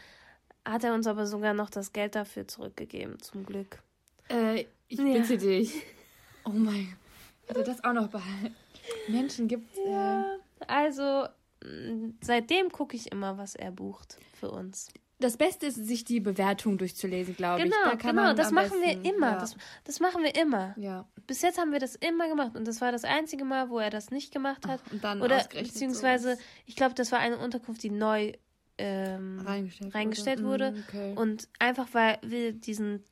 hat 0.64 0.83
er 0.83 0.94
uns 0.94 1.07
aber 1.07 1.29
sogar 1.29 1.55
noch 1.55 1.70
das 1.70 1.92
Geld 1.92 2.16
dafür 2.16 2.49
zurückgegeben, 2.49 3.20
zum 3.20 3.46
Glück. 3.46 3.81
Äh, 4.31 4.64
ich 4.88 4.99
Ja. 4.99 5.05
bitte 5.05 5.38
dich. 5.38 5.72
Oh 6.44 6.51
mein 6.51 6.88
Gott. 7.46 7.57
Hätte 7.59 7.62
das 7.70 7.85
auch 7.85 7.92
noch 7.92 8.09
behalten. 8.09 8.57
Menschen 9.07 9.46
gibt 9.46 9.79
äh, 9.79 10.25
Also 10.66 11.29
mh, 11.62 12.14
seitdem 12.20 12.72
gucke 12.72 12.96
ich 12.96 13.12
immer, 13.12 13.38
was 13.38 13.55
er 13.55 13.70
bucht 13.70 14.18
für 14.35 14.51
uns. 14.51 14.88
Das 15.18 15.38
Beste 15.38 15.66
ist, 15.66 15.76
sich 15.76 16.05
die 16.05 16.20
Bewertung 16.20 16.76
durchzulesen, 16.76 17.37
glaube 17.37 17.62
Genau, 17.62 17.74
ich. 17.85 17.90
Da 17.92 17.96
kann 17.96 18.11
genau, 18.11 18.22
man 18.24 18.37
das 18.37 18.50
machen 18.50 18.81
besten, 18.83 19.02
wir 19.05 19.14
immer. 19.14 19.31
Ja. 19.33 19.38
Das, 19.38 19.57
das 19.85 20.00
machen 20.00 20.22
wir 20.22 20.35
immer. 20.35 20.74
ja. 20.79 21.07
Bis 21.26 21.42
jetzt 21.42 21.59
haben 21.59 21.72
wir 21.72 21.81
das 21.81 21.94
immer 21.96 22.29
gemacht 22.29 22.55
und 22.57 22.68
das 22.68 22.81
war 22.81 22.92
das 22.92 23.02
einzige 23.05 23.44
Mal, 23.44 23.68
wo 23.70 23.79
er 23.79 23.90
das 23.90 24.11
nicht 24.11 24.33
gemacht 24.33 24.66
hat. 24.68 24.81
Und 24.92 25.02
dann 25.02 25.22
Oder 25.22 25.42
beziehungsweise, 25.52 26.33
sowas 26.35 26.44
ich 26.66 26.76
glaube, 26.76 26.94
das 26.94 27.11
war 27.12 27.18
eine 27.18 27.38
Unterkunft, 27.38 27.83
die 27.83 27.90
neu 27.90 28.33
ähm, 28.79 29.40
reingestellt, 29.44 29.94
reingestellt 29.94 30.42
wurde. 30.44 30.72
Mm, 30.72 30.85
okay. 30.88 31.12
Und 31.16 31.48
einfach, 31.59 31.88
weil 31.92 32.18
wir 32.22 32.52
diesen, 32.52 33.02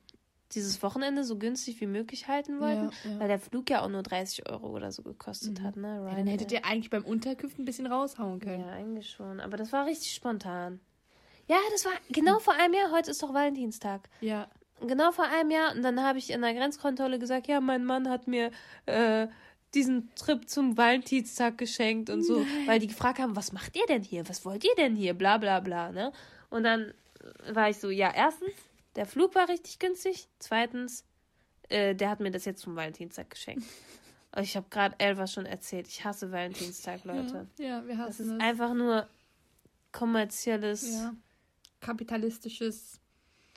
dieses 0.51 0.81
Wochenende 0.83 1.23
so 1.23 1.37
günstig 1.39 1.81
wie 1.81 1.87
möglich 1.87 2.27
halten 2.27 2.59
wollten, 2.59 2.91
Ja, 3.03 3.11
ja. 3.11 3.19
weil 3.19 3.27
der 3.27 3.39
Flug 3.39 3.69
ja 3.69 3.81
auch 3.81 3.89
nur 3.89 4.03
30 4.03 4.47
Euro 4.49 4.69
oder 4.69 4.91
so 4.91 5.01
gekostet 5.01 5.59
Mhm. 5.59 5.63
hat. 5.63 5.75
Ne? 5.75 6.05
ja, 6.07 6.15
dann 6.15 6.27
hättet 6.27 6.51
ihr 6.51 6.63
eigentlich 6.65 6.91
beim 6.91 7.03
Unterkünften 7.03 7.63
ein 7.63 7.65
bisschen 7.65 7.87
raushauen 7.87 8.39
können. 8.39 8.61
Ja, 8.61 8.69
eigentlich 8.73 9.09
schon. 9.09 9.39
Aber 9.39 9.57
das 9.57 9.73
war 9.73 9.87
richtig 9.87 10.13
spontan. 10.13 10.79
Ja, 11.47 11.57
das 11.71 11.85
war 11.85 11.91
genau 12.09 12.39
vor 12.39 12.53
einem 12.55 12.73
Jahr. 12.73 12.91
Heute 12.91 13.11
ist 13.11 13.21
doch 13.21 13.33
Valentinstag. 13.33 14.09
Ja. 14.21 14.47
Genau 14.81 15.11
vor 15.11 15.25
einem 15.25 15.51
Jahr. 15.51 15.73
Und 15.75 15.83
dann 15.83 16.01
habe 16.03 16.17
ich 16.17 16.29
in 16.31 16.41
der 16.41 16.53
Grenzkontrolle 16.53 17.19
gesagt, 17.19 17.47
ja, 17.47 17.61
mein 17.61 17.85
Mann 17.85 18.09
hat 18.09 18.27
mir 18.27 18.51
äh, 18.87 19.27
diesen 19.73 20.13
Trip 20.15 20.49
zum 20.49 20.77
Valentinstag 20.77 21.57
geschenkt 21.57 22.09
und 22.09 22.23
so. 22.23 22.45
Weil 22.65 22.79
die 22.79 22.87
gefragt 22.87 23.19
haben, 23.19 23.35
was 23.35 23.51
macht 23.51 23.75
ihr 23.75 23.85
denn 23.87 24.03
hier? 24.03 24.27
Was 24.27 24.43
wollt 24.45 24.63
ihr 24.63 24.75
denn 24.77 24.95
hier? 24.95 25.13
Bla 25.13 25.37
bla 25.37 25.59
bla. 25.59 25.91
Ne? 25.91 26.11
Und 26.49 26.63
dann 26.63 26.93
war 27.51 27.69
ich 27.69 27.77
so, 27.77 27.89
ja, 27.89 28.11
erstens, 28.13 28.51
der 28.95 29.05
Flug 29.05 29.35
war 29.35 29.47
richtig 29.49 29.79
günstig. 29.79 30.27
Zweitens, 30.39 31.03
äh, 31.69 31.95
der 31.95 32.09
hat 32.09 32.19
mir 32.19 32.31
das 32.31 32.45
jetzt 32.45 32.61
zum 32.61 32.75
Valentinstag 32.75 33.29
geschenkt. 33.29 33.63
Ich 34.41 34.57
habe 34.57 34.65
gerade 34.69 34.95
Elva 34.97 35.27
schon 35.27 35.45
erzählt, 35.45 35.87
ich 35.87 36.03
hasse 36.03 36.29
Valentinstag, 36.29 37.05
Leute. 37.05 37.47
Ja, 37.57 37.87
wir 37.87 37.95
Das 37.95 38.07
hassen 38.19 38.25
ist 38.25 38.31
es. 38.33 38.39
einfach 38.41 38.73
nur 38.73 39.07
kommerzielles 39.93 40.91
ja. 40.93 41.13
Kapitalistisches. 41.85 42.99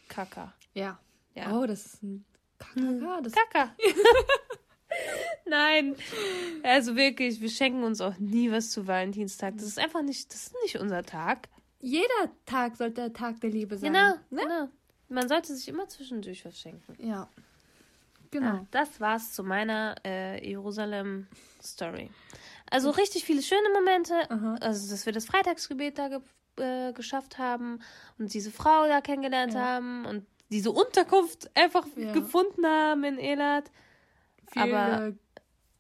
Kacker. 0.09 0.55
Ja. 0.75 0.99
Ja. 1.35 1.57
Oh, 1.57 1.67
das 1.67 1.87
ist 1.87 2.03
ein 2.03 2.25
KKK. 2.59 3.21
Das 3.23 3.33
Kacker. 3.33 3.75
Nein. 5.47 5.95
Also 6.63 6.97
wirklich, 6.97 7.41
wir 7.41 7.49
schenken 7.51 7.85
uns 7.85 8.01
auch 8.01 8.19
nie 8.19 8.51
was 8.51 8.71
zu 8.71 8.87
Valentinstag. 8.87 9.55
Das 9.57 9.65
ist 9.67 9.79
einfach 9.79 10.03
nicht, 10.03 10.33
das 10.33 10.49
ist 10.49 10.55
nicht 10.63 10.77
unser 10.77 11.03
Tag. 11.05 11.49
Jeder 11.81 12.31
Tag 12.47 12.77
sollte 12.77 13.03
der 13.03 13.13
Tag 13.13 13.41
der 13.41 13.51
Liebe 13.51 13.77
sein. 13.79 13.93
Genau, 13.93 14.15
Ne? 14.31 14.43
genau. 14.43 14.69
Man 15.09 15.29
sollte 15.29 15.55
sich 15.55 15.69
immer 15.69 15.89
zwischendurch 15.89 16.45
was 16.45 16.59
schenken. 16.59 16.95
Ja. 16.99 17.29
Genau. 18.31 18.47
Ah, 18.49 18.67
das 18.73 19.01
war's 19.01 19.33
zu 19.33 19.43
meiner 19.43 19.95
äh, 20.05 20.47
Jerusalem-Story. 20.47 22.11
Also 22.71 22.91
richtig 22.91 23.25
viele 23.25 23.41
schöne 23.43 23.71
Momente. 23.73 24.15
Aha. 24.31 24.57
Also, 24.61 24.91
dass 24.91 25.07
wir 25.07 25.15
das 25.15 25.25
Freitagsgebet 25.25 25.99
da 25.99 26.11
äh, 26.59 26.93
geschafft 26.93 27.39
haben 27.39 27.81
und 28.19 28.33
diese 28.35 28.51
Frau 28.51 28.87
da 28.87 29.01
kennengelernt 29.01 29.55
Ja. 29.55 29.61
haben 29.61 30.05
und 30.07 30.27
diese 30.51 30.71
Unterkunft 30.71 31.51
einfach 31.57 31.87
Ja. 31.97 32.13
gefunden 32.13 32.67
haben 32.67 33.05
in 33.05 33.19
Elat. 33.19 33.71
Viel, 34.51 34.63
aber 34.63 35.13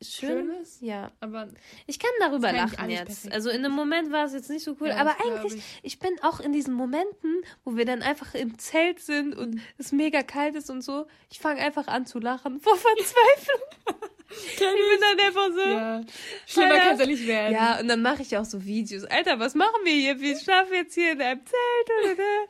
Schön. 0.01 0.47
Schönes. 0.51 0.79
Ja. 0.81 1.11
aber 1.21 1.49
Ich 1.87 1.99
kann 1.99 2.11
darüber 2.21 2.49
kann 2.49 2.57
lachen 2.57 2.91
jetzt. 2.91 3.07
perfekt. 3.07 3.35
Also 3.35 3.51
in 3.51 3.63
dem 3.65 3.73
Moment 3.73 4.13
war 4.13 4.27
es 4.27 4.33
jetzt 4.33 4.49
nicht 4.49 4.63
so 4.65 4.77
cool. 4.81 4.89
Ja, 4.89 4.97
aber 4.99 5.17
eigentlich, 5.25 5.55
ich. 5.57 5.65
ich. 5.83 5.99
bin 5.99 6.13
auch 6.23 6.39
in 6.39 6.53
diesen 6.53 6.73
Momenten, 6.75 7.43
wo 7.65 7.77
wir 7.77 7.85
dann 7.85 8.03
einfach 8.03 8.35
im 8.35 8.59
Zelt 8.59 9.01
sind 9.01 9.35
und 9.35 9.61
es 9.77 9.91
mega 9.91 10.23
kalt 10.23 10.55
ist 10.55 10.71
und 10.71 10.83
so. 10.83 11.07
Ich 11.31 11.41
fange 11.41 11.61
einfach 11.61 11.89
an 11.89 12.07
zu 12.07 12.21
lachen 12.21 12.61
vor 12.61 12.77
Verzweiflung. 12.77 14.01
ich 14.31 14.57
bin 14.59 15.01
dann 15.01 15.27
einfach 15.27 15.49
so. 15.53 15.69
ja, 15.69 16.01
schlimmer 16.47 16.79
kann 16.79 16.95
es 16.95 17.01
ja 17.01 17.07
nicht 17.07 17.27
werden. 17.27 17.53
Ja, 17.55 17.81
und 17.81 17.89
dann 17.89 18.01
mache 18.03 18.23
ich 18.23 18.37
auch 18.37 18.45
so 18.45 18.65
Videos. 18.65 19.05
Alter, 19.05 19.41
was 19.41 19.55
machen 19.57 19.81
wir 19.85 19.93
hier? 19.93 20.21
Wir 20.21 20.39
schlafen 20.39 20.75
jetzt 20.75 20.95
hier 20.95 21.13
in 21.13 21.21
einem 21.23 21.41
Zelt. 21.45 22.15
Oder? 22.15 22.25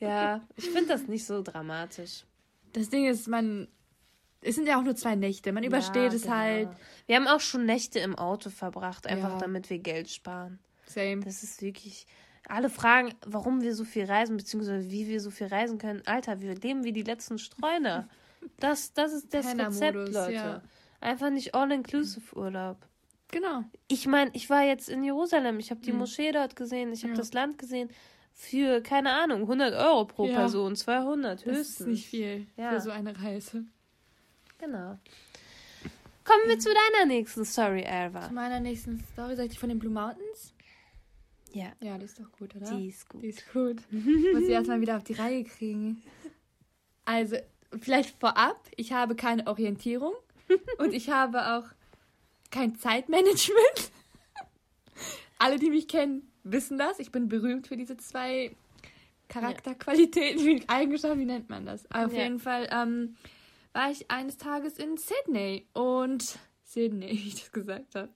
Ja, 0.00 0.40
ich 0.56 0.64
finde 0.64 0.88
das 0.88 1.06
nicht 1.06 1.24
so 1.24 1.42
dramatisch. 1.42 2.24
Das 2.72 2.88
Ding 2.90 3.06
ist, 3.06 3.28
man. 3.28 3.68
Es 4.42 4.56
sind 4.56 4.66
ja 4.66 4.78
auch 4.78 4.82
nur 4.82 4.96
zwei 4.96 5.14
Nächte. 5.14 5.52
Man 5.52 5.62
übersteht 5.64 6.10
Ja, 6.10 6.16
es 6.16 6.22
genau. 6.22 6.34
halt. 6.34 6.68
Wir 7.06 7.16
haben 7.16 7.28
auch 7.28 7.40
schon 7.40 7.64
Nächte 7.64 7.98
im 8.00 8.16
Auto 8.16 8.50
verbracht, 8.50 9.06
einfach 9.06 9.30
Ja. 9.34 9.38
damit 9.38 9.70
wir 9.70 9.78
Geld 9.78 10.10
sparen. 10.10 10.58
Same. 10.86 11.20
Das 11.24 11.42
ist 11.42 11.62
wirklich. 11.62 12.06
Alle 12.48 12.68
fragen, 12.68 13.14
warum 13.24 13.62
wir 13.62 13.72
so 13.74 13.84
viel 13.84 14.04
reisen, 14.04 14.36
beziehungsweise 14.36 14.90
wie 14.90 15.06
wir 15.06 15.20
so 15.20 15.30
viel 15.30 15.46
reisen 15.46 15.78
können. 15.78 16.02
Alter, 16.06 16.40
wir 16.40 16.56
leben 16.56 16.82
wie 16.84 16.92
die 16.92 17.02
letzten 17.04 17.38
Streuner. 17.38 18.08
Das, 18.58 18.92
das 18.92 19.12
ist 19.12 19.32
das 19.32 19.46
Pennermodus, 19.46 19.80
Rezept, 19.80 20.12
Leute. 20.14 20.32
ja. 20.32 20.62
Einfach 21.00 21.30
nicht 21.30 21.54
All-Inclusive-Urlaub. 21.54 22.76
Genau. 23.30 23.62
Ich 23.86 24.08
meine, 24.08 24.30
ich 24.34 24.50
war 24.50 24.62
jetzt 24.64 24.88
in 24.88 25.04
Jerusalem, 25.04 25.60
ich 25.60 25.70
habe 25.70 25.80
die 25.80 25.92
Mhm. 25.92 25.98
Moschee 25.98 26.32
dort 26.32 26.56
gesehen, 26.56 26.92
ich 26.92 27.04
habe 27.04 27.14
das 27.14 27.32
Land 27.32 27.56
gesehen. 27.58 27.88
Für, 28.32 28.80
keine 28.80 29.12
Ahnung, 29.12 29.42
100 29.42 29.74
Euro 29.74 30.06
pro 30.06 30.26
Ja. 30.26 30.34
Person, 30.40 30.74
200 30.74 31.46
Das 31.46 31.54
höchstens. 31.56 31.80
ist 31.80 31.86
nicht 31.86 32.06
viel 32.08 32.46
Ja. 32.56 32.70
für 32.72 32.80
so 32.80 32.90
eine 32.90 33.16
Reise. 33.22 33.64
Genau. 34.62 34.96
Kommen 36.24 36.42
wir 36.46 36.58
zu 36.60 36.68
deiner 36.72 37.06
nächsten 37.06 37.44
Story, 37.44 37.84
Alva. 37.84 38.28
Zu 38.28 38.32
meiner 38.34 38.60
nächsten 38.60 39.02
Story, 39.12 39.34
sag 39.34 39.46
ich 39.46 39.52
die 39.52 39.58
von 39.58 39.68
den 39.68 39.80
Blue 39.80 39.92
Mountains? 39.92 40.54
Ja, 41.52 41.72
Ja, 41.80 41.98
die 41.98 42.04
ist 42.04 42.20
doch 42.20 42.30
gut, 42.30 42.54
oder? 42.54 42.70
die 42.76 42.86
ist 42.88 43.08
gut. 43.08 43.22
Die 43.24 43.26
ist 43.26 43.52
gut. 43.52 43.82
Muss 43.90 44.46
sie 44.46 44.52
erstmal 44.52 44.80
wieder 44.80 44.96
auf 44.96 45.02
die 45.02 45.14
Reihe 45.14 45.42
kriegen. 45.42 46.00
Also, 47.04 47.36
vielleicht 47.80 48.18
vorab, 48.20 48.56
ich 48.76 48.92
habe 48.92 49.16
keine 49.16 49.48
Orientierung 49.48 50.14
und 50.78 50.94
ich 50.94 51.10
habe 51.10 51.44
auch 51.56 51.64
kein 52.52 52.76
Zeitmanagement. 52.76 53.90
Alle, 55.38 55.58
die 55.58 55.70
mich 55.70 55.88
kennen, 55.88 56.30
wissen 56.44 56.78
das. 56.78 57.00
Ich 57.00 57.10
bin 57.10 57.28
berühmt 57.28 57.66
für 57.66 57.76
diese 57.76 57.96
zwei 57.96 58.54
Charakterqualitäten, 59.28 60.46
wie 60.46 60.62
Eigenschaften, 60.68 61.18
wie 61.18 61.24
nennt 61.24 61.50
man 61.50 61.66
das? 61.66 61.84
Auf 61.90 62.12
Ja. 62.12 62.22
jeden 62.22 62.38
Fall 62.38 62.68
ähm, 62.70 63.16
war 63.72 63.90
ich 63.90 64.10
eines 64.10 64.36
Tages 64.36 64.78
in 64.78 64.96
Sydney 64.96 65.66
und 65.72 66.38
Sydney, 66.64 67.10
wie 67.12 67.28
ich 67.28 67.40
das 67.40 67.52
gesagt 67.52 67.94
habe. 67.94 68.10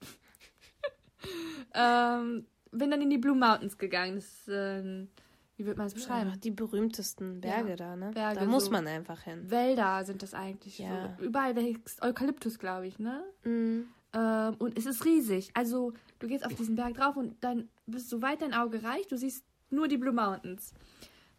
ähm, 1.73 2.45
bin 2.71 2.91
dann 2.91 3.01
in 3.01 3.09
die 3.09 3.17
Blue 3.17 3.35
Mountains 3.35 3.77
gegangen. 3.77 4.15
Das 4.15 4.25
ist, 4.25 4.49
ähm, 4.49 5.09
wie 5.55 5.65
wird 5.65 5.77
man 5.77 5.87
es 5.87 5.93
beschreiben? 5.93 6.27
Einfach 6.27 6.37
die 6.37 6.51
berühmtesten 6.51 7.41
Berge 7.41 7.69
Ja, 7.69 7.75
da, 7.75 7.95
ne? 7.95 8.11
Berge 8.13 8.39
da 8.39 8.45
muss 8.45 8.65
so. 8.65 8.71
man 8.71 8.87
einfach 8.87 9.21
hin. 9.21 9.49
Wälder 9.49 10.05
sind 10.05 10.21
das 10.21 10.33
eigentlich. 10.33 10.79
Ja. 10.79 11.15
So. 11.17 11.25
Überall 11.25 11.55
wächst 11.55 12.01
Eukalyptus, 12.03 12.59
glaube 12.59 12.87
ich, 12.87 12.99
ne? 12.99 13.23
Mhm. 13.43 13.87
Ähm, 14.13 14.55
und 14.59 14.77
es 14.77 14.85
ist 14.85 15.03
riesig. 15.05 15.49
Also, 15.53 15.93
du 16.19 16.27
gehst 16.27 16.45
auf 16.45 16.53
diesen 16.53 16.75
Berg 16.75 16.95
drauf 16.95 17.17
und 17.17 17.43
dann 17.43 17.69
bist 17.87 18.09
so 18.09 18.21
weit 18.21 18.41
dein 18.41 18.53
Auge 18.53 18.83
reicht, 18.83 19.11
du 19.11 19.17
siehst 19.17 19.43
nur 19.69 19.87
die 19.87 19.97
Blue 19.97 20.13
Mountains. 20.13 20.73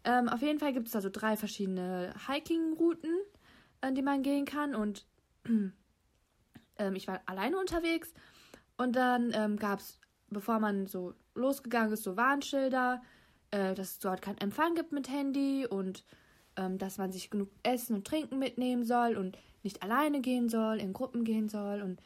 Ähm, 0.05 0.29
auf 0.29 0.43
jeden 0.43 0.59
Fall 0.59 0.73
gibt 0.73 0.87
es 0.87 0.93
da 0.93 1.01
so 1.01 1.09
drei 1.11 1.37
verschiedene 1.37 2.15
Hiking-Routen, 2.29 3.11
an 3.81 3.95
die 3.95 4.03
man 4.03 4.23
gehen 4.23 4.45
kann. 4.45 4.75
Und 4.75 5.07
ähm, 5.45 6.95
ich 6.95 7.09
war 7.09 7.21
alleine 7.27 7.59
unterwegs. 7.59 8.13
Und 8.77 8.97
dann 8.97 9.33
ähm, 9.35 9.57
gab 9.57 9.81
es, 9.81 9.99
bevor 10.29 10.61
man 10.61 10.87
so 10.87 11.15
losgegangen 11.35 11.93
ist, 11.93 12.05
so 12.05 12.17
Warnschilder, 12.17 13.03
äh, 13.51 13.75
dass 13.75 13.93
es 13.93 13.99
dort 13.99 14.23
keinen 14.23 14.39
Empfang 14.39 14.75
gibt 14.75 14.93
mit 14.93 15.09
Handy 15.09 15.67
und 15.67 16.05
ähm, 16.57 16.79
dass 16.79 16.99
man 16.99 17.13
sich 17.13 17.31
genug 17.31 17.51
Essen 17.63 17.95
und 17.95 18.07
Trinken 18.07 18.39
mitnehmen 18.39 18.85
soll 18.85 19.17
und 19.17 19.39
nicht 19.63 19.83
alleine 19.83 20.21
gehen 20.21 20.49
soll, 20.49 20.79
in 20.79 20.93
Gruppen 20.93 21.25
gehen 21.25 21.49
soll 21.49 21.83
und 21.83 22.01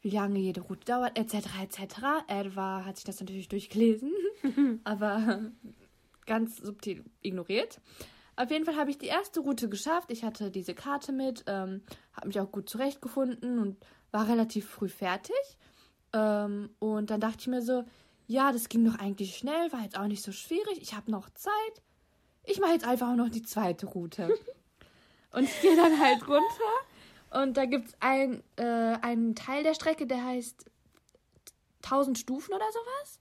wie 0.00 0.10
lange 0.10 0.38
jede 0.38 0.60
Route 0.60 0.84
dauert, 0.84 1.18
etc. 1.18 1.48
etc. 1.62 1.94
Edwa 2.28 2.84
hat 2.84 2.96
sich 2.96 3.04
das 3.04 3.18
natürlich 3.20 3.48
durchgelesen, 3.48 4.12
aber 4.84 5.50
ganz 6.26 6.58
subtil 6.58 7.04
ignoriert. 7.22 7.80
Auf 8.36 8.50
jeden 8.50 8.66
Fall 8.66 8.76
habe 8.76 8.90
ich 8.90 8.98
die 8.98 9.06
erste 9.06 9.40
Route 9.40 9.68
geschafft. 9.68 10.10
Ich 10.10 10.22
hatte 10.22 10.50
diese 10.50 10.74
Karte 10.74 11.12
mit, 11.12 11.44
ähm, 11.46 11.82
habe 12.12 12.28
mich 12.28 12.38
auch 12.38 12.52
gut 12.52 12.68
zurechtgefunden 12.68 13.58
und 13.58 13.78
war 14.10 14.28
relativ 14.28 14.68
früh 14.68 14.88
fertig. 14.88 15.34
Ähm, 16.12 16.70
und 16.78 17.10
dann 17.10 17.20
dachte 17.20 17.38
ich 17.40 17.46
mir 17.46 17.62
so, 17.62 17.84
ja, 18.26 18.52
das 18.52 18.68
ging 18.68 18.84
doch 18.84 18.98
eigentlich 18.98 19.36
schnell, 19.36 19.72
war 19.72 19.82
jetzt 19.82 19.98
auch 19.98 20.06
nicht 20.06 20.22
so 20.22 20.32
schwierig. 20.32 20.80
Ich 20.82 20.94
habe 20.94 21.10
noch 21.10 21.30
Zeit. 21.30 21.82
Ich 22.44 22.60
mache 22.60 22.72
jetzt 22.72 22.86
einfach 22.86 23.10
auch 23.10 23.16
noch 23.16 23.30
die 23.30 23.42
zweite 23.42 23.86
Route. 23.86 24.28
und 25.32 25.44
ich 25.44 25.60
gehe 25.62 25.76
dann 25.76 25.98
halt 25.98 26.28
runter. 26.28 27.42
Und 27.42 27.56
da 27.56 27.64
gibt 27.64 27.88
es 27.88 27.94
ein, 28.00 28.42
äh, 28.56 28.98
einen 29.00 29.34
Teil 29.34 29.62
der 29.62 29.74
Strecke, 29.74 30.06
der 30.06 30.24
heißt 30.24 30.66
1000 31.84 32.18
Stufen 32.18 32.52
oder 32.54 32.66
sowas. 32.72 33.18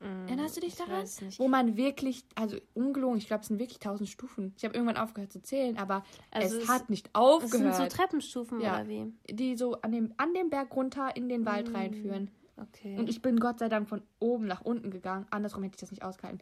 Erinnerst 0.00 0.56
du 0.56 0.60
dich 0.60 0.70
ich 0.70 0.76
daran? 0.78 1.04
Wo 1.36 1.48
man 1.48 1.76
wirklich, 1.76 2.24
also 2.34 2.56
ungelogen, 2.74 3.18
ich 3.18 3.26
glaube, 3.26 3.42
es 3.42 3.48
sind 3.48 3.58
wirklich 3.58 3.76
1000 3.78 4.08
Stufen. 4.08 4.54
Ich 4.56 4.64
habe 4.64 4.74
irgendwann 4.74 4.96
aufgehört 4.96 5.30
zu 5.32 5.42
zählen, 5.42 5.76
aber 5.76 6.04
Also 6.30 6.56
es, 6.56 6.62
es- 6.64 6.68
hat 6.70 6.88
nicht 6.88 7.10
aufgehört. 7.14 7.74
sind 7.76 7.90
so 7.90 7.96
Treppenstufen 7.96 8.60
Ja. 8.60 8.76
oder 8.76 8.88
wie? 8.88 9.12
die 9.30 9.56
so 9.56 9.74
an 9.82 9.92
dem, 9.92 10.14
an 10.16 10.32
dem 10.32 10.48
Berg 10.48 10.74
runter 10.74 11.14
in 11.16 11.28
den 11.28 11.44
Wald 11.44 11.74
reinführen. 11.74 12.30
Okay. 12.56 12.98
Und 12.98 13.08
ich 13.10 13.20
bin 13.22 13.38
Gott 13.40 13.58
sei 13.58 13.68
Dank 13.68 13.88
von 13.88 14.02
oben 14.18 14.46
nach 14.46 14.62
unten 14.62 14.90
gegangen. 14.90 15.26
Andersrum 15.30 15.62
hätte 15.64 15.74
ich 15.76 15.80
das 15.80 15.90
nicht 15.90 16.02
ausgehalten. 16.02 16.40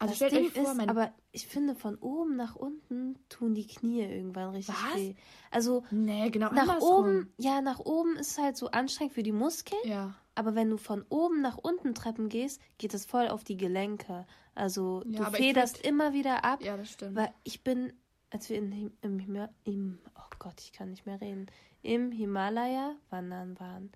Also 0.00 0.14
das 0.18 0.32
Ding 0.32 0.50
vor, 0.50 0.72
ist, 0.72 0.88
aber 0.88 1.12
ich 1.30 1.46
finde, 1.46 1.74
von 1.76 1.94
oben 1.96 2.34
nach 2.36 2.56
unten 2.56 3.16
tun 3.28 3.54
die 3.54 3.66
Knie 3.66 4.02
irgendwann 4.02 4.50
richtig 4.50 4.74
Was? 4.74 4.96
weh. 5.00 5.14
Also 5.52 5.84
Nee, 5.92 6.30
genau 6.30 6.50
nach 6.52 6.62
andersrum. 6.68 6.98
oben, 7.06 7.32
ja, 7.38 7.60
nach 7.60 7.78
oben 7.78 8.16
ist 8.16 8.36
halt 8.38 8.56
so 8.56 8.68
anstrengend 8.72 9.14
für 9.14 9.22
die 9.22 9.32
Muskeln, 9.32 9.80
Ja. 9.84 10.14
Aber 10.34 10.54
wenn 10.54 10.70
du 10.70 10.76
von 10.76 11.04
oben 11.08 11.40
nach 11.40 11.58
unten 11.58 11.94
Treppen 11.94 12.28
gehst, 12.28 12.60
geht 12.78 12.94
es 12.94 13.04
voll 13.06 13.28
auf 13.28 13.44
die 13.44 13.56
Gelenke. 13.56 14.26
Also 14.54 15.02
Ja, 15.06 15.24
du 15.24 15.30
federst 15.36 15.78
würd- 15.78 15.88
immer 15.88 16.12
wieder 16.12 16.44
ab, 16.44 16.62
ja, 16.62 16.76
das 16.76 16.90
stimmt. 16.90 17.16
weil 17.16 17.32
ich 17.44 17.62
bin, 17.62 17.92
als 18.30 18.48
wir 18.48 18.58
in, 18.58 18.92
im, 19.00 19.18
Hima- 19.18 19.50
im, 19.64 19.98
oh 20.16 20.30
Gott, 20.38 20.60
ich 20.60 20.72
kann 20.72 20.90
nicht 20.90 21.06
mehr 21.06 21.20
reden, 21.20 21.46
im 21.82 22.10
Himalaya 22.12 22.94
wandern 23.10 23.58
waren 23.60 23.90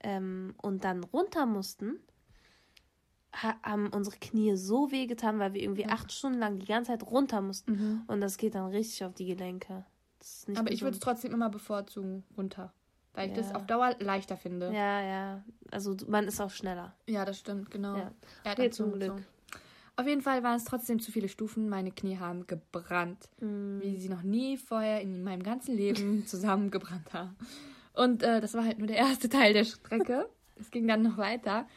ähm, 0.00 0.54
und 0.62 0.84
dann 0.84 1.02
runter 1.04 1.46
mussten, 1.46 1.98
ha 3.32 3.56
haben 3.62 3.88
unsere 3.88 4.16
Knie 4.18 4.56
so 4.56 4.90
weh 4.92 5.06
getan, 5.06 5.38
weil 5.38 5.54
wir 5.54 5.62
irgendwie 5.62 5.86
acht 5.86 6.12
Stunden 6.12 6.38
lang 6.38 6.58
die 6.58 6.66
ganze 6.66 6.92
Zeit 6.92 7.02
runter 7.04 7.40
mussten. 7.40 7.72
Mhm. 7.72 8.02
Und 8.06 8.20
das 8.20 8.36
geht 8.36 8.54
dann 8.54 8.70
richtig 8.70 9.04
auf 9.04 9.14
die 9.14 9.26
Gelenke. 9.26 9.84
Aber 10.54 10.70
ich 10.70 10.80
würde 10.82 10.94
es 10.96 11.00
gesund. 11.00 11.02
trotzdem 11.02 11.32
immer 11.32 11.50
bevorzugen, 11.50 12.24
runter. 12.36 12.72
Weil 13.14 13.28
ich 13.28 13.34
das 13.36 13.50
Ja. 13.50 13.56
auf 13.56 13.66
Dauer 13.66 13.94
leichter 14.00 14.36
finde. 14.36 14.66
Ja, 14.72 15.00
ja. 15.00 15.44
Also 15.70 15.96
man 16.08 16.26
ist 16.26 16.40
auch 16.40 16.50
schneller. 16.50 16.94
Ja, 17.06 17.24
das 17.24 17.38
stimmt, 17.38 17.70
genau. 17.70 17.96
Ja. 17.96 18.10
Er 18.44 18.58
Nee, 18.58 18.70
zum 18.70 18.92
Glück. 18.92 19.22
Auf 19.96 20.06
jeden 20.08 20.22
Fall 20.22 20.42
waren 20.42 20.56
es 20.56 20.64
trotzdem 20.64 20.98
zu 20.98 21.12
viele 21.12 21.28
Stufen. 21.28 21.68
Meine 21.68 21.92
Knie 21.92 22.18
haben 22.18 22.46
gebrannt, 22.48 23.28
Mhm. 23.40 23.80
wie 23.80 23.96
sie 24.00 24.08
noch 24.08 24.22
nie 24.22 24.56
vorher 24.56 25.00
in 25.00 25.22
meinem 25.22 25.44
ganzen 25.44 25.76
Leben 25.76 26.26
zusammengebrannt 26.26 27.12
haben. 27.12 27.36
Und 27.92 28.24
äh, 28.24 28.40
das 28.40 28.54
war 28.54 28.64
halt 28.64 28.78
nur 28.78 28.88
der 28.88 28.96
erste 28.96 29.28
Teil 29.28 29.52
der 29.52 29.64
Strecke. 29.64 30.28
es 30.56 30.72
ging 30.72 30.88
dann 30.88 31.02
noch 31.02 31.16
weiter. 31.16 31.68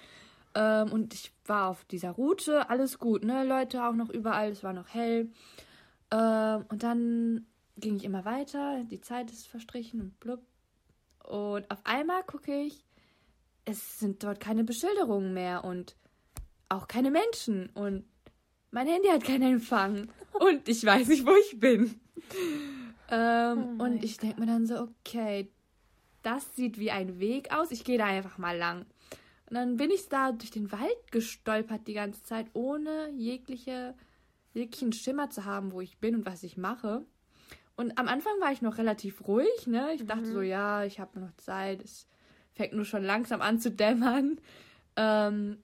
Ähm, 0.56 0.92
und 0.92 1.14
ich 1.14 1.32
war 1.46 1.68
auf 1.70 1.86
dieser 1.86 2.10
Route, 2.12 2.68
alles 2.72 2.98
gut, 2.98 3.24
ne? 3.24 3.44
Leute 3.46 3.86
auch 3.86 3.94
noch 3.94 4.10
überall, 4.10 4.50
es 4.50 4.64
war 4.64 4.74
noch 4.74 4.88
hell. 4.96 5.30
Ähm, 6.10 6.66
und 6.70 6.82
dann 6.82 7.46
ging 7.78 7.98
ich 7.98 8.06
immer 8.06 8.26
weiter, 8.26 8.84
die 8.90 9.02
Zeit 9.02 9.30
ist 9.30 9.48
verstrichen 9.48 10.02
und 10.02 10.20
blub. 10.20 10.42
Und 11.28 11.70
auf 11.70 11.80
einmal 11.84 12.24
gucke 12.24 12.62
ich, 12.62 12.86
es 13.66 14.00
sind 14.00 14.24
dort 14.24 14.40
keine 14.40 14.64
Beschilderungen 14.64 15.34
mehr 15.34 15.66
und 15.66 15.96
auch 16.70 16.88
keine 16.88 17.12
Menschen. 17.12 17.70
Und 17.74 18.06
mein 18.72 18.88
Handy 18.88 19.10
hat 19.10 19.24
keinen 19.24 19.54
Empfang. 19.54 20.10
Und 20.34 20.68
ich 20.70 20.86
weiß 20.86 21.08
nicht, 21.08 21.26
wo 21.26 21.34
ich 21.36 21.60
bin. 21.60 22.00
Ähm, 23.10 23.78
Oh 23.80 23.84
und 23.84 24.04
ich 24.04 24.18
denke 24.18 24.40
mir 24.40 24.46
dann 24.46 24.68
so, 24.68 24.76
okay, 24.82 25.50
das 26.22 26.56
sieht 26.56 26.78
wie 26.78 26.92
ein 26.92 27.20
Weg 27.20 27.52
aus. 27.54 27.72
Ich 27.72 27.84
gehe 27.84 27.98
da 27.98 28.06
einfach 28.06 28.38
mal 28.38 28.58
lang. 28.58 28.86
Und 29.50 29.56
dann 29.56 29.78
bin 29.78 29.92
ich 29.92 30.10
da 30.10 30.32
durch 30.32 30.52
den 30.52 30.72
Wald 30.72 31.12
gestolpert 31.12 31.88
die 31.88 31.94
ganze 31.94 32.22
Zeit, 32.24 32.48
ohne 32.54 33.10
jegliche, 33.16 33.96
jeglichen 34.54 34.92
Schimmer 34.92 35.30
zu 35.30 35.46
haben, 35.46 35.72
wo 35.72 35.82
ich 35.82 35.98
bin 36.00 36.16
und 36.16 36.26
was 36.26 36.44
ich 36.44 36.58
mache. 36.58 37.06
Und 37.78 37.98
am 38.00 38.08
Anfang 38.08 38.34
war 38.42 38.52
ich 38.52 38.64
noch 38.64 38.80
relativ 38.80 39.28
ruhig, 39.28 39.68
ne? 39.68 39.94
Ich 39.94 40.06
dachte 40.06 40.26
so, 40.26 40.42
ja, 40.42 40.84
ich 40.84 41.00
habe 41.00 41.20
noch 41.20 41.32
Zeit, 41.38 41.84
es 41.84 42.08
fängt 42.54 42.74
nur 42.74 42.86
schon 42.86 43.04
langsam 43.04 43.40
an 43.42 43.60
zu 43.60 43.70
dämmern. 43.72 44.42
Ähm, 44.96 45.60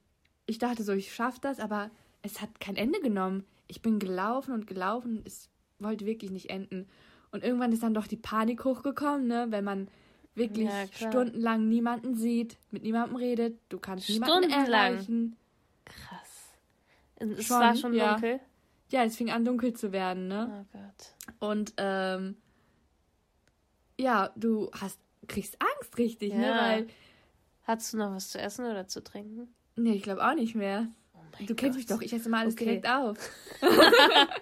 ich 0.46 0.60
dachte 0.60 0.84
so, 0.84 0.94
ich 0.94 1.14
schaffe 1.14 1.40
das, 1.42 1.60
aber 1.60 1.90
es 2.22 2.40
hat 2.40 2.60
kein 2.60 2.76
Ende 2.76 3.00
genommen. 3.02 3.46
Ich 3.68 3.82
bin 3.82 3.98
gelaufen 3.98 4.54
und 4.54 4.68
gelaufen, 4.68 5.24
es 5.26 5.50
wollte 5.80 6.06
wirklich 6.06 6.30
nicht 6.30 6.52
enden. 6.52 6.88
Und 7.32 7.44
irgendwann 7.44 7.72
ist 7.72 7.82
dann 7.82 7.96
doch 7.96 8.06
die 8.06 8.16
Panik 8.16 8.64
hochgekommen, 8.64 9.26
ne? 9.26 9.48
Wenn 9.50 9.64
man 9.64 9.88
wirklich 10.36 10.70
Ja, 10.70 10.86
stundenlang 10.94 11.68
niemanden 11.68 12.14
sieht, 12.16 12.60
mit 12.70 12.84
niemandem 12.84 13.16
redet, 13.16 13.60
du 13.70 13.80
kannst 13.80 14.08
niemanden 14.08 14.52
erreichen. 14.52 15.36
Krass. 15.86 16.54
Es 17.16 17.46
Schon, 17.46 17.60
war 17.60 17.76
schon 17.76 17.94
ja. 17.94 18.14
dunkel. 18.14 18.40
Ja, 18.94 19.04
es 19.04 19.16
fing 19.18 19.32
an 19.32 19.44
dunkel 19.44 19.74
zu 19.74 19.92
werden, 19.92 20.28
ne? 20.28 20.66
Oh 20.72 20.78
Gott. 20.78 21.50
Und 21.50 21.74
ähm, 21.78 22.38
ja, 24.00 24.32
du 24.36 24.70
hast 24.80 25.00
kriegst 25.28 25.58
Angst 25.60 25.98
richtig, 25.98 26.34
ne? 26.34 26.46
Ja. 26.48 26.58
Weil 26.58 26.88
Hattest 27.66 27.94
du 27.94 27.98
noch 27.98 28.12
was 28.14 28.30
zu 28.30 28.40
essen 28.40 28.66
oder 28.66 28.88
zu 28.88 29.04
trinken? 29.04 29.54
nee, 29.78 29.94
ich 29.94 30.04
glaube 30.04 30.24
auch 30.24 30.36
nicht 30.36 30.54
mehr. 30.54 30.88
Oh 31.16 31.20
mein 31.38 31.48
Du 31.48 31.56
kennst 31.56 31.78
mich 31.78 31.88
doch, 31.88 32.02
ich 32.02 32.14
esse 32.14 32.28
immer 32.28 32.40
alles 32.40 32.54
Okay. 32.54 32.66
direkt 32.66 32.88
auf. 32.90 33.18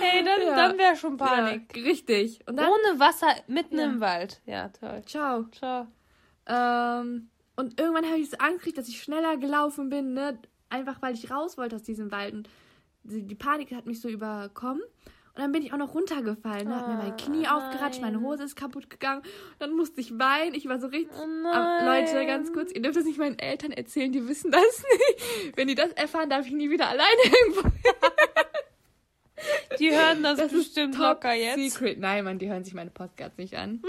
Hey, 0.00 0.24
dann, 0.24 0.40
Ja. 0.46 0.56
dann 0.56 0.78
wäre 0.78 0.96
schon 0.96 1.16
Panik. 1.16 1.76
Ja, 1.76 1.82
richtig. 1.84 2.46
Und 2.48 2.56
dann 2.56 2.68
Ohne 2.68 3.00
Wasser 3.00 3.28
mitten 3.46 3.78
im 3.78 4.00
Wald. 4.00 4.40
Ja, 4.46 4.68
toll. 4.68 5.02
ciao. 5.06 5.44
Ciao. 5.52 5.86
Ähm, 6.46 7.28
und 7.56 7.80
irgendwann 7.80 8.04
habe 8.06 8.18
ich 8.18 8.30
so 8.30 8.36
Angst 8.38 8.58
gekriegt, 8.58 8.78
dass 8.78 8.88
ich 8.88 9.02
schneller 9.02 9.36
gelaufen 9.36 9.88
bin, 9.88 10.14
ne? 10.14 10.38
Einfach 10.68 11.00
weil 11.02 11.14
ich 11.14 11.30
raus 11.30 11.56
wollte 11.56 11.76
aus 11.76 11.82
diesem 11.82 12.10
Wald. 12.10 12.34
Und 12.34 12.48
die, 13.06 13.34
Panik 13.34 13.72
hat 13.72 13.86
mich 13.86 14.00
so 14.00 14.08
überkommen. 14.08 14.82
Und 14.82 15.42
dann 15.42 15.52
bin 15.52 15.62
ich 15.62 15.72
auch 15.74 15.76
noch 15.76 15.94
runtergefallen. 15.94 16.66
Ne? 16.66 16.76
Hat 16.76 16.88
mir 16.88 16.94
mein 16.94 17.16
Knie 17.16 17.46
Ah, 17.46 17.56
aufgeratscht, 17.58 18.00
meine. 18.00 18.20
Hose 18.22 18.44
ist 18.44 18.56
kaputt 18.56 18.88
gegangen. 18.88 19.20
Dann 19.58 19.72
musste 19.74 20.00
ich 20.00 20.18
weinen. 20.18 20.54
Ich 20.54 20.66
war 20.66 20.80
so 20.80 20.86
richtig. 20.86 21.14
Oh 21.14 21.48
Aber. 21.48 21.84
Leute, 21.84 22.24
ganz 22.24 22.52
kurz, 22.54 22.72
ihr 22.72 22.80
dürft 22.80 22.96
das 22.96 23.04
nicht 23.04 23.18
meinen 23.18 23.38
Eltern 23.38 23.70
erzählen, 23.72 24.10
die 24.10 24.26
wissen 24.26 24.50
das 24.50 24.62
nicht. 25.18 25.56
Wenn 25.56 25.68
die 25.68 25.74
das 25.74 25.90
erfahren, 25.92 26.30
darf 26.30 26.46
ich 26.46 26.52
nie 26.52 26.70
wieder 26.70 26.88
alleine 26.88 27.20
irgendwo. 27.24 27.68
Die 29.78 29.90
hören 29.90 30.22
das, 30.22 30.38
Das 30.38 30.50
bestimmt 30.50 30.96
locker 30.96 31.34
jetzt. 31.34 31.56
Secret. 31.56 32.00
Nein, 32.00 32.24
Mann, 32.24 32.38
die 32.38 32.48
hören 32.48 32.64
sich 32.64 32.72
meine 32.72 32.90
Podcasts 32.90 33.36
nicht 33.36 33.54
an. 33.54 33.82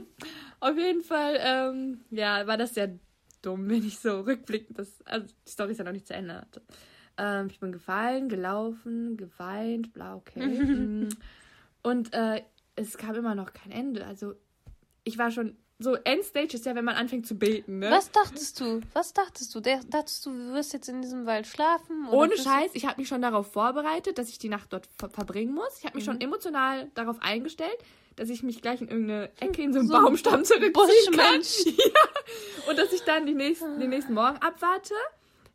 Auf 0.60 0.76
jeden 0.78 1.02
Fall, 1.02 1.36
ähm, 1.40 2.04
ja, 2.10 2.46
war 2.46 2.56
das 2.56 2.74
sehr 2.74 2.96
dumm, 3.42 3.68
wenn 3.68 3.84
ich 3.84 3.98
so 3.98 4.20
rückblickend, 4.20 4.78
das, 4.78 5.02
also 5.04 5.26
die 5.46 5.50
Story 5.50 5.72
ist 5.72 5.78
ja 5.78 5.84
noch 5.84 5.92
nicht 5.92 6.06
zu 6.06 6.14
Ende. 6.14 6.46
Ähm, 7.16 7.48
ich 7.50 7.60
bin 7.60 7.72
gefallen, 7.72 8.28
gelaufen, 8.28 9.16
geweint, 9.16 9.92
bla, 9.92 10.16
okay. 10.16 10.40
Mm. 10.64 11.08
Und 11.82 12.14
äh, 12.14 12.42
es 12.76 12.96
kam 12.96 13.14
immer 13.14 13.34
noch 13.34 13.52
kein 13.52 13.70
Ende. 13.70 14.06
Also 14.06 14.34
ich 15.04 15.18
war 15.18 15.30
schon, 15.30 15.56
so 15.78 15.94
Endstage 15.94 16.54
ist 16.54 16.66
ja, 16.66 16.74
wenn 16.74 16.84
man 16.84 16.94
anfängt 16.94 17.26
zu 17.26 17.36
beten, 17.36 17.80
ne? 17.80 17.90
Was 17.90 18.10
dachtest 18.10 18.60
du? 18.60 18.80
Was 18.92 19.12
dachtest 19.12 19.54
du? 19.54 19.60
Der, 19.60 19.80
dachtest 19.84 20.24
du, 20.24 20.30
du 20.30 20.54
wirst 20.54 20.72
jetzt 20.72 20.88
in 20.88 21.02
diesem 21.02 21.26
Wald 21.26 21.46
schlafen? 21.46 22.08
Ohne 22.10 22.36
Scheiß, 22.36 22.70
ich 22.74 22.86
habe 22.86 23.00
mich 23.00 23.08
schon 23.08 23.22
darauf 23.22 23.52
vorbereitet, 23.52 24.18
dass 24.18 24.28
ich 24.28 24.38
die 24.38 24.48
Nacht 24.48 24.72
dort 24.72 24.88
ver 24.96 25.10
verbringen 25.10 25.54
muss. 25.54 25.78
Ich 25.78 25.84
habe 25.84 25.96
mich 25.96 26.04
schon 26.04 26.20
emotional 26.20 26.90
darauf 26.94 27.20
eingestellt, 27.20 27.76
dass 28.16 28.30
ich 28.30 28.42
mich 28.42 28.62
gleich 28.62 28.80
in 28.80 28.88
irgendeine 28.88 29.30
Ecke 29.40 29.62
in 29.62 29.72
so 29.72 29.80
einen 29.80 29.88
So 29.88 29.94
Baumstamm 29.94 30.44
zurückziehen 30.44 31.16
kann. 31.16 31.40
Ja. 31.66 32.70
Und 32.70 32.78
dass 32.78 32.92
ich 32.92 33.02
dann 33.02 33.26
die 33.26 33.34
nächsten, 33.34 33.80
den 33.80 33.90
nächsten 33.90 34.14
Morgen 34.14 34.38
abwarte, 34.38 34.94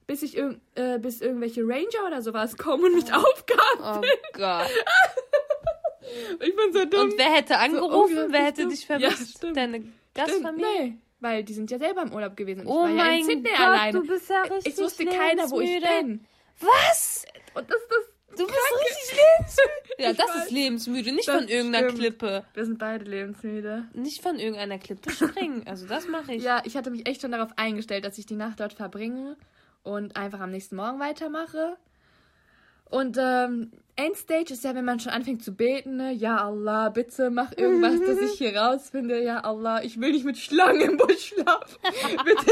bis 0.10 0.24
ich 0.24 0.36
irg 0.36 0.58
äh, 0.74 0.98
bis 0.98 1.22
irgendwelche 1.22 1.62
Ranger 1.62 2.08
oder 2.08 2.24
sowas 2.24 2.58
kommen 2.58 2.84
und 2.86 2.96
mich 2.96 3.14
aufgaben. 3.14 4.02
Oh 4.02 4.02
Gott. 4.34 4.68
Ich 6.40 6.56
bin 6.56 6.74
so 6.74 6.86
dumm. 6.86 7.02
Und 7.12 7.18
wer 7.20 7.32
hätte 7.32 7.58
angerufen? 7.60 7.94
unglaublich 8.18 8.32
wer 8.34 8.44
hätte 8.46 8.62
dumm. 8.64 8.72
dich 8.72 8.88
Ja, 8.88 9.00
vermisst? 9.00 9.38
stimmt. 9.38 9.58
Deine 9.58 9.76
Stimmt, 9.78 9.94
Gastfamilie? 10.16 10.68
Nee, 10.84 10.98
weil 11.20 11.44
die 11.44 11.54
sind 11.54 11.70
ja 11.70 11.78
selber 11.78 12.02
im 12.02 12.14
Urlaub 12.14 12.36
gewesen. 12.36 12.62
Und 12.62 12.68
Oh 12.68 12.88
ich 12.88 12.96
war 12.98 13.06
ja 13.12 13.12
in 13.12 13.20
mein 13.20 13.24
Sydney 13.26 13.50
Gott, 13.52 13.60
alleine. 13.60 13.92
du 14.02 14.08
bist 14.08 14.30
ja 14.30 14.42
richtig 14.42 14.74
es 14.74 14.80
wusste 14.80 15.06
keiner, 15.06 15.52
wo 15.52 15.62
ich 15.62 15.80
bin. 15.82 16.26
Was? 16.62 17.26
Und 17.54 17.70
das, 17.70 17.78
das, 17.90 18.38
Du 18.38 18.46
bist 18.48 18.58
richtig 18.80 19.20
lebensmüde. 19.20 19.70
Ja, 20.00 20.14
das 20.14 20.30
weiß. 20.30 20.46
ist 20.46 20.52
lebensmüde, 20.52 21.12
nicht 21.12 21.28
Das 21.28 21.36
von 21.36 21.48
irgendeiner 21.48 21.90
stimmt. 21.90 22.00
Klippe. 22.00 22.46
wir 22.54 22.66
sind 22.66 22.80
beide 22.80 23.04
lebensmüde. 23.06 23.86
Nicht 23.94 24.22
von 24.24 24.40
irgendeiner 24.40 24.80
Klippe 24.80 25.12
springen. 25.12 25.64
Also 25.68 25.86
das 25.88 26.08
mache 26.08 26.34
ich. 26.34 26.42
Ja, 26.44 26.62
ich 26.66 26.76
hatte 26.78 26.90
mich 26.90 27.06
echt 27.08 27.22
schon 27.22 27.32
darauf 27.34 27.52
eingestellt, 27.58 28.06
dass 28.06 28.18
ich 28.18 28.26
die 28.26 28.36
Nacht 28.36 28.60
dort 28.62 28.74
verbringe 28.74 29.36
und 29.90 30.16
einfach 30.16 30.40
am 30.40 30.52
nächsten 30.52 30.76
Morgen 30.76 31.00
weitermache. 31.00 31.78
Und 32.86 33.18
ähm, 33.20 33.72
Endstage 33.96 34.54
ist 34.54 34.64
ja, 34.64 34.74
wenn 34.74 34.86
man 34.86 35.00
schon 35.00 35.12
anfängt 35.12 35.44
zu 35.44 35.54
beten, 35.54 35.98
ne? 35.98 36.12
Ja, 36.12 36.38
Allah, 36.38 36.90
bitte 36.90 37.30
mach 37.30 37.52
irgendwas, 37.56 38.00
dass 38.00 38.20
ich 38.20 38.38
hier 38.38 38.56
rausfinde. 38.56 39.22
Ja, 39.22 39.42
Allah, 39.42 39.84
ich 39.84 40.00
will 40.00 40.12
nicht 40.12 40.26
mit 40.26 40.38
Schlangen 40.38 40.82
im 40.82 40.98
Busch 40.98 41.34
schlafen. 41.34 41.78
bitte. 42.26 42.52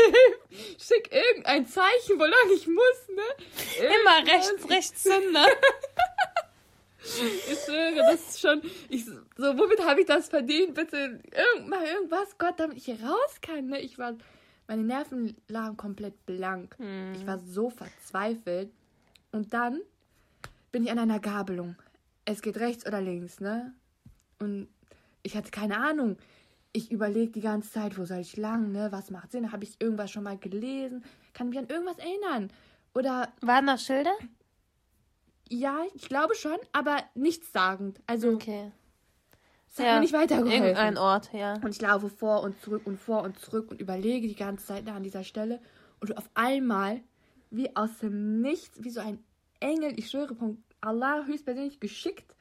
Schick 0.77 1.11
irgendein 1.11 1.65
Zeichen, 1.65 2.19
wo 2.19 2.23
lang 2.23 2.53
ich 2.53 2.67
muss, 2.67 3.07
ne? 3.15 3.88
Immer 3.88 4.31
rechts, 4.31 4.69
rechts, 4.69 5.03
Zünder. 5.03 5.47
Ich 7.09 7.59
schwöre, 7.63 7.95
das 8.11 8.29
ist 8.29 8.41
schon. 8.41 8.61
Ich, 8.89 9.05
so, 9.05 9.57
womit 9.57 9.81
habe 9.85 10.01
ich 10.01 10.07
das 10.07 10.27
verdient? 10.27 10.73
Bitte 10.73 10.97
irgend, 10.97 11.69
mach 11.69 11.81
irgendwas, 11.81 12.38
Gott, 12.38 12.55
damit 12.57 12.75
ich 12.75 12.83
hier 12.83 12.99
raus 13.01 13.39
kann. 13.41 13.67
Ne? 13.67 13.79
Ich 13.79 13.97
war. 13.97 14.17
Meine 14.68 14.84
Nerven 14.84 15.36
lagen 15.47 15.78
komplett 15.78 16.26
blank. 16.26 16.76
Ich 17.15 17.26
war 17.26 17.39
so 17.39 17.70
verzweifelt. 17.70 18.72
Und 19.32 19.53
dann 19.53 19.80
bin 20.72 20.84
ich 20.84 20.91
an 20.91 20.99
einer 20.99 21.20
Gabelung. 21.20 21.76
Es 22.26 22.41
geht 22.41 22.57
rechts 22.57 22.86
oder 22.86 23.01
links, 23.01 23.39
ne? 23.39 23.74
Und 24.39 24.68
ich 25.24 25.36
hatte 25.38 25.51
keine 25.51 25.78
Ahnung. 25.78 26.18
Ich 26.74 26.91
überlege 26.91 27.32
die 27.32 27.41
ganze 27.41 27.72
Zeit, 27.72 27.97
wo 27.97 28.05
soll 28.05 28.20
ich 28.20 28.36
lang, 28.38 28.72
ne? 28.72 28.91
Was 28.91 29.09
macht 29.09 29.32
Sinn? 29.32 29.51
Habe 29.51 29.63
ich 29.63 29.80
irgendwas 29.80 30.11
schon 30.11 30.24
mal 30.24 30.38
gelesen? 30.38 31.03
Kann 31.34 31.49
mich 31.49 31.57
an 31.57 31.68
irgendwas 31.68 31.97
erinnern? 31.97 32.51
Oder 32.93 33.32
Waren 33.41 33.65
noch 33.65 33.80
Schilder? 33.80 34.13
ja, 35.49 35.80
ich 35.95 36.09
glaube 36.09 36.36
schon, 36.36 36.57
aber 36.74 36.97
nichtssagend. 37.15 38.01
Also 38.05 38.34
Okay. 38.34 38.72
Es 39.78 39.86
hat 39.86 39.95
mir 39.95 39.99
nicht 40.01 40.13
weitergeholfen. 40.13 40.63
Irgendein 40.63 40.97
Ort, 40.97 41.32
ja. 41.34 41.55
Und 41.55 41.69
ich 41.69 41.82
laufe 41.82 42.09
vor 42.09 42.43
und 42.43 42.59
zurück 42.61 42.84
und 42.86 42.99
vor 42.99 43.23
und 43.23 43.39
zurück 43.39 43.71
und 43.71 43.82
überlege 43.82 44.28
die 44.28 44.36
ganze 44.36 44.65
Zeit 44.65 44.88
da 44.88 44.95
an 44.95 45.03
dieser 45.03 45.23
Stelle. 45.23 45.59
Und 45.99 46.17
auf 46.17 46.30
einmal, 46.34 47.01
wie 47.49 47.75
aus 47.75 47.97
dem 47.99 48.41
Nichts, 48.41 48.84
wie 48.84 48.89
so 48.89 48.99
ein 48.99 49.23
Engel, 49.59 49.97
ich 49.97 50.09
schwöre, 50.09 50.36
von 50.36 50.63
Allah 50.82 51.25
höchstpersönlich 51.25 51.80
geschickt, 51.80 52.36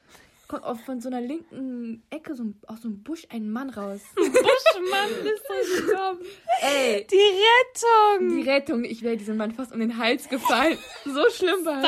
kommt 0.47 0.63
auch 0.63 0.79
von 0.79 1.01
so 1.01 1.09
einer 1.09 1.19
linken 1.21 2.03
Ecke, 2.09 2.33
so 2.35 2.43
ein, 2.43 2.61
aus 2.67 2.81
so 2.81 2.87
einem 2.87 3.03
Busch, 3.03 3.25
ein 3.29 3.49
Mann 3.51 3.69
raus. 3.69 3.99
Buschmann 4.15 5.09
ist 5.25 5.87
gekommen. 5.87 6.19
Ey, 6.61 7.05
Die 7.09 7.15
Rettung. 7.15 8.29
die 8.29 8.49
Rettung, 8.49 8.83
ich 8.85 9.01
wäre 9.01 9.17
diesem 9.17 9.37
Mann 9.37 9.51
fast 9.51 9.73
um 9.73 9.79
den 9.79 9.97
Hals 9.97 10.29
gefallen. 10.29 10.77
So 11.05 11.29
schlimm 11.31 11.65
war 11.65 11.81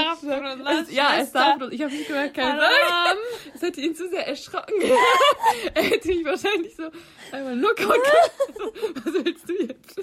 es. 0.73 0.87
Es- 0.89 0.95
Ja, 0.95 1.17
es 1.19 1.31
darf 1.31 1.61
Ich 1.71 1.81
habe 1.81 1.93
nicht 1.93 2.07
gehört, 2.07 2.33
keine 2.33 2.59
Sorge. 2.59 2.65
Alarm. 2.65 3.17
Es 3.53 3.61
hätte 3.61 3.81
ihn 3.81 3.95
zu 3.95 4.07
sehr 4.09 4.27
erschrocken. 4.27 4.73
er 5.73 5.83
hätte 5.83 6.07
mich 6.09 6.25
wahrscheinlich 6.25 6.75
so 6.75 6.83
einmal 7.31 7.55
nur 7.55 7.75
gucken. 7.75 8.01
so, 8.57 8.73
was 9.03 9.13
willst 9.25 9.47
du 9.49 9.53
jetzt? 9.53 10.01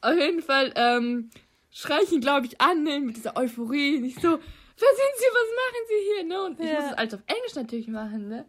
Auf 0.00 0.16
jeden 0.16 0.42
Fall 0.42 0.72
ähm, 0.76 1.30
schrei 1.70 1.98
ich 2.02 2.12
ihn, 2.12 2.20
glaube 2.20 2.46
ich, 2.46 2.60
an, 2.60 2.82
ne, 2.82 3.00
mit 3.00 3.16
dieser 3.16 3.36
Euphorie. 3.36 3.96
Und 3.98 4.04
ich 4.04 4.16
so, 4.16 4.38
wer 4.78 4.88
sind 4.88 5.16
Sie, 5.16 5.24
was 5.24 5.48
machen 5.56 5.84
Sie 5.88 6.14
hier? 6.14 6.24
Ne? 6.24 6.42
Und 6.44 6.60
ich 6.60 6.66
Ja. 6.66 6.80
muss 6.80 6.90
es 6.90 6.98
alles 6.98 7.14
auf 7.14 7.20
Englisch 7.26 7.54
natürlich 7.54 7.88
machen. 7.88 8.28
Ne? 8.28 8.46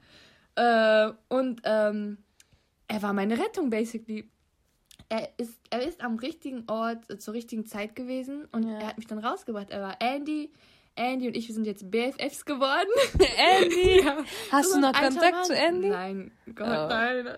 Äh, 0.55 1.13
und 1.33 1.61
ähm, 1.65 2.17
er 2.87 3.01
war 3.01 3.13
meine 3.13 3.37
Rettung, 3.39 3.69
basically. 3.69 4.29
Er 5.09 5.29
ist, 5.37 5.59
er 5.69 5.81
ist 5.85 6.01
am 6.01 6.15
richtigen 6.17 6.63
Ort 6.69 7.09
äh, 7.09 7.17
zur 7.17 7.33
richtigen 7.33 7.65
Zeit 7.65 7.95
gewesen 7.95 8.45
und 8.51 8.63
Ja. 8.67 8.79
er 8.79 8.87
hat 8.87 8.97
mich 8.97 9.07
dann 9.07 9.19
rausgebracht. 9.19 9.69
Er 9.69 9.81
war 9.81 9.97
Andy. 10.01 10.51
Andy 10.95 11.27
und 11.27 11.35
ich, 11.35 11.47
wir 11.47 11.55
sind 11.55 11.65
jetzt 11.65 11.89
BFFs 11.89 12.45
geworden. 12.45 12.87
Andy. 13.61 14.01
ja. 14.05 14.17
Hast 14.51 14.69
So 14.69 14.75
du 14.75 14.81
noch 14.81 14.93
Kontakt 14.93 15.33
Mann. 15.33 15.43
zu 15.45 15.55
Andy? 15.55 15.89
Nein, 15.89 16.31
Gott, 16.53 16.67
Oh. 16.67 16.87
nein. 16.87 17.27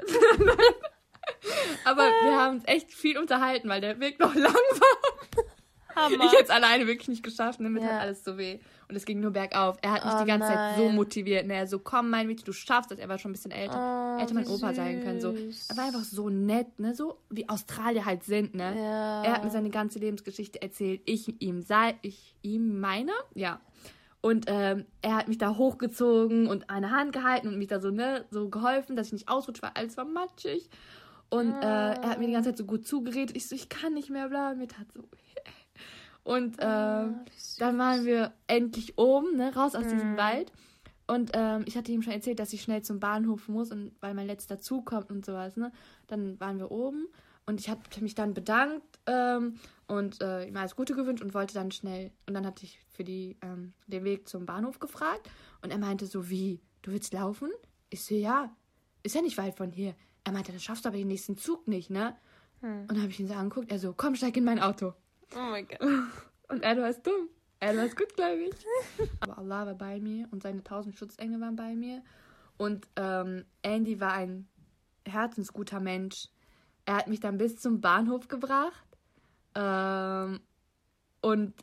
Aber 1.83 2.03
wir 2.03 2.35
haben 2.37 2.55
uns 2.57 2.63
echt 2.67 2.91
viel 2.91 3.17
unterhalten, 3.17 3.69
weil 3.69 3.81
der 3.81 3.99
Weg 3.99 4.19
noch 4.19 4.33
lang 4.35 4.53
war. 4.53 5.45
Hammer. 5.95 6.25
Ich 6.25 6.31
hätte 6.33 6.43
es 6.43 6.49
alleine 6.49 6.87
wirklich 6.87 7.07
nicht 7.07 7.23
geschafft, 7.23 7.59
ne? 7.59 7.69
Mir 7.69 7.81
Ja. 7.81 7.87
tat 7.87 8.01
alles 8.01 8.23
so 8.23 8.37
weh. 8.37 8.59
Und 8.87 8.95
es 8.95 9.05
ging 9.05 9.19
nur 9.19 9.31
bergauf. 9.31 9.77
Er 9.81 9.93
hat 9.93 10.05
mich 10.05 10.13
Oh 10.13 10.19
die 10.21 10.27
ganze 10.27 10.47
Zeit 10.47 10.77
so 10.77 10.85
nein. 10.85 10.95
motiviert. 10.95 11.47
Ne? 11.47 11.65
So, 11.65 11.79
komm, 11.79 12.09
mein 12.09 12.27
Mädchen, 12.27 12.45
du 12.45 12.53
schaffst 12.53 12.91
das. 12.91 12.99
Er 12.99 13.09
war 13.09 13.17
schon 13.17 13.31
ein 13.31 13.33
bisschen 13.33 13.51
älter. 13.51 13.75
Oh, 13.75 14.17
er 14.17 14.21
hätte 14.21 14.33
mein 14.35 14.45
wie 14.45 14.49
Opa 14.49 14.73
sein 14.73 15.03
können. 15.03 15.19
So. 15.19 15.33
Er 15.69 15.77
war 15.77 15.85
einfach 15.85 16.03
so 16.03 16.29
nett, 16.29 16.79
ne? 16.79 16.93
So 16.93 17.17
wie 17.29 17.49
Australier 17.49 18.05
halt 18.05 18.23
sind, 18.23 18.53
ne? 18.53 18.75
Ja. 18.75 19.23
Er 19.23 19.33
hat 19.33 19.43
mir 19.43 19.49
seine 19.49 19.71
ganze 19.71 19.97
Lebensgeschichte 19.99 20.61
erzählt. 20.61 21.01
Ich 21.05 21.41
ihm 21.41 21.61
sei, 21.63 21.95
ich 22.03 22.35
ihm 22.43 22.79
meine, 22.79 23.11
ja. 23.33 23.59
Und 24.21 24.45
ähm, 24.47 24.85
er 25.01 25.15
hat 25.15 25.27
mich 25.27 25.37
da 25.37 25.55
hochgezogen 25.55 26.47
und 26.47 26.69
eine 26.69 26.89
Hand 26.91 27.13
gehalten 27.13 27.47
und 27.47 27.57
mich 27.59 27.67
da 27.67 27.79
so, 27.79 27.91
ne, 27.91 28.25
so 28.31 28.49
geholfen, 28.49 28.95
dass 28.95 29.07
ich 29.07 29.13
nicht 29.13 29.29
ausrutsche, 29.29 29.61
weil 29.61 29.71
alles 29.75 29.97
war 29.97 30.05
matschig. 30.05 30.67
Und 31.29 31.51
äh, 31.51 31.93
er 31.93 32.09
hat 32.09 32.19
mir 32.19 32.27
die 32.27 32.33
ganze 32.33 32.49
Zeit 32.49 32.57
so 32.57 32.65
gut 32.65 32.87
zugeredet. 32.87 33.35
Ich 33.35 33.47
so, 33.47 33.55
ich 33.55 33.69
kann 33.69 33.93
nicht 33.93 34.09
mehr, 34.09 34.29
bla, 34.29 34.53
mir 34.55 34.67
tat 34.67 34.87
so. 34.93 35.03
Und 36.25 36.61
Ah, 36.61 37.13
süß. 37.35 37.55
dann 37.59 37.77
waren 37.77 38.03
wir 38.03 38.33
endlich 38.47 38.97
oben, 38.97 39.37
ne, 39.37 39.55
raus 39.55 39.73
aus 39.75 39.87
diesem 39.87 40.13
Mhm. 40.13 40.17
Wald. 40.17 40.51
Und 41.07 41.31
ähm, 41.33 41.63
ich 41.67 41.77
hatte 41.77 41.91
ihm 41.91 42.01
schon 42.01 42.13
erzählt, 42.13 42.39
dass 42.39 42.51
ich 42.51 42.63
schnell 42.63 42.81
zum 42.81 42.99
Bahnhof 42.99 43.47
muss 43.47 43.71
und 43.71 43.91
weil 44.01 44.15
mein 44.15 44.25
letzter 44.25 44.59
Zug 44.59 44.87
kommt 44.87 45.11
und 45.11 45.23
sowas, 45.23 45.55
ne? 45.55 45.71
Dann 46.07 46.39
waren 46.39 46.57
wir 46.57 46.71
oben 46.71 47.07
und 47.45 47.59
ich 47.59 47.69
hatte 47.69 48.01
mich 48.03 48.15
dann 48.15 48.33
bedankt 48.33 48.83
ähm, 49.05 49.59
und 49.87 50.19
äh, 50.23 50.47
ihm 50.47 50.57
alles 50.57 50.75
Gute 50.75 50.95
gewünscht 50.95 51.23
und 51.23 51.35
wollte 51.35 51.53
dann 51.53 51.69
schnell. 51.71 52.11
Und 52.25 52.33
dann 52.33 52.43
hatte 52.43 52.65
ich 52.65 52.79
für 52.89 53.03
die, 53.03 53.37
ähm, 53.43 53.73
den 53.85 54.03
Weg 54.03 54.27
zum 54.27 54.47
Bahnhof 54.47 54.79
gefragt 54.79 55.29
und 55.61 55.69
er 55.69 55.77
meinte 55.77 56.07
so, 56.07 56.27
wie, 56.27 56.59
du 56.81 56.91
willst 56.91 57.13
laufen? 57.13 57.51
Ich 57.91 58.03
so, 58.03 58.15
ja, 58.15 58.49
ist 59.03 59.13
ja 59.13 59.21
nicht 59.21 59.37
weit 59.37 59.55
von 59.57 59.71
hier. 59.71 59.93
Er 60.23 60.31
meinte, 60.31 60.51
das 60.51 60.63
schaffst 60.63 60.85
du 60.85 60.89
aber 60.89 60.97
den 60.97 61.07
nächsten 61.07 61.37
Zug 61.37 61.67
nicht, 61.67 61.91
ne? 61.91 62.15
Und 62.61 62.87
dann 62.89 63.01
habe 63.03 63.11
ich 63.11 63.19
ihn 63.19 63.27
so 63.27 63.35
angeguckt, 63.35 63.71
er 63.71 63.77
so, 63.77 63.93
komm, 63.95 64.15
steig 64.15 64.35
in 64.37 64.43
mein 64.43 64.59
Auto. 64.59 64.93
Oh 65.33 65.39
mein 65.51 65.67
Gott. 65.67 65.79
Und 66.49 66.63
er, 66.63 66.75
du 66.75 66.81
warst 66.81 67.05
dumm. 67.05 67.29
Er, 67.59 67.73
du 67.73 67.79
warst 67.79 67.97
gutgläubig. 67.97 68.53
Aber 69.21 69.37
Allah 69.37 69.65
war 69.65 69.75
bei 69.75 69.99
mir 69.99 70.27
und 70.31 70.43
seine 70.43 70.63
tausend 70.63 70.97
Schutzengel 70.97 71.39
waren 71.41 71.55
bei 71.55 71.75
mir. 71.75 72.03
Und 72.57 72.87
ähm, 72.95 73.45
Andy 73.63 73.99
war 73.99 74.13
ein 74.13 74.47
herzensguter 75.07 75.79
Mensch. 75.79 76.27
Er 76.85 76.97
hat 76.97 77.07
mich 77.07 77.19
dann 77.19 77.37
bis 77.37 77.57
zum 77.57 77.81
Bahnhof 77.81 78.27
gebracht 78.27 78.85
ähm, 79.55 80.39
und 81.21 81.53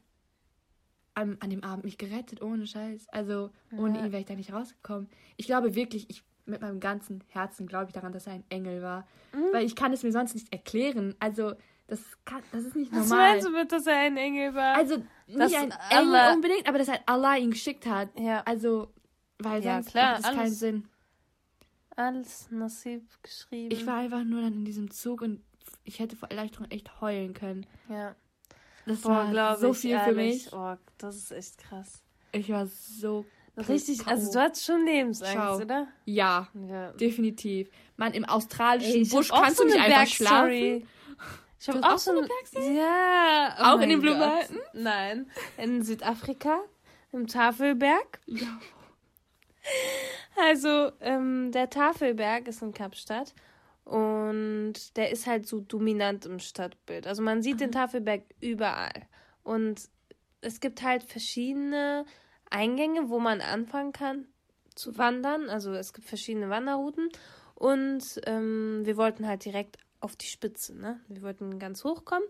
an, 1.15 1.37
an 1.41 1.51
dem 1.51 1.63
Abend 1.63 1.85
mich 1.85 1.99
gerettet, 1.99 2.43
ohne 2.43 2.67
Scheiß. 2.67 3.09
Also 3.11 3.51
ohne 3.77 3.99
Ja. 3.99 4.05
ihn 4.07 4.13
wäre 4.13 4.21
ich 4.21 4.27
da 4.27 4.35
nicht 4.35 4.53
rausgekommen. 4.53 5.09
Ich 5.37 5.47
glaube 5.47 5.75
wirklich, 5.75 6.09
ich 6.11 6.25
mit 6.45 6.61
meinem 6.61 6.81
ganzen 6.81 7.23
Herzen 7.29 7.67
glaube 7.69 7.87
ich 7.87 7.93
daran, 7.93 8.13
dass 8.13 8.27
er 8.27 8.33
ein 8.33 8.45
Engel 8.49 8.83
war. 8.83 9.07
Mhm. 9.33 9.53
Weil 9.53 9.65
ich 9.65 9.77
kann 9.77 9.93
es 9.93 10.03
mir 10.03 10.11
sonst 10.13 10.35
nicht 10.35 10.53
erklären. 10.53 11.15
Also 11.21 11.55
das, 11.93 12.01
kann, 12.25 12.43
das 12.53 12.65
ist 12.65 12.75
nicht 12.77 12.91
Was 12.93 13.09
normal. 13.11 13.33
meinst 13.33 13.47
du 13.47 13.51
mit, 13.51 13.71
dass 13.73 13.87
er 13.87 13.97
ein 13.99 14.17
Engel 14.17 14.55
war? 14.55 14.77
Also 14.77 14.97
Das 15.29 15.51
nicht 15.51 15.57
ein 15.61 15.73
Allah- 15.91 16.27
Engel 16.29 16.35
unbedingt, 16.37 16.67
aber 16.69 16.79
dass 16.79 16.89
halt 16.89 17.03
Allah 17.07 17.37
ihn 17.37 17.51
geschickt 17.51 17.85
hat. 17.87 18.09
Ja. 18.19 18.43
Also, 18.47 18.93
weil 19.39 19.63
Ja, 19.63 19.75
sonst 19.75 19.91
klar, 19.91 20.13
macht 20.13 20.23
keinen 20.25 20.39
alles- 20.41 20.59
Sinn. 20.59 20.89
Alles 21.95 22.47
Nasib 22.51 23.03
geschrieben. 23.23 23.71
Ich 23.71 23.87
war 23.87 23.99
einfach 23.99 24.25
nur 24.25 24.41
dann 24.41 24.55
in 24.55 24.65
diesem 24.65 24.91
Zug 24.91 25.21
und 25.21 25.43
ich 25.85 25.99
hätte 25.99 26.17
vor 26.17 26.31
Erleichterung 26.31 26.71
echt 26.71 27.01
heulen 27.01 27.35
können. 27.35 27.67
Ja. 27.89 28.15
Das 28.87 29.03
Boah, 29.03 29.31
war 29.33 29.59
so 29.59 29.73
viel 29.75 29.91
ehrlich. 29.93 30.09
für 30.09 30.15
mich. 30.15 30.53
Oh, 30.53 30.75
das 30.99 31.17
ist 31.17 31.33
echt 31.33 31.59
krass. 31.59 32.03
Ich 32.33 32.49
war 32.51 32.67
so 32.67 33.25
Richtig, 33.69 34.07
also 34.07 34.33
du 34.33 34.41
hattest 34.41 34.65
schon 34.65 34.87
Lebensangst, 34.87 35.35
Schau. 35.37 35.57
oder? 35.59 35.87
ja, 36.07 36.49
Ja. 36.67 36.93
definitiv. 36.93 37.69
Man 37.99 38.15
im 38.15 38.25
australischen 38.25 39.03
Ey, 39.03 39.09
Busch 39.09 39.29
kannst 39.29 39.59
so 39.59 39.65
du 39.65 39.69
nicht 39.69 39.79
einfach 39.79 40.07
schlafen. 40.07 40.89
Ich 41.63 41.69
habe 41.69 41.79
auch 41.85 41.93
auch 41.93 41.99
so 41.99 42.11
eine 42.11 42.23
Backstory? 42.23 42.77
Ja. 42.77 43.57
oh 43.57 43.63
Auch 43.63 43.81
in 43.81 43.91
den. 43.91 44.01
Mountain? 44.01 44.59
Nein, 44.73 45.31
in 45.57 45.85
Südafrika, 45.85 46.59
im 47.13 47.29
Tafelberg. 47.29 48.21
Ja. 48.27 48.61
Also, 50.37 50.91
ähm, 50.99 51.53
der 51.53 51.71
Tafelberg 51.71 52.49
ist 52.49 52.63
in 52.63 52.75
Kapstadt 52.75 53.33
und 53.85 54.75
der 54.97 55.11
ist 55.13 55.29
halt 55.29 55.47
so 55.47 55.61
dominant 55.61 56.27
im 56.27 56.41
Stadtbild. 56.41 57.07
Also 57.07 57.23
man 57.23 57.43
sieht 57.43 57.61
den 57.61 57.71
Tafelberg 57.71 58.23
überall. 58.41 59.07
Und 59.45 59.89
es 60.41 60.59
gibt 60.59 60.83
halt 60.83 61.05
verschiedene 61.05 62.05
Eingänge, 62.51 63.09
wo 63.09 63.21
man 63.21 63.41
anfangen 63.41 63.93
kann 63.93 64.27
zu 64.75 64.99
wandern. 64.99 65.49
Also 65.49 65.73
es 65.75 65.93
gibt 65.93 66.09
verschiedene 66.09 66.51
Wanderrouten. 66.51 67.09
Und 67.55 68.21
ähm, 68.27 68.81
wir 68.83 68.97
wollten 68.97 69.29
halt 69.29 69.45
direkt 69.45 69.79
auf 70.03 70.17
die 70.17 70.27
Spitze, 70.27 70.75
ne? 70.77 71.01
Wir 71.09 71.23
wollten 71.23 71.59
ganz 71.59 71.85
hoch 71.85 72.05
kommen. 72.05 72.25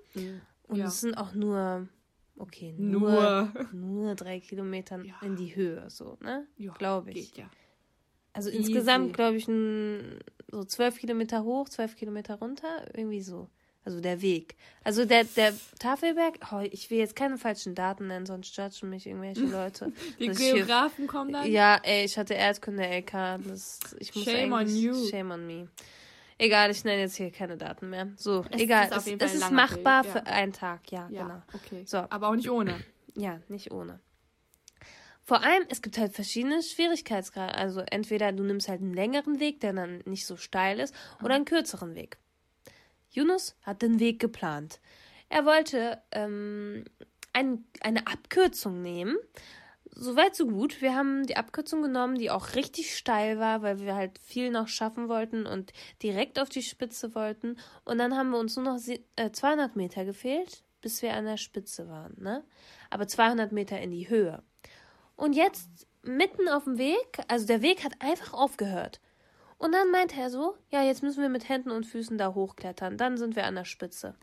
Und 0.64 0.76
Ja. 0.76 0.86
es 0.86 1.00
sind 1.00 1.14
auch 1.16 1.34
nur, 1.34 1.88
okay, 2.38 2.74
Nur. 2.78 3.50
nur, 3.52 3.72
nur 3.72 4.14
drei 4.14 4.40
Kilometer 4.40 5.02
Ja. 5.04 5.14
in 5.22 5.36
die 5.36 5.54
Höhe, 5.54 5.88
so, 5.90 6.18
ne? 6.20 6.46
Glaube 6.78 7.10
ich. 7.10 7.32
Geht 7.32 7.38
ja. 7.44 7.50
Also 8.34 8.48
Easy. 8.48 8.58
insgesamt, 8.60 9.12
glaube 9.14 9.36
ich, 9.36 9.46
ein, 9.48 10.20
so 10.50 10.64
zwölf 10.64 10.98
Kilometer 10.98 11.44
hoch, 11.44 11.68
zwölf 11.68 11.96
Kilometer 11.96 12.36
runter, 12.36 12.86
irgendwie 12.94 13.20
so. 13.22 13.48
Also 13.84 14.00
der 14.00 14.22
Weg. 14.22 14.54
Also 14.84 15.04
der, 15.04 15.24
der 15.24 15.52
Tafelberg, 15.80 16.38
oh, 16.52 16.60
ich 16.60 16.88
will 16.90 16.98
jetzt 16.98 17.16
keine 17.16 17.36
falschen 17.36 17.74
Daten 17.74 18.06
nennen, 18.06 18.26
sonst 18.26 18.56
judgen 18.56 18.90
mich 18.90 19.06
irgendwelche 19.08 19.40
Leute. 19.44 19.92
Die 20.20 20.28
dass 20.28 20.38
ich 20.38 20.44
hier- 20.44 20.54
Geografen 20.54 21.08
kommen 21.08 21.32
dann. 21.32 21.50
Ja, 21.50 21.80
ey, 21.82 22.04
ich 22.04 22.16
hatte 22.16 22.34
Erdkunde 22.34 22.84
LK. 22.84 23.38
Das, 23.44 23.80
ich 23.98 24.14
muss 24.14 24.24
Shame 24.24 24.52
on 24.52 24.68
you. 24.68 24.94
Shame 25.10 25.32
on 25.32 25.46
me. 25.46 25.68
Egal, 26.38 26.70
ich 26.70 26.84
nenne 26.84 27.00
jetzt 27.02 27.16
hier 27.16 27.30
keine 27.30 27.56
Daten 27.56 27.90
mehr. 27.90 28.08
So, 28.16 28.44
Es 28.50 28.60
egal. 28.60 28.88
ist 28.88 29.06
Es, 29.06 29.14
es 29.18 29.34
ist 29.34 29.50
machbar 29.50 30.04
für 30.04 30.18
ja. 30.18 30.24
einen 30.24 30.52
Tag, 30.52 30.90
ja, 30.90 31.08
Ja, 31.10 31.22
genau. 31.22 31.42
okay. 31.52 31.84
So. 31.86 31.98
Aber 31.98 32.28
auch 32.28 32.34
nicht 32.34 32.50
ohne. 32.50 32.80
Ja, 33.16 33.40
nicht 33.48 33.70
ohne. 33.70 34.00
Vor 35.24 35.42
allem, 35.42 35.64
es 35.68 35.82
gibt 35.82 35.98
halt 35.98 36.12
verschiedene 36.14 36.62
Schwierigkeitsgrade. 36.62 37.54
Also 37.54 37.80
entweder 37.80 38.32
du 38.32 38.42
nimmst 38.42 38.68
halt 38.68 38.80
einen 38.80 38.94
längeren 38.94 39.38
Weg, 39.38 39.60
der 39.60 39.72
dann 39.72 40.02
nicht 40.04 40.26
so 40.26 40.36
steil 40.36 40.80
ist, 40.80 40.94
oder 41.22 41.34
einen 41.34 41.44
kürzeren 41.44 41.94
Weg. 41.94 42.18
Yunus 43.10 43.54
hat 43.62 43.82
den 43.82 44.00
Weg 44.00 44.18
geplant. 44.18 44.80
Er 45.28 45.44
wollte 45.44 46.02
ähm, 46.10 46.84
ein, 47.32 47.64
eine 47.80 48.06
Abkürzung 48.06 48.82
nehmen. 48.82 49.16
Soweit 49.94 50.34
so 50.34 50.46
gut. 50.46 50.80
Wir 50.80 50.94
haben 50.94 51.26
die 51.26 51.36
Abkürzung 51.36 51.82
genommen, 51.82 52.16
die 52.16 52.30
auch 52.30 52.54
richtig 52.54 52.96
steil 52.96 53.38
war, 53.38 53.62
weil 53.62 53.80
wir 53.80 53.94
halt 53.94 54.18
viel 54.18 54.50
noch 54.50 54.68
schaffen 54.68 55.08
wollten 55.08 55.46
und 55.46 55.72
direkt 56.02 56.38
auf 56.38 56.48
die 56.48 56.62
Spitze 56.62 57.14
wollten. 57.14 57.58
Und 57.84 57.98
dann 57.98 58.16
haben 58.16 58.30
wir 58.30 58.38
uns 58.38 58.56
nur 58.56 58.64
noch 58.64 58.78
sie- 58.78 59.04
äh, 59.16 59.30
200 59.30 59.76
Meter 59.76 60.04
gefehlt, 60.06 60.64
bis 60.80 61.02
wir 61.02 61.14
an 61.14 61.26
der 61.26 61.36
Spitze 61.36 61.88
waren, 61.88 62.16
ne? 62.18 62.42
Aber 62.88 63.06
200 63.06 63.52
Meter 63.52 63.80
in 63.80 63.90
die 63.90 64.08
Höhe. 64.08 64.42
Und 65.14 65.34
jetzt 65.34 65.68
mitten 66.02 66.48
auf 66.48 66.64
dem 66.64 66.78
Weg, 66.78 67.20
also 67.28 67.46
der 67.46 67.62
Weg 67.62 67.84
hat 67.84 67.92
einfach 68.00 68.32
aufgehört. 68.32 69.00
Und 69.58 69.72
dann 69.72 69.90
meinte 69.90 70.18
er 70.18 70.30
so, 70.30 70.56
ja, 70.70 70.82
jetzt 70.82 71.02
müssen 71.02 71.22
wir 71.22 71.28
mit 71.28 71.48
Händen 71.48 71.70
und 71.70 71.86
Füßen 71.86 72.18
da 72.18 72.34
hochklettern, 72.34 72.96
dann 72.96 73.16
sind 73.16 73.36
wir 73.36 73.44
an 73.44 73.54
der 73.54 73.64
Spitze. 73.64 74.16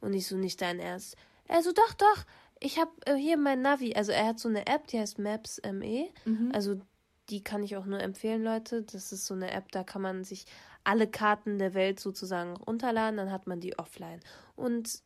Und 0.00 0.14
ich 0.14 0.26
so, 0.26 0.36
nicht 0.36 0.62
dein 0.62 0.78
Ernst. 0.78 1.16
Er 1.48 1.62
so, 1.62 1.72
doch, 1.72 1.92
doch, 1.94 2.24
ich 2.60 2.78
habe 2.78 2.90
äh, 3.06 3.14
hier 3.14 3.36
mein 3.36 3.62
Navi, 3.62 3.94
also 3.94 4.12
er 4.12 4.26
hat 4.26 4.38
so 4.38 4.48
eine 4.48 4.66
App, 4.66 4.86
die 4.88 4.98
heißt 4.98 5.18
Maps 5.18 5.60
ME. 5.64 6.08
Also 6.52 6.80
die 7.28 7.42
kann 7.42 7.62
ich 7.62 7.76
auch 7.76 7.86
nur 7.86 8.00
empfehlen, 8.00 8.42
Leute. 8.42 8.82
Das 8.82 9.12
ist 9.12 9.26
so 9.26 9.34
eine 9.34 9.50
App, 9.50 9.72
da 9.72 9.84
kann 9.84 10.02
man 10.02 10.24
sich 10.24 10.46
alle 10.84 11.08
Karten 11.08 11.58
der 11.58 11.74
Welt 11.74 11.98
sozusagen 11.98 12.56
runterladen, 12.56 13.16
dann 13.16 13.32
hat 13.32 13.46
man 13.46 13.60
die 13.60 13.78
offline. 13.78 14.20
Und 14.54 15.02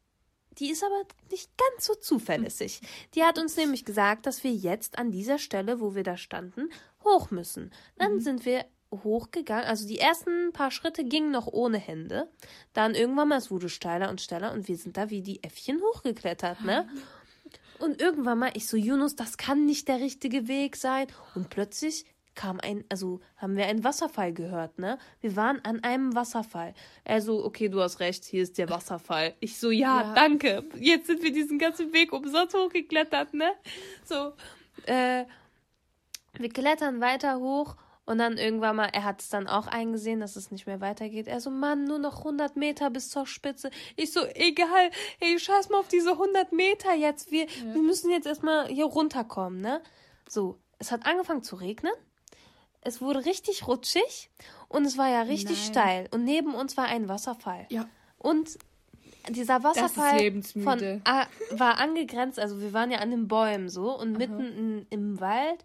die 0.58 0.70
ist 0.70 0.84
aber 0.84 1.02
nicht 1.30 1.50
ganz 1.56 1.86
so 1.86 1.94
zuverlässig. 1.94 2.80
Die 3.14 3.22
hat 3.22 3.38
uns 3.38 3.56
nämlich 3.56 3.84
gesagt, 3.84 4.26
dass 4.26 4.42
wir 4.42 4.52
jetzt 4.52 4.98
an 4.98 5.12
dieser 5.12 5.38
Stelle, 5.38 5.80
wo 5.80 5.94
wir 5.94 6.02
da 6.02 6.16
standen, 6.16 6.68
hoch 7.04 7.30
müssen. 7.30 7.70
Dann 7.96 8.20
sind 8.20 8.44
wir 8.44 8.66
hochgegangen. 8.92 9.64
Also 9.66 9.86
die 9.86 10.00
ersten 10.00 10.52
paar 10.52 10.72
Schritte 10.72 11.04
gingen 11.04 11.30
noch 11.30 11.46
ohne 11.46 11.78
Hände. 11.78 12.28
Dann 12.72 12.96
irgendwann 12.96 13.28
mal, 13.28 13.38
es 13.38 13.50
wurde 13.50 13.68
steiler 13.68 14.10
und 14.10 14.20
steiler 14.20 14.52
und 14.52 14.66
wir 14.66 14.76
sind 14.76 14.96
da 14.96 15.08
wie 15.08 15.22
die 15.22 15.42
Äffchen 15.44 15.80
hochgeklettert, 15.80 16.62
ne? 16.62 16.88
Und 17.80 18.00
irgendwann 18.00 18.38
mal, 18.38 18.50
ich 18.54 18.66
so, 18.66 18.76
Yunus, 18.76 19.16
das 19.16 19.36
kann 19.36 19.64
nicht 19.66 19.88
der 19.88 20.00
richtige 20.00 20.48
Weg 20.48 20.76
sein. 20.76 21.06
Und 21.34 21.48
plötzlich 21.50 22.04
kam 22.34 22.60
ein, 22.60 22.84
also 22.88 23.20
haben 23.36 23.56
wir 23.56 23.66
einen 23.66 23.82
Wasserfall 23.84 24.32
gehört, 24.32 24.78
ne? 24.78 24.98
Wir 25.20 25.34
waren 25.36 25.60
an 25.64 25.82
einem 25.82 26.14
Wasserfall. 26.14 26.74
Er 27.04 27.20
so, 27.20 27.44
okay, 27.44 27.68
du 27.68 27.80
hast 27.80 28.00
recht, 28.00 28.24
hier 28.24 28.42
ist 28.42 28.56
der 28.56 28.70
Wasserfall. 28.70 29.34
Ich 29.40 29.58
so, 29.58 29.70
ja, 29.70 30.02
Ja. 30.02 30.14
danke. 30.14 30.64
Jetzt 30.78 31.06
sind 31.08 31.22
wir 31.22 31.32
diesen 31.32 31.58
ganzen 31.58 31.92
Weg 31.92 32.12
umsonst 32.12 32.54
hochgeklettert, 32.54 33.34
ne? 33.34 33.50
So, 34.04 34.32
äh, 34.86 35.24
wir 36.38 36.48
klettern 36.50 37.00
weiter 37.00 37.40
hoch 37.40 37.76
und 38.10 38.18
dann 38.18 38.38
irgendwann 38.38 38.74
mal, 38.74 38.88
er 38.92 39.04
hat 39.04 39.20
es 39.20 39.28
dann 39.28 39.46
auch 39.46 39.68
eingesehen, 39.68 40.18
dass 40.18 40.34
es 40.34 40.50
nicht 40.50 40.66
mehr 40.66 40.80
weitergeht. 40.80 41.28
Er 41.28 41.40
so, 41.40 41.48
Mann, 41.48 41.84
nur 41.84 42.00
noch 42.00 42.18
100 42.18 42.56
Meter 42.56 42.90
bis 42.90 43.08
zur 43.08 43.24
Spitze. 43.24 43.70
Ich 43.94 44.12
so, 44.12 44.26
egal, 44.34 44.90
ey, 45.20 45.38
scheiß 45.38 45.68
mal 45.68 45.78
auf 45.78 45.86
diese 45.86 46.10
100 46.10 46.50
Meter 46.50 46.92
jetzt. 46.92 47.30
Wir, 47.30 47.46
wir 47.46 47.82
müssen 47.82 48.10
jetzt 48.10 48.26
erstmal 48.26 48.66
hier 48.66 48.86
runterkommen, 48.86 49.60
ne? 49.60 49.80
So, 50.28 50.58
es 50.80 50.90
hat 50.90 51.06
angefangen 51.06 51.44
zu 51.44 51.54
regnen. 51.54 51.92
Es 52.80 53.00
wurde 53.00 53.24
richtig 53.26 53.68
rutschig 53.68 54.28
und 54.68 54.84
es 54.86 54.98
war 54.98 55.08
ja 55.08 55.22
richtig 55.22 55.58
Nein. 55.58 55.70
steil. 55.70 56.08
Und 56.10 56.24
neben 56.24 56.56
uns 56.56 56.76
war 56.76 56.86
ein 56.86 57.08
Wasserfall. 57.08 57.66
Ja. 57.68 57.88
Und 58.18 58.58
dieser 59.28 59.62
Wasserfall 59.62 60.42
von, 60.42 61.02
war 61.52 61.78
angegrenzt, 61.78 62.40
also 62.40 62.60
wir 62.60 62.72
waren 62.72 62.90
ja 62.90 62.98
an 62.98 63.12
den 63.12 63.28
Bäumen 63.28 63.68
so 63.68 63.96
und 63.96 64.18
mitten 64.18 64.40
in, 64.40 64.86
im 64.90 65.20
Wald 65.20 65.64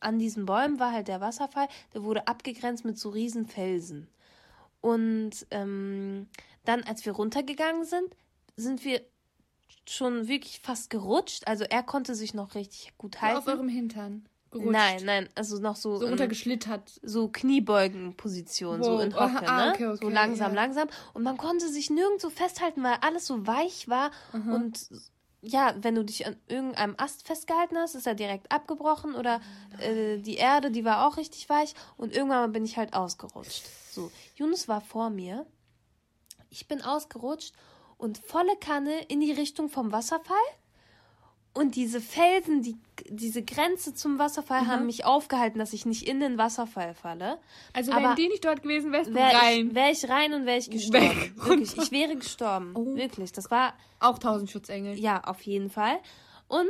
an 0.00 0.18
diesen 0.18 0.46
Bäumen 0.46 0.78
war 0.78 0.92
halt 0.92 1.08
der 1.08 1.20
Wasserfall, 1.20 1.68
der 1.94 2.02
wurde 2.02 2.26
abgegrenzt 2.26 2.84
mit 2.84 2.98
so 2.98 3.08
riesen 3.10 3.46
Felsen. 3.46 4.08
Und 4.80 5.46
ähm, 5.50 6.28
dann, 6.64 6.82
als 6.84 7.04
wir 7.06 7.12
runtergegangen 7.12 7.84
sind, 7.84 8.14
sind 8.56 8.84
wir 8.84 9.00
schon 9.88 10.28
wirklich 10.28 10.60
fast 10.60 10.90
gerutscht. 10.90 11.46
Also 11.46 11.64
er 11.64 11.82
konnte 11.82 12.14
sich 12.14 12.34
noch 12.34 12.54
richtig 12.54 12.92
gut 12.98 13.20
halten. 13.20 13.38
Auf 13.38 13.46
eurem 13.46 13.68
Hintern. 13.68 14.28
Gerutscht. 14.50 14.70
nein, 14.72 15.02
nein, 15.04 15.28
also 15.34 15.58
noch 15.58 15.74
so, 15.76 15.96
So 15.98 16.06
untergeschlittert. 16.06 17.00
so 17.02 17.28
Kniebeugenposition, 17.28 18.82
so 18.82 18.92
Wow. 18.92 19.02
in 19.02 19.14
Hocke, 19.14 19.22
Aha, 19.22 19.44
ah, 19.46 19.66
ne? 19.66 19.72
okay, 19.72 19.84
so 19.86 20.06
okay, 20.06 20.12
langsam, 20.14 20.54
ja. 20.54 20.62
langsam. 20.62 20.88
Und 21.14 21.22
man 21.24 21.36
konnte 21.36 21.68
sich 21.68 21.90
nirgendwo 21.90 22.30
festhalten, 22.30 22.82
weil 22.82 22.96
alles 23.00 23.26
so 23.26 23.46
weich 23.46 23.88
war 23.88 24.10
und 24.32 24.88
ja, 25.48 25.74
wenn 25.80 25.94
du 25.94 26.04
dich 26.04 26.26
an 26.26 26.36
irgendeinem 26.48 26.94
Ast 26.98 27.26
festgehalten 27.26 27.76
hast, 27.76 27.94
ist 27.94 28.06
er 28.06 28.14
direkt 28.14 28.50
abgebrochen 28.50 29.14
oder 29.14 29.40
äh, 29.78 30.18
die 30.18 30.36
Erde, 30.36 30.70
die 30.70 30.84
war 30.84 31.06
auch 31.06 31.16
richtig 31.16 31.48
weich 31.48 31.74
und 31.96 32.14
irgendwann 32.14 32.40
mal 32.40 32.48
bin 32.48 32.64
ich 32.64 32.76
halt 32.76 32.94
ausgerutscht. 32.94 33.64
So, 33.92 34.10
Yunus 34.34 34.68
war 34.68 34.80
vor 34.80 35.10
mir. 35.10 35.46
Ich 36.50 36.66
bin 36.68 36.82
ausgerutscht 36.82 37.54
und 37.96 38.18
volle 38.18 38.56
Kanne 38.56 39.02
in 39.04 39.20
die 39.20 39.32
Richtung 39.32 39.68
vom 39.68 39.92
Wasserfall. 39.92 40.36
Und 41.56 41.74
diese 41.74 42.00
Felsen, 42.02 42.62
die, 42.62 42.76
diese 43.08 43.42
Grenze 43.42 43.94
zum 43.94 44.18
Wasserfall 44.18 44.62
Mhm. 44.62 44.66
haben 44.68 44.86
mich 44.86 45.04
aufgehalten, 45.06 45.58
dass 45.58 45.72
ich 45.72 45.86
nicht 45.86 46.06
in 46.06 46.20
den 46.20 46.36
Wasserfall 46.36 46.94
falle. 46.94 47.38
Also 47.72 47.92
Aber 47.92 48.02
wären 48.02 48.16
die 48.16 48.28
nicht 48.28 48.44
dort 48.44 48.62
gewesen, 48.62 48.92
wärst 48.92 49.10
du 49.10 49.14
Wäre 49.14 49.32
rein. 49.34 49.68
ich, 49.68 49.74
wär 49.74 49.90
ich 49.90 50.08
rein 50.08 50.34
und 50.34 50.44
wäre 50.46 50.58
ich 50.58 50.68
gestorben. 50.70 51.08
Weg. 51.20 51.32
Wirklich, 51.46 51.76
ich 51.78 51.90
wäre 51.90 52.14
gestorben. 52.16 52.72
Oh. 52.74 52.94
Wirklich, 52.94 53.32
das 53.32 53.50
war 53.50 53.74
Auch 54.00 54.18
tausend 54.18 54.50
Schutzengel. 54.50 54.98
ja, 54.98 55.22
auf 55.24 55.40
jeden 55.42 55.70
Fall. 55.70 55.98
Und 56.48 56.66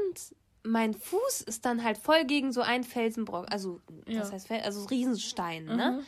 mein 0.62 0.94
Fuß 0.94 1.40
ist 1.42 1.64
dann 1.64 1.82
halt 1.82 1.98
voll 1.98 2.24
gegen 2.24 2.52
so 2.52 2.60
einen 2.60 2.84
Felsenbrock, 2.84 3.46
also 3.52 3.80
Ja. 4.06 4.20
was 4.20 4.32
heißt 4.32 4.50
also 4.50 4.84
Riesenstein, 4.86 5.64
Mhm. 5.64 5.76
ne? 5.76 6.02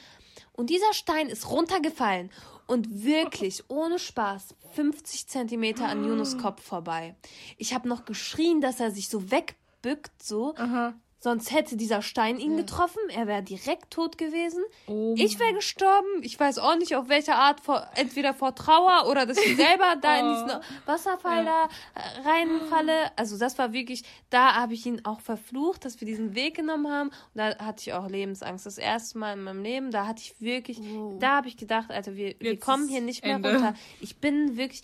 Und 0.52 0.70
dieser 0.70 0.92
Stein 0.92 1.28
ist 1.28 1.50
runtergefallen 1.50 2.30
und 2.68 3.02
wirklich 3.02 3.64
ohne 3.68 3.98
Spaß 3.98 4.54
50 4.74 5.26
Zentimeter 5.26 5.88
an 5.88 6.04
Yunus 6.04 6.38
Kopf 6.38 6.62
vorbei. 6.62 7.16
Ich 7.56 7.74
habe 7.74 7.88
noch 7.88 8.04
geschrien, 8.04 8.60
dass 8.60 8.78
er 8.78 8.92
sich 8.92 9.08
so 9.08 9.30
wegbückt, 9.32 10.22
so. 10.22 10.54
Aha. 10.56 10.94
Sonst 11.20 11.50
hätte 11.52 11.76
dieser 11.76 12.00
Stein 12.00 12.38
ihn 12.38 12.56
getroffen. 12.56 13.00
Er 13.08 13.26
wäre 13.26 13.42
direkt 13.42 13.90
tot 13.90 14.18
gewesen. 14.18 14.62
Oh 14.86 15.14
ich 15.16 15.40
wäre 15.40 15.52
gestorben. 15.52 16.22
Ich 16.22 16.38
weiß 16.38 16.58
auch 16.58 16.76
nicht, 16.76 16.94
auf 16.94 17.08
welche 17.08 17.34
Art. 17.34 17.60
Vor, 17.60 17.84
entweder 17.96 18.34
vor 18.34 18.54
Trauer 18.54 19.08
oder 19.10 19.26
dass 19.26 19.36
ich 19.38 19.56
selber 19.56 19.96
da 20.00 20.20
in 20.20 20.32
diesen 20.32 20.60
Wasserfall 20.86 21.44
da 21.44 21.64
äh, 21.64 22.28
reinfalle. 22.28 23.10
Also 23.16 23.36
das 23.36 23.58
war 23.58 23.72
wirklich, 23.72 24.04
da 24.30 24.54
habe 24.54 24.74
ich 24.74 24.86
ihn 24.86 25.04
auch 25.04 25.20
verflucht, 25.20 25.84
dass 25.84 26.00
wir 26.00 26.06
diesen 26.06 26.36
Weg 26.36 26.54
genommen 26.54 26.88
haben. 26.88 27.08
Und 27.08 27.34
da 27.34 27.58
hatte 27.58 27.80
ich 27.80 27.92
auch 27.92 28.08
Lebensangst. 28.08 28.64
Das 28.64 28.78
erste 28.78 29.18
Mal 29.18 29.32
in 29.32 29.42
meinem 29.42 29.62
Leben. 29.62 29.90
Da 29.90 30.06
hatte 30.06 30.22
ich 30.22 30.40
wirklich, 30.40 30.80
da 31.18 31.38
habe 31.38 31.48
ich 31.48 31.56
gedacht, 31.56 31.90
Alter, 31.90 32.14
wir, 32.14 32.36
wir 32.38 32.60
kommen 32.60 32.86
hier 32.86 33.00
nicht 33.00 33.24
mehr 33.24 33.36
Ende. 33.36 33.54
runter. 33.54 33.74
Ich 34.00 34.18
bin 34.18 34.56
wirklich, 34.56 34.82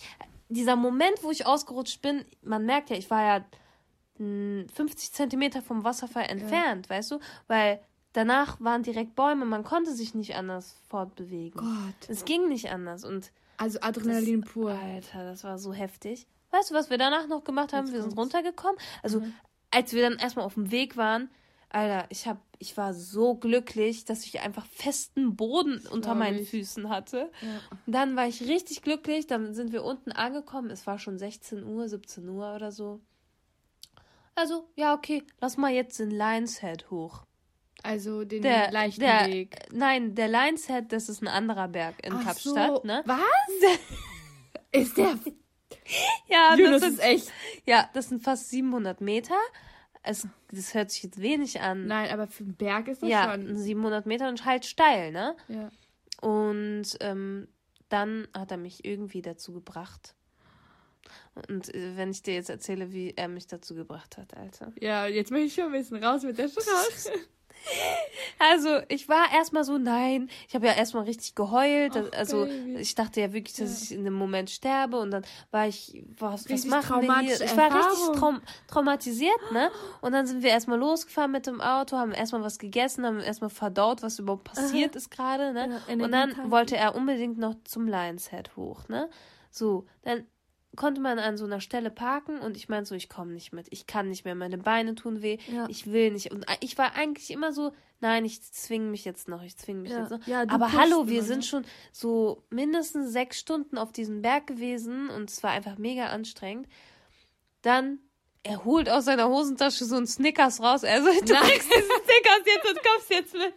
dieser 0.49 0.75
Moment, 0.75 1.23
wo 1.23 1.31
ich 1.31 1.45
ausgerutscht 1.45 2.01
bin, 2.01 2.25
man 2.43 2.65
merkt 2.65 2.89
ja, 2.89 2.97
ich 2.97 3.09
war 3.09 3.23
ja 3.23 3.45
50 4.17 5.11
Zentimeter 5.11 5.61
vom 5.61 5.83
Wasserfall 5.83 6.25
entfernt, 6.29 6.89
weißt 6.89 7.11
du? 7.11 7.19
Weil 7.47 7.81
danach 8.13 8.59
waren 8.61 8.83
direkt 8.83 9.15
Bäume, 9.15 9.45
man 9.45 9.63
konnte 9.63 9.93
sich 9.93 10.15
nicht 10.15 10.35
anders 10.35 10.79
fortbewegen. 10.89 11.59
Gott. 11.59 12.09
Es 12.09 12.25
ging 12.25 12.47
nicht 12.47 12.71
anders 12.71 13.03
und 13.03 13.31
Also 13.57 13.79
Adrenalin 13.81 14.41
pur. 14.41 14.71
Alter, 14.71 15.25
das 15.25 15.43
war 15.43 15.57
so 15.59 15.73
heftig. 15.73 16.27
Weißt 16.51 16.71
du, 16.71 16.75
was 16.75 16.89
wir 16.89 16.97
danach 16.97 17.27
noch 17.27 17.43
gemacht 17.43 17.73
haben? 17.73 17.85
Jetzt 17.87 17.93
wir 17.93 18.01
sind 18.01 18.15
kommt's. 18.15 18.33
runtergekommen. 18.35 18.77
Also, 19.03 19.21
als 19.71 19.91
wir 19.91 20.01
dann 20.01 20.17
erstmal 20.17 20.45
auf 20.45 20.53
dem 20.53 20.71
Weg 20.71 20.95
waren, 20.95 21.29
Alter, 21.69 22.05
ich 22.09 22.25
hab, 22.25 22.37
ich 22.57 22.77
war 22.77 22.93
so 22.93 23.35
glücklich, 23.35 24.05
dass 24.05 24.23
ich 24.23 24.39
einfach 24.39 24.65
festen 24.67 25.35
Boden 25.35 25.79
unter 25.91 26.11
glaub 26.11 26.19
meinen 26.19 26.39
ich. 26.39 26.49
Füßen 26.49 26.87
hatte. 26.87 27.29
Ja. 27.41 27.59
Und 27.85 27.91
dann 27.93 28.15
war 28.15 28.27
ich 28.27 28.43
richtig 28.43 28.81
glücklich. 28.81 29.27
Dann 29.27 29.53
sind 29.53 29.73
wir 29.73 29.83
unten 29.83 30.13
angekommen. 30.13 30.69
Es 30.69 30.87
war 30.87 30.99
schon 30.99 31.17
16 31.17 31.65
Uhr, 31.65 31.89
17 31.89 32.29
Uhr 32.29 32.55
oder 32.55 32.71
so. 32.71 33.01
Also, 34.35 34.69
ja, 34.75 34.93
okay, 34.93 35.23
lass 35.39 35.57
mal 35.57 35.71
jetzt 35.71 35.99
den 35.99 36.11
Lions 36.11 36.59
Head 36.61 36.91
hoch. 36.91 37.23
Also 37.83 38.25
den 38.25 38.41
Der, 38.41 38.71
leichten 38.71 39.01
der, 39.01 39.27
Weg. 39.27 39.57
Nein, 39.71 40.15
der 40.15 40.27
Lions 40.27 40.67
Head, 40.67 40.91
das 40.91 41.07
ist 41.07 41.21
ein 41.21 41.27
anderer 41.27 41.67
Berg 41.67 41.95
in 42.05 42.13
Ach 42.13 42.23
Kapstadt, 42.23 42.77
so. 42.77 42.81
ne? 42.83 43.03
Was? 43.05 43.79
ist 44.71 44.97
der. 44.97 45.17
Ja, 46.27 46.55
Jonas 46.55 46.81
das 46.81 46.93
ist 46.93 47.03
echt. 47.03 47.31
Ja, 47.65 47.89
das 47.93 48.09
sind 48.09 48.23
fast 48.23 48.49
700 48.49 49.01
Meter. 49.01 49.37
Es, 50.01 50.27
das 50.51 50.73
hört 50.73 50.89
sich 50.89 51.03
jetzt 51.03 51.21
wenig 51.21 51.61
an. 51.61 51.85
Nein, 51.85 52.11
aber 52.11 52.27
für 52.27 52.43
einen 52.43 52.55
Berg 52.55 52.87
ist 52.87 53.03
das 53.03 53.09
ja, 53.09 53.31
schon. 53.31 53.55
700 53.55 54.05
Meter 54.05 54.29
und 54.29 54.45
halt 54.45 54.65
steil, 54.65 55.11
ne? 55.11 55.35
Ja. 55.47 55.69
Und 56.27 56.85
ähm, 57.01 57.47
dann 57.89 58.27
hat 58.33 58.51
er 58.51 58.57
mich 58.57 58.85
irgendwie 58.85 59.21
dazu 59.21 59.53
gebracht. 59.53 60.15
Und 61.49 61.73
äh, 61.73 61.97
wenn 61.97 62.11
ich 62.11 62.21
dir 62.21 62.35
jetzt 62.35 62.49
erzähle, 62.49 62.91
wie 62.93 63.13
er 63.15 63.27
mich 63.27 63.47
dazu 63.47 63.75
gebracht 63.75 64.17
hat, 64.17 64.35
Alter. 64.37 64.71
ja, 64.79 65.07
jetzt 65.07 65.31
möchte 65.31 65.47
ich 65.47 65.53
schon 65.55 65.73
wissen. 65.73 66.03
Raus 66.03 66.23
mit 66.23 66.37
der 66.37 66.47
Straße. 66.49 67.11
Also, 68.37 68.79
ich 68.89 69.09
war 69.09 69.33
erstmal 69.33 69.63
so, 69.63 69.77
nein. 69.77 70.29
Ich 70.47 70.55
habe 70.55 70.67
ja 70.67 70.73
erstmal 70.73 71.03
richtig 71.03 71.35
geheult. 71.35 71.93
Ach, 71.95 72.17
also, 72.17 72.45
Baby. 72.45 72.75
ich 72.77 72.93
dachte 72.93 73.21
ja 73.21 73.33
wirklich, 73.33 73.55
dass 73.55 73.81
ich 73.81 73.91
in 73.91 74.03
dem 74.03 74.13
Moment 74.13 74.49
sterbe. 74.51 74.99
Und 74.99 75.09
dann 75.11 75.25
war 75.51 75.67
ich, 75.67 76.03
was, 76.19 76.43
was 76.43 76.49
Richtig 76.49 76.69
machen 76.69 77.01
wir 77.01 77.19
hier? 77.21 77.41
Ich 77.41 77.57
war 77.57 77.73
richtig 77.73 78.07
Erfahrung. 78.07 78.15
traum 78.17 78.41
traumatisiert, 78.67 79.39
ne? 79.51 79.71
Und 80.01 80.11
dann 80.11 80.27
sind 80.27 80.43
wir 80.43 80.49
erstmal 80.51 80.77
losgefahren 80.77 81.31
mit 81.31 81.47
dem 81.47 81.61
Auto, 81.61 81.97
haben 81.97 82.11
erstmal 82.11 82.43
was 82.43 82.59
gegessen, 82.59 83.05
haben 83.05 83.19
erstmal 83.19 83.49
verdaut, 83.49 84.03
was 84.03 84.19
überhaupt 84.19 84.43
passiert 84.43 84.95
ist 84.95 85.09
gerade, 85.09 85.53
ne? 85.53 85.81
Ja, 85.87 85.93
Und 85.93 86.11
dann 86.11 86.51
wollte 86.51 86.75
er 86.77 86.93
unbedingt 86.93 87.37
noch 87.37 87.55
zum 87.63 87.87
Lions 87.87 88.29
Head 88.29 88.55
hoch, 88.55 88.87
ne? 88.89 89.09
So, 89.49 89.87
dann 90.03 90.25
konnte 90.75 91.01
man 91.01 91.19
an 91.19 91.37
so 91.37 91.45
einer 91.45 91.61
Stelle 91.61 91.89
parken 91.91 92.39
und 92.39 92.57
ich 92.57 92.69
meinte 92.69 92.89
so, 92.89 92.95
ich 92.95 93.09
komme 93.09 93.31
nicht 93.33 93.53
mit. 93.53 93.67
Ich 93.71 93.87
kann 93.87 94.09
nicht 94.09 94.25
mehr, 94.25 94.35
meine 94.35 94.57
Beine 94.57 94.95
tun 94.95 95.21
weh. 95.21 95.37
Ja. 95.51 95.67
Ich 95.69 95.91
will 95.91 96.11
nicht. 96.11 96.31
Und 96.31 96.45
ich 96.61 96.77
war 96.77 96.95
eigentlich 96.95 97.31
immer 97.31 97.53
so, 97.53 97.71
nein, 97.99 98.25
ich 98.25 98.41
zwinge 98.41 98.89
mich 98.89 99.05
jetzt 99.05 99.27
noch, 99.27 99.41
ich 99.43 99.57
zwinge 99.57 99.81
mich 99.81 99.91
Ja. 99.91 100.01
jetzt 100.01 100.11
noch. 100.11 100.25
Ja, 100.27 100.43
Aber 100.47 100.71
hallo, 100.73 101.07
wir 101.07 101.23
sind 101.23 101.45
schon 101.45 101.65
so 101.91 102.43
mindestens 102.49 103.11
sechs 103.11 103.39
Stunden 103.39 103.77
auf 103.77 103.91
diesem 103.91 104.21
Berg 104.21 104.47
gewesen 104.47 105.09
und 105.09 105.29
es 105.29 105.41
war 105.43 105.51
einfach 105.51 105.77
mega 105.77 106.07
anstrengend. 106.07 106.67
Dann, 107.61 107.99
er 108.43 108.63
holt 108.65 108.89
aus 108.89 109.05
seiner 109.05 109.27
Hosentasche 109.27 109.85
so 109.85 109.95
einen 109.95 110.07
Snickers 110.07 110.61
raus. 110.61 110.83
Er 110.83 111.01
so, 111.01 111.07
du 111.07 111.13
kriegst 111.19 111.69
diesen 111.69 111.89
Snickers 112.05 112.41
jetzt 112.45 112.69
und 112.69 112.79
kommst 112.83 113.09
jetzt 113.09 113.33
mit. 113.33 113.53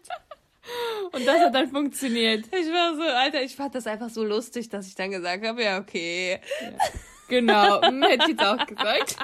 Und 1.13 1.27
das 1.27 1.41
hat 1.41 1.55
dann 1.55 1.69
funktioniert. 1.71 2.45
Ich 2.47 2.67
war 2.71 2.95
so, 2.95 3.03
Alter, 3.03 3.43
ich 3.43 3.57
fand 3.57 3.75
das 3.75 3.87
einfach 3.87 4.11
so 4.11 4.23
lustig, 4.23 4.69
dass 4.69 4.87
ich 4.87 4.95
dann 4.95 5.11
gesagt 5.11 5.47
habe, 5.47 5.63
ja, 5.63 5.79
okay. 5.79 6.41
Genau. 7.29 7.81
Hm, 7.89 8.03
Hätte 8.03 8.25
ich 8.25 8.29
jetzt 8.31 8.43
auch 8.45 8.67
gesagt. 8.67 9.17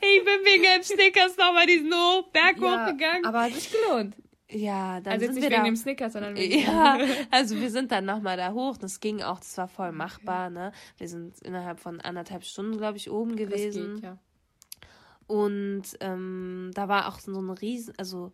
Ich 0.00 0.24
bin 0.24 0.44
wegen 0.44 0.62
dem 0.64 0.82
Snickers 0.82 1.36
nochmal 1.36 1.66
diesen 1.66 1.92
hoch, 1.92 2.28
Berg 2.32 2.58
Ja, 2.60 2.84
hochgegangen. 2.86 3.24
aber 3.24 3.42
hat 3.42 3.52
sich 3.54 3.70
gelohnt. 3.70 4.16
Ja, 4.50 5.00
dann 5.00 5.14
Also 5.14 5.24
jetzt 5.26 5.34
sind 5.34 5.42
nicht 5.42 5.44
wir 5.44 5.50
wegen 5.50 5.62
da. 5.62 5.68
dem 5.70 5.76
Snickers, 5.76 6.12
sondern 6.12 6.36
wegen 6.36 6.58
Ja, 6.60 6.98
also 7.30 7.58
wir 7.58 7.70
sind 7.70 7.90
dann 7.90 8.04
nochmal 8.04 8.36
da 8.36 8.52
hoch. 8.52 8.76
Das 8.76 9.00
ging 9.00 9.22
auch, 9.22 9.38
das 9.38 9.56
war 9.56 9.68
voll 9.68 9.92
machbar, 9.92 10.50
ne? 10.50 10.72
Wir 10.98 11.08
sind 11.08 11.40
innerhalb 11.40 11.80
von 11.80 12.00
anderthalb 12.00 12.44
Stunden, 12.44 12.76
glaube 12.76 12.98
ich, 12.98 13.10
oben 13.10 13.30
Das 13.36 13.38
gewesen. 13.48 13.94
geht, 13.94 14.04
ja. 14.04 14.18
Und 15.26 15.84
ähm, 16.00 16.70
da 16.74 16.88
war 16.88 17.08
auch 17.08 17.18
so 17.20 17.38
eine 17.38 17.58
riesen, 17.60 17.94
also 17.96 18.32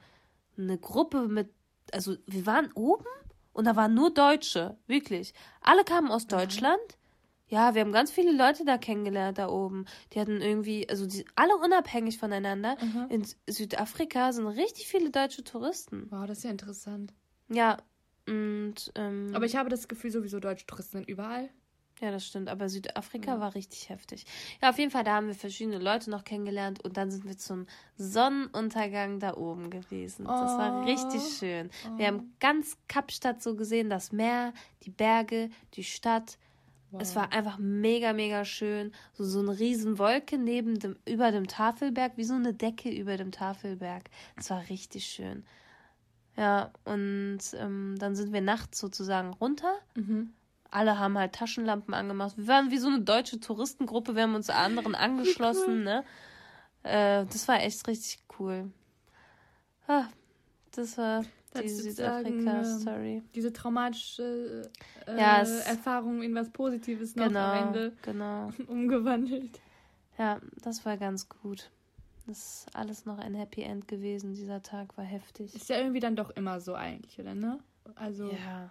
eine 0.56 0.78
Gruppe 0.78 1.28
mit, 1.28 1.50
also 1.92 2.16
wir 2.26 2.46
waren 2.46 2.72
oben 2.72 3.04
und 3.52 3.66
da 3.66 3.76
waren 3.76 3.94
nur 3.94 4.12
Deutsche, 4.12 4.76
wirklich. 4.88 5.34
Alle 5.60 5.84
kamen 5.84 6.10
aus 6.10 6.26
Deutschland. 6.26 6.80
Ja, 7.48 7.74
wir 7.74 7.80
haben 7.80 7.92
ganz 7.92 8.10
viele 8.10 8.32
Leute 8.32 8.64
da 8.64 8.76
kennengelernt 8.78 9.38
da 9.38 9.48
oben. 9.48 9.86
Die 10.12 10.20
hatten 10.20 10.40
irgendwie, 10.40 10.88
also 10.88 11.06
die, 11.06 11.24
alle 11.34 11.56
unabhängig 11.56 12.18
voneinander. 12.18 12.76
In 13.08 13.22
S- 13.22 13.38
Südafrika 13.48 14.32
sind 14.32 14.46
richtig 14.46 14.86
viele 14.88 15.10
deutsche 15.10 15.44
Touristen. 15.44 16.06
Wow, 16.10 16.26
das 16.26 16.38
ist 16.38 16.44
ja 16.44 16.50
interessant. 16.50 17.14
Ja, 17.48 17.78
und 18.28 18.92
ähm, 18.94 19.30
Aber 19.34 19.46
ich 19.46 19.56
habe 19.56 19.70
das 19.70 19.88
Gefühl, 19.88 20.10
sowieso 20.10 20.40
deutsche 20.40 20.66
Touristen 20.66 20.98
sind 20.98 21.08
überall. 21.08 21.48
Ja, 22.00 22.12
das 22.12 22.24
stimmt. 22.26 22.48
Aber 22.48 22.68
Südafrika 22.68 23.40
war 23.40 23.54
richtig 23.56 23.88
heftig. 23.88 24.24
Ja, 24.62 24.70
auf 24.70 24.78
jeden 24.78 24.90
Fall, 24.92 25.02
da 25.02 25.14
haben 25.16 25.26
wir 25.26 25.34
verschiedene 25.34 25.78
Leute 25.78 26.10
noch 26.10 26.22
kennengelernt 26.22 26.84
und 26.84 26.96
dann 26.96 27.10
sind 27.10 27.24
wir 27.24 27.36
zum 27.38 27.66
Sonnenuntergang 27.96 29.18
da 29.20 29.34
oben 29.36 29.70
gewesen. 29.70 30.26
Das 30.26 30.58
war 30.58 30.72
Oh. 30.76 30.80
richtig 30.84 31.22
schön. 31.38 31.70
Wir 31.96 32.06
haben 32.08 32.34
ganz 32.40 32.76
Kapstadt 32.88 33.42
so 33.42 33.56
gesehen, 33.56 33.90
das 33.90 34.12
Meer, 34.12 34.52
die 34.84 34.90
Berge, 34.90 35.50
die 35.74 35.84
Stadt. 35.84 36.38
Es 36.98 37.14
war 37.14 37.32
einfach 37.32 37.58
mega, 37.58 38.12
mega 38.12 38.44
schön. 38.44 38.92
So, 39.12 39.24
so 39.24 39.40
eine 39.40 39.58
riesen 39.58 39.98
Wolke 39.98 40.38
neben 40.38 40.78
dem, 40.78 40.96
über 41.06 41.30
dem 41.30 41.46
Tafelberg, 41.46 42.12
wie 42.16 42.24
so 42.24 42.34
eine 42.34 42.54
Decke 42.54 42.88
über 42.88 43.16
dem 43.16 43.30
Tafelberg. 43.30 44.04
Es 44.36 44.48
war 44.50 44.68
richtig 44.70 45.04
schön. 45.06 45.44
Ja, 46.36 46.70
und 46.84 47.40
ähm, 47.54 47.96
dann 47.98 48.14
sind 48.14 48.32
wir 48.32 48.40
nachts 48.40 48.78
sozusagen 48.78 49.34
runter. 49.34 49.74
Mhm. 49.96 50.32
Alle 50.70 50.98
haben 50.98 51.18
halt 51.18 51.34
Taschenlampen 51.34 51.94
angemacht. 51.94 52.36
Wir 52.36 52.46
waren 52.46 52.70
wie 52.70 52.78
so 52.78 52.88
eine 52.88 53.00
deutsche 53.00 53.40
Touristengruppe. 53.40 54.14
Wir 54.14 54.22
haben 54.22 54.34
uns 54.34 54.48
anderen 54.48 54.94
angeschlossen, 54.94 55.82
ne? 55.82 56.04
Äh, 56.84 57.26
das 57.26 57.48
war 57.48 57.60
echt 57.62 57.86
richtig 57.88 58.20
cool. 58.38 58.70
Ah, 59.86 60.04
das 60.72 60.96
war 60.96 61.24
die 61.54 61.68
Südafrika-Story. 61.68 63.22
Diese 63.34 63.52
traumatische 63.52 64.70
äh, 65.06 65.18
Ja, 65.18 65.40
es- 65.42 65.66
Erfahrung 65.66 66.22
in 66.22 66.34
was 66.34 66.50
Positives 66.50 67.16
noch 67.16 67.24
am 67.26 67.32
Genau, 67.32 67.52
Ende 67.66 67.92
genau. 68.02 68.50
umgewandelt. 68.68 69.58
Ja, 70.18 70.40
das 70.62 70.84
war 70.84 70.96
ganz 70.96 71.28
gut. 71.28 71.70
Das 72.26 72.38
ist 72.38 72.66
alles 72.74 73.06
noch 73.06 73.18
ein 73.18 73.34
Happy 73.34 73.62
End 73.62 73.88
gewesen. 73.88 74.34
Dieser 74.34 74.62
Tag 74.62 74.96
war 74.98 75.04
heftig. 75.04 75.54
Ist 75.54 75.68
ja 75.70 75.78
irgendwie 75.78 76.00
dann 76.00 76.14
doch 76.16 76.30
immer 76.30 76.60
so 76.60 76.74
eigentlich, 76.74 77.18
oder 77.18 77.34
ne? 77.34 77.58
Also 77.94 78.30
Ja. 78.30 78.70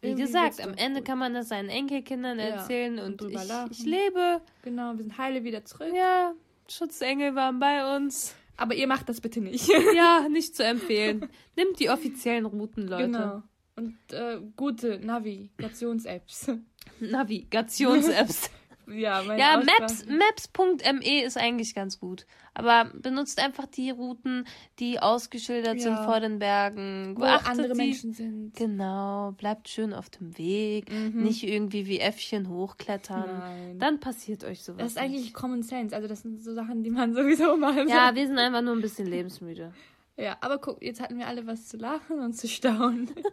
wie 0.00 0.14
gesagt, 0.16 0.60
am 0.60 0.74
Ende 0.74 1.00
gut. 1.00 1.06
kann 1.06 1.18
man 1.18 1.34
das 1.34 1.48
seinen 1.48 1.68
Enkelkindern 1.68 2.38
Ja, 2.38 2.46
erzählen 2.46 2.98
und 2.98 3.22
und, 3.22 3.30
ich, 3.32 3.50
ich 3.70 3.84
lebe. 3.86 4.40
Genau, 4.62 4.92
wir 4.96 5.02
sind 5.04 5.16
heile 5.18 5.44
wieder 5.44 5.64
zurück. 5.64 5.92
Ja, 5.94 6.32
Schutzengel 6.68 7.34
waren 7.36 7.58
bei 7.60 7.96
uns. 7.96 8.34
Aber 8.56 8.74
ihr 8.74 8.86
macht 8.86 9.08
das 9.08 9.20
bitte 9.20 9.40
nicht. 9.40 9.68
Ja, 9.94 10.26
nicht 10.30 10.56
zu 10.56 10.64
empfehlen. 10.64 11.28
Nimmt 11.56 11.78
die 11.80 11.90
offiziellen 11.90 12.46
Routen, 12.46 12.86
Leute. 12.88 13.04
Genau. 13.04 13.42
Und 13.76 13.96
äh, 14.12 14.40
gute 14.56 15.00
Navigations-Apps. 15.00 16.52
Navigations-Apps. 17.00 18.50
ja, 18.88 19.22
meine 19.22 19.40
Ja, 19.40 19.56
Maps, 19.62 20.04
Maps.me 20.06 21.24
ist 21.24 21.36
eigentlich 21.36 21.74
ganz 21.74 21.98
gut. 22.00 22.26
Aber 22.54 22.90
benutzt 22.94 23.42
einfach 23.42 23.66
die 23.66 23.90
Routen, 23.90 24.46
die 24.78 25.00
ausgeschildert 25.00 25.80
sind 25.80 25.94
Ja. 25.94 26.04
vor 26.04 26.20
den 26.20 26.38
Bergen. 26.38 27.14
wo 27.18 27.24
andere 27.24 27.72
die. 27.72 27.74
Menschen 27.78 28.12
sind. 28.12 28.54
Genau, 28.54 29.32
bleibt 29.36 29.68
schön 29.68 29.92
auf 29.92 30.08
dem 30.10 30.38
Weg. 30.38 30.90
Nicht 31.12 31.42
irgendwie 31.42 31.86
wie 31.86 31.98
Äffchen 31.98 32.48
hochklettern. 32.48 33.22
Mhm. 33.32 33.38
Nein. 33.38 33.78
Dann 33.80 34.00
passiert 34.00 34.44
euch 34.44 34.62
sowas. 34.62 34.78
Das 34.78 34.92
ist 34.92 34.98
eigentlich 34.98 35.22
nicht. 35.24 35.34
Common 35.34 35.62
Sense. 35.62 35.94
Also 35.94 36.06
das 36.06 36.22
sind 36.22 36.42
so 36.42 36.54
Sachen, 36.54 36.82
die 36.84 36.90
man 36.90 37.14
sowieso 37.14 37.56
machen 37.56 37.88
Ja, 37.88 38.14
wir 38.14 38.26
sind 38.26 38.38
einfach 38.38 38.62
nur 38.62 38.74
ein 38.74 38.80
bisschen 38.82 39.06
lebensmüde. 39.08 39.72
Ja, 40.16 40.36
aber 40.42 40.58
guck, 40.58 40.80
jetzt 40.80 41.00
hatten 41.00 41.18
wir 41.18 41.26
alle 41.26 41.46
was 41.48 41.66
zu 41.66 41.76
lachen 41.76 42.20
und 42.20 42.34
zu 42.34 42.46
staunen. 42.46 43.10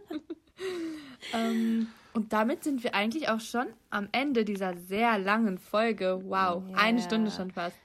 ähm, 1.32 1.86
und 2.14 2.32
damit 2.32 2.64
sind 2.64 2.82
wir 2.84 2.94
eigentlich 2.94 3.28
auch 3.28 3.40
schon 3.40 3.66
am 3.90 4.08
Ende 4.12 4.44
dieser 4.44 4.76
sehr 4.76 5.18
langen 5.18 5.58
Folge. 5.58 6.20
Wow, 6.24 6.62
Ja. 6.70 6.76
eine 6.76 7.00
Stunde 7.00 7.30
schon 7.30 7.50
fast. 7.50 7.76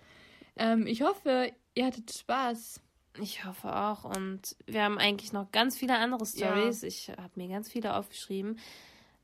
Ähm, 0.55 0.87
ich 0.87 1.01
hoffe, 1.01 1.51
ihr 1.75 1.85
hattet 1.85 2.11
Spaß. 2.11 2.81
Ich 3.21 3.45
hoffe 3.45 3.75
auch. 3.75 4.03
Und 4.03 4.55
wir 4.65 4.83
haben 4.83 4.97
eigentlich 4.99 5.33
noch 5.33 5.51
ganz 5.51 5.77
viele 5.77 5.97
andere 5.97 6.23
Ja. 6.35 6.47
Stories. 6.53 6.83
Ich 6.83 7.09
habe 7.09 7.31
mir 7.35 7.47
ganz 7.47 7.69
viele 7.71 7.95
aufgeschrieben. 7.95 8.59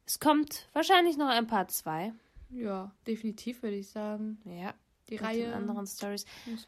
Es 0.05 0.19
kommt 0.19 0.67
wahrscheinlich 0.73 1.17
noch 1.17 1.29
ein 1.29 1.47
Part 1.47 1.71
2. 1.71 2.13
Ja, 2.49 2.91
definitiv 3.07 3.63
würde 3.63 3.77
ich 3.77 3.89
sagen. 3.89 4.39
Ja, 4.45 4.73
Die 5.09 5.15
Reihe 5.17 5.45
den 5.45 5.53
anderen 5.53 5.85
Stories. 5.87 6.25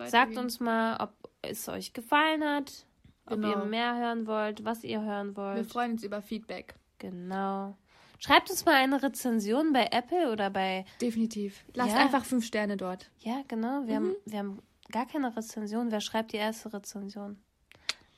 Sagt 0.07 0.36
uns 0.38 0.59
mal, 0.59 0.97
ob 1.01 1.13
es 1.41 1.67
euch 1.69 1.93
gefallen 1.93 2.43
hat, 2.43 2.86
ob 3.25 3.33
Genau. 3.36 3.49
ihr 3.51 3.65
mehr 3.65 3.95
hören 3.97 4.25
wollt, 4.27 4.63
was 4.65 4.83
ihr 4.83 5.01
hören 5.01 5.29
Wir 5.29 5.36
wollt. 5.38 5.65
freuen 5.71 5.91
uns 5.93 6.03
über 6.03 6.21
Feedback. 6.21 6.75
Genau. 6.99 7.77
Schreibt 8.20 8.49
uns 8.49 8.66
mal 8.66 8.76
eine 8.76 9.01
Rezension 9.03 9.74
bei 9.74 9.88
Apple 9.91 10.32
oder 10.32 10.49
bei. 10.49 10.86
Definitiv. 11.01 11.63
Lasst 11.74 11.93
Ja. 11.93 11.99
einfach 12.01 12.26
fünf 12.26 12.45
Sterne 12.45 12.78
dort. 12.78 13.09
Ja, 13.20 13.41
genau. 13.47 13.82
Mhm. 13.82 13.88
Wir, 13.88 13.95
haben, 13.95 14.16
wir 14.26 14.39
haben 14.39 14.59
gar 14.91 15.05
keine 15.07 15.36
Rezension. 15.36 15.91
Wer 15.91 16.01
schreibt 16.01 16.32
die 16.34 16.38
erste 16.38 16.74
Rezension? 16.74 17.38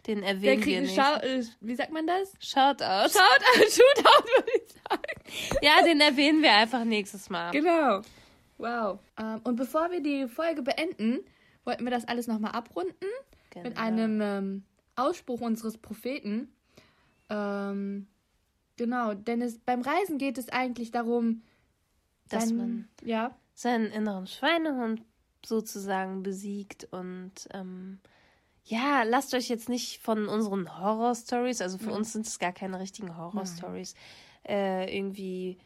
Den 0.06 0.22
Der 0.22 0.30
erwähnen 0.30 0.62
kriegt 0.62 0.68
wir 0.68 0.82
nicht. 0.82 0.96
Schau 0.96 1.16
äh, 1.22 1.44
wie 1.60 1.76
sagt 1.76 1.92
man 1.92 2.08
das? 2.08 2.32
Shoutout. 2.40 3.10
Shoutout, 3.10 3.70
Shootout, 3.70 4.26
würde 4.36 4.52
ich 4.56 4.74
sagen. 4.74 5.58
Ja, 5.62 5.84
den 5.84 6.00
erwähnen 6.00 6.42
wir 6.42 6.54
einfach 6.54 6.86
nächstes 6.86 7.30
Mal. 7.30 7.52
Genau. 7.52 8.02
Wow. 8.58 9.00
Ähm, 9.20 9.42
und 9.44 9.56
bevor 9.58 9.92
wir 9.92 10.02
die 10.02 10.28
Folge 10.30 10.62
beenden, 10.62 11.20
wollten 11.66 11.84
wir 11.84 11.92
das 11.92 12.08
alles 12.08 12.28
nochmal 12.28 12.52
abrunden 12.52 12.94
Genau. 13.50 13.68
mit 13.70 13.78
einem 13.78 14.22
ähm, 14.22 14.64
Ausspruch 14.96 15.42
unseres 15.42 15.78
Propheten. 15.78 16.54
Ähm, 17.30 18.08
genau, 18.78 19.14
denn 19.14 19.42
es, 19.42 19.60
beim 19.60 19.82
Reisen 19.82 20.18
geht 20.18 20.38
es 20.38 20.50
eigentlich 20.50 20.92
darum, 20.92 21.42
Dass 22.30 22.48
sein- 22.50 22.58
man 22.58 22.88
ja, 23.04 23.36
seinen 23.54 23.88
inneren 23.92 24.28
Schweinehund 24.28 25.02
sozusagen 25.46 26.24
besiegt 26.24 26.88
und 26.92 27.32
ähm, 27.54 28.00
ja, 28.66 29.04
lasst 29.04 29.34
euch 29.34 29.48
jetzt 29.48 29.70
nicht 29.70 30.02
von 30.02 30.28
unseren 30.28 30.78
Horror-Stories, 30.80 31.62
also 31.62 31.78
für 31.78 31.92
uns 31.94 32.12
sind 32.14 32.28
es 32.28 32.38
gar 32.38 32.52
keine 32.52 32.80
richtigen 32.80 33.16
Horror-Stories, 33.18 33.96
äh, 34.48 34.94
irgendwie, 34.96 35.58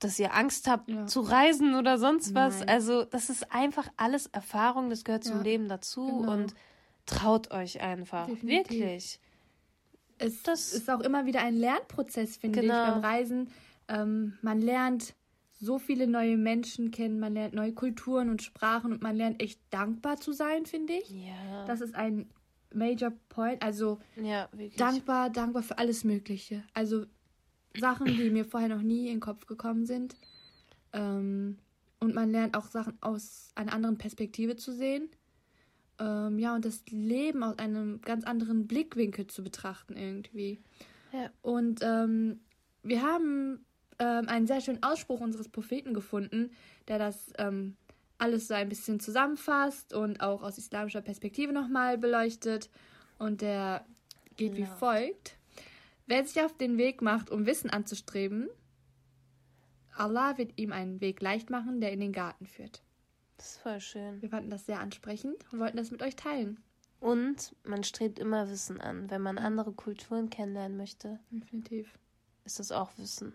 dass 0.00 0.18
ihr 0.18 0.34
Angst 0.34 0.68
habt 0.68 0.90
Ja. 0.90 1.06
zu 1.06 1.22
reisen 1.22 1.74
oder 1.74 1.96
sonst 1.96 2.34
was. 2.34 2.58
Nein. 2.60 2.68
Also 2.68 3.04
das 3.04 3.30
ist 3.30 3.50
einfach 3.52 3.88
alles 3.96 4.26
Erfahrung, 4.26 4.90
das 4.90 5.02
gehört 5.04 5.24
zum 5.24 5.36
Ja, 5.38 5.42
Leben 5.42 5.66
dazu 5.68 6.04
genau. 6.18 6.32
und 6.32 6.54
traut 7.06 7.50
euch 7.52 7.80
einfach, 7.80 8.26
Definitiv. 8.26 8.70
wirklich. 8.80 9.20
Es 10.18 10.42
Das- 10.42 10.72
ist 10.72 10.90
auch 10.90 11.00
immer 11.00 11.26
wieder 11.26 11.40
ein 11.42 11.54
Lernprozess, 11.56 12.36
finde 12.36 12.60
Genau. 12.60 12.84
ich, 12.84 12.90
beim 12.92 13.00
Reisen. 13.00 13.48
Ähm, 13.88 14.38
man 14.42 14.60
lernt 14.60 15.14
so 15.60 15.78
viele 15.78 16.06
neue 16.06 16.36
Menschen 16.36 16.90
kennen, 16.90 17.18
man 17.20 17.34
lernt 17.34 17.54
neue 17.54 17.72
Kulturen 17.72 18.28
und 18.28 18.42
Sprachen 18.42 18.92
und 18.92 19.02
man 19.02 19.16
lernt 19.16 19.40
echt 19.42 19.60
dankbar 19.70 20.18
zu 20.18 20.32
sein, 20.32 20.66
finde 20.66 20.94
ich. 20.94 21.10
Ja, 21.10 21.64
Das 21.66 21.80
ist 21.80 21.94
ein 21.94 22.28
Major 22.74 23.12
Point. 23.28 23.62
Also 23.62 23.98
ja, 24.16 24.48
dankbar, 24.76 25.30
dankbar 25.30 25.62
für 25.62 25.78
alles 25.78 26.02
Mögliche. 26.04 26.64
Also 26.74 27.06
Sachen, 27.78 28.06
die 28.06 28.30
mir 28.30 28.44
vorher 28.44 28.68
noch 28.68 28.82
nie 28.82 29.06
in 29.06 29.14
den 29.14 29.20
Kopf 29.20 29.46
gekommen 29.46 29.86
sind. 29.86 30.16
Ähm, 30.92 31.58
und 32.00 32.14
man 32.14 32.30
lernt 32.30 32.56
auch 32.56 32.66
Sachen 32.66 32.98
aus 33.00 33.50
einer 33.54 33.72
anderen 33.72 33.96
Perspektive 33.98 34.56
zu 34.56 34.72
sehen. 34.72 35.08
Ähm, 35.98 36.38
ja, 36.38 36.54
und 36.54 36.64
das 36.64 36.82
Leben 36.88 37.42
aus 37.42 37.58
einem 37.58 38.00
ganz 38.00 38.24
anderen 38.24 38.66
Blickwinkel 38.66 39.26
zu 39.26 39.42
betrachten 39.42 39.96
irgendwie. 39.96 40.60
Ja. 41.12 41.30
Und 41.42 41.80
ähm, 41.82 42.40
wir 42.82 43.02
haben 43.02 43.64
ähm, 43.98 44.28
einen 44.28 44.46
sehr 44.46 44.60
schönen 44.60 44.82
Ausspruch 44.82 45.20
unseres 45.20 45.48
Propheten 45.48 45.94
gefunden, 45.94 46.50
der 46.88 46.98
das 46.98 47.32
ähm, 47.38 47.76
alles 48.18 48.48
so 48.48 48.54
ein 48.54 48.68
bisschen 48.68 49.00
zusammenfasst 49.00 49.92
und 49.94 50.20
auch 50.20 50.42
aus 50.42 50.58
islamischer 50.58 51.02
Perspektive 51.02 51.52
nochmal 51.52 51.98
beleuchtet. 51.98 52.70
Und 53.18 53.40
der 53.40 53.86
geht 54.36 54.56
wie 54.56 54.62
Laut. 54.62 54.78
folgt. 54.78 55.36
Wer 56.06 56.24
sich 56.24 56.42
auf 56.42 56.56
den 56.56 56.76
Weg 56.76 57.02
macht, 57.02 57.30
um 57.30 57.46
Wissen 57.46 57.70
anzustreben, 57.70 58.48
Allah 59.96 60.38
wird 60.38 60.58
ihm 60.58 60.72
einen 60.72 61.00
Weg 61.00 61.22
leicht 61.22 61.50
machen, 61.50 61.80
der 61.80 61.92
in 61.92 62.00
den 62.00 62.12
Garten 62.12 62.46
führt. 62.46 62.83
Das 63.36 63.46
ist 63.52 63.58
voll 63.58 63.80
schön. 63.80 64.22
Wir 64.22 64.28
fanden 64.30 64.50
das 64.50 64.66
sehr 64.66 64.80
ansprechend 64.80 65.36
und 65.52 65.58
wollten 65.60 65.76
das 65.76 65.90
mit 65.90 66.02
euch 66.02 66.16
teilen. 66.16 66.58
Und 67.00 67.54
man 67.64 67.84
strebt 67.84 68.18
immer 68.18 68.48
Wissen 68.48 68.80
an. 68.80 69.10
Wenn 69.10 69.20
man 69.20 69.36
andere 69.38 69.72
Kulturen 69.72 70.30
kennenlernen 70.30 70.76
möchte, 70.78 71.18
Definitiv. 71.30 71.98
ist 72.44 72.58
das 72.58 72.72
auch 72.72 72.90
Wissen. 72.96 73.34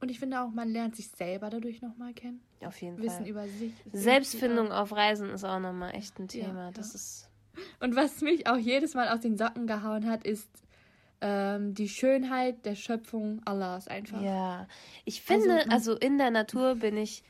Und 0.00 0.12
ich 0.12 0.20
finde 0.20 0.40
auch, 0.40 0.50
man 0.52 0.68
lernt 0.68 0.94
sich 0.94 1.08
selber 1.08 1.50
dadurch 1.50 1.82
nochmal 1.82 2.14
kennen. 2.14 2.40
Auf 2.64 2.80
jeden 2.80 2.98
Wissen 2.98 3.22
Fall. 3.22 3.28
über 3.28 3.48
sich. 3.48 3.72
ist 3.92 4.02
Selbstfindung 4.04 4.70
auf 4.70 4.92
Reisen 4.92 5.28
ist 5.30 5.42
auch 5.42 5.58
nochmal 5.58 5.92
echt 5.96 6.20
ein 6.20 6.28
Ja, 6.30 6.44
Thema. 6.46 6.64
ja. 6.66 6.70
Das 6.70 6.94
ist. 6.94 7.28
auch- 7.56 7.82
Und 7.84 7.96
was 7.96 8.20
mich 8.20 8.46
auch 8.46 8.56
jedes 8.56 8.94
Mal 8.94 9.08
aus 9.08 9.18
den 9.22 9.36
Socken 9.36 9.66
gehauen 9.66 10.08
hat, 10.08 10.24
ist 10.24 10.48
ähm, 11.20 11.74
die 11.74 11.88
Schönheit 11.88 12.64
der 12.64 12.76
Schöpfung 12.76 13.42
Allahs 13.44 13.88
einfach. 13.88 14.22
Ja. 14.22 14.68
Ich 15.04 15.20
Also 15.28 15.42
finde, 15.42 15.56
man- 15.64 15.70
also, 15.72 15.96
in 15.96 16.16
der 16.16 16.30
Natur 16.30 16.76
bin 16.76 16.96
ich 16.96 17.24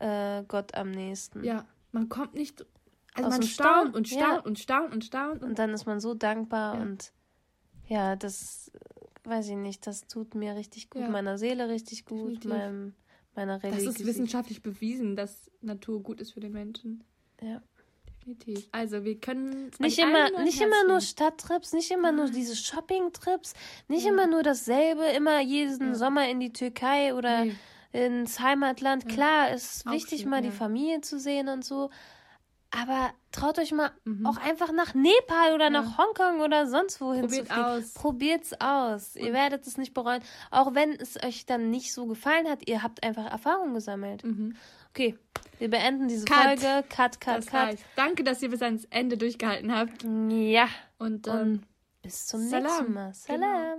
äh, 0.00 0.44
Gott 0.48 0.74
am 0.74 0.90
nächsten. 0.90 1.44
Ja, 1.44 1.64
man 1.92 2.08
kommt 2.08 2.34
nicht. 2.34 2.64
Also 3.14 3.28
Aus 3.28 3.34
man 3.38 3.42
staunt 3.42 3.68
Staunen, 3.68 3.94
und 3.94 4.10
ja. 4.10 4.16
staunt 4.18 4.46
und 4.46 4.58
staunt 4.58 4.92
und 4.94 5.04
staunt. 5.04 5.42
Und 5.42 5.48
Und 5.50 5.58
dann 5.58 5.70
ist 5.74 5.86
man 5.86 6.00
so 6.00 6.14
dankbar 6.14 6.76
Ja. 6.76 6.82
und 6.82 7.12
ja, 7.86 8.16
das 8.16 8.70
äh, 8.74 9.28
weiß 9.28 9.48
ich 9.48 9.56
nicht, 9.56 9.86
das 9.86 10.06
tut 10.06 10.34
mir 10.34 10.54
richtig 10.56 10.90
gut, 10.90 11.02
Ja. 11.02 11.08
meiner 11.08 11.36
Seele 11.38 11.68
richtig 11.68 12.04
gut, 12.04 12.44
meinem, 12.44 12.94
meiner 13.34 13.54
das 13.58 13.64
Religion. 13.72 13.94
ist 13.94 14.06
wissenschaftlich 14.06 14.62
bewiesen, 14.62 15.16
dass 15.16 15.50
Natur 15.60 16.02
gut 16.02 16.20
ist 16.20 16.32
für 16.32 16.40
den 16.40 16.52
Menschen. 16.52 17.02
Ja. 17.42 17.62
Definitiv. 18.20 18.68
Also 18.72 19.04
wir 19.04 19.18
können 19.18 19.70
Nicht 19.78 19.98
immer, 19.98 20.42
nicht 20.42 20.60
immer 20.60 20.86
nur. 20.86 21.00
Stadttrips, 21.00 21.72
nicht 21.72 21.90
immer 21.90 22.12
nur 22.12 22.28
diese 22.30 22.54
Shopping-Trips, 22.56 23.54
nicht 23.88 24.06
immer 24.06 24.26
nur 24.26 24.42
dasselbe, 24.42 25.04
immer 25.16 25.40
jeden 25.40 25.88
Ja. 25.88 25.94
Sommer 25.94 26.28
in 26.28 26.38
die 26.40 26.52
Türkei 26.52 27.14
oder 27.14 27.46
Nee. 27.46 27.54
Ins 27.92 28.40
Heimatland. 28.40 29.08
Klar, 29.08 29.50
es 29.50 29.76
ist 29.76 29.86
Auch 29.86 29.92
wichtig, 29.92 30.26
mal 30.26 30.42
die 30.42 30.48
ja. 30.48 30.54
Familie 30.54 31.00
zu 31.00 31.18
sehen 31.18 31.48
und 31.48 31.64
so. 31.64 31.90
Aber 32.70 33.10
traut 33.32 33.58
euch 33.58 33.72
mal 33.72 33.90
Mhm. 34.04 34.26
auch 34.26 34.36
einfach 34.36 34.72
nach 34.72 34.92
Nepal 34.92 35.54
oder 35.54 35.70
nach 35.70 35.96
Hongkong 35.96 36.40
oder 36.42 36.66
sonst 36.66 37.00
wohin 37.00 37.22
Probiert 37.22 37.46
zu 37.48 37.54
fliegen. 37.54 37.66
aus. 37.66 37.92
Probiert's 37.94 38.60
aus. 38.60 39.16
Ihr 39.16 39.32
werdet 39.32 39.66
es 39.66 39.78
nicht 39.78 39.94
bereuen. 39.94 40.22
Auch 40.50 40.74
wenn 40.74 40.90
es 40.92 41.16
euch 41.24 41.46
dann 41.46 41.70
nicht 41.70 41.94
so 41.94 42.04
gefallen 42.04 42.46
hat, 42.46 42.68
ihr 42.68 42.82
habt 42.82 43.02
einfach 43.02 43.24
Erfahrung 43.24 43.72
gesammelt. 43.72 44.22
Mhm. 44.22 44.54
Okay, 44.90 45.16
wir 45.58 45.70
beenden 45.70 46.08
diese 46.08 46.26
Cut. 46.26 46.60
Folge. 46.60 46.84
Cut, 46.90 47.20
cut, 47.22 47.36
Das 47.38 47.46
cut. 47.46 47.54
reicht. 47.54 47.84
Danke, 47.96 48.22
dass 48.22 48.42
ihr 48.42 48.50
bis 48.50 48.60
ans 48.60 48.84
Ende 48.90 49.16
durchgehalten 49.16 49.74
habt. 49.74 50.02
Ja. 50.28 50.68
Und, 50.98 51.26
ähm, 51.26 51.34
Und 51.40 51.66
bis 52.02 52.26
zum 52.26 52.40
Salam. 52.48 52.64
nächsten 52.66 52.92
Mal. 52.92 53.14
Salam. 53.14 53.78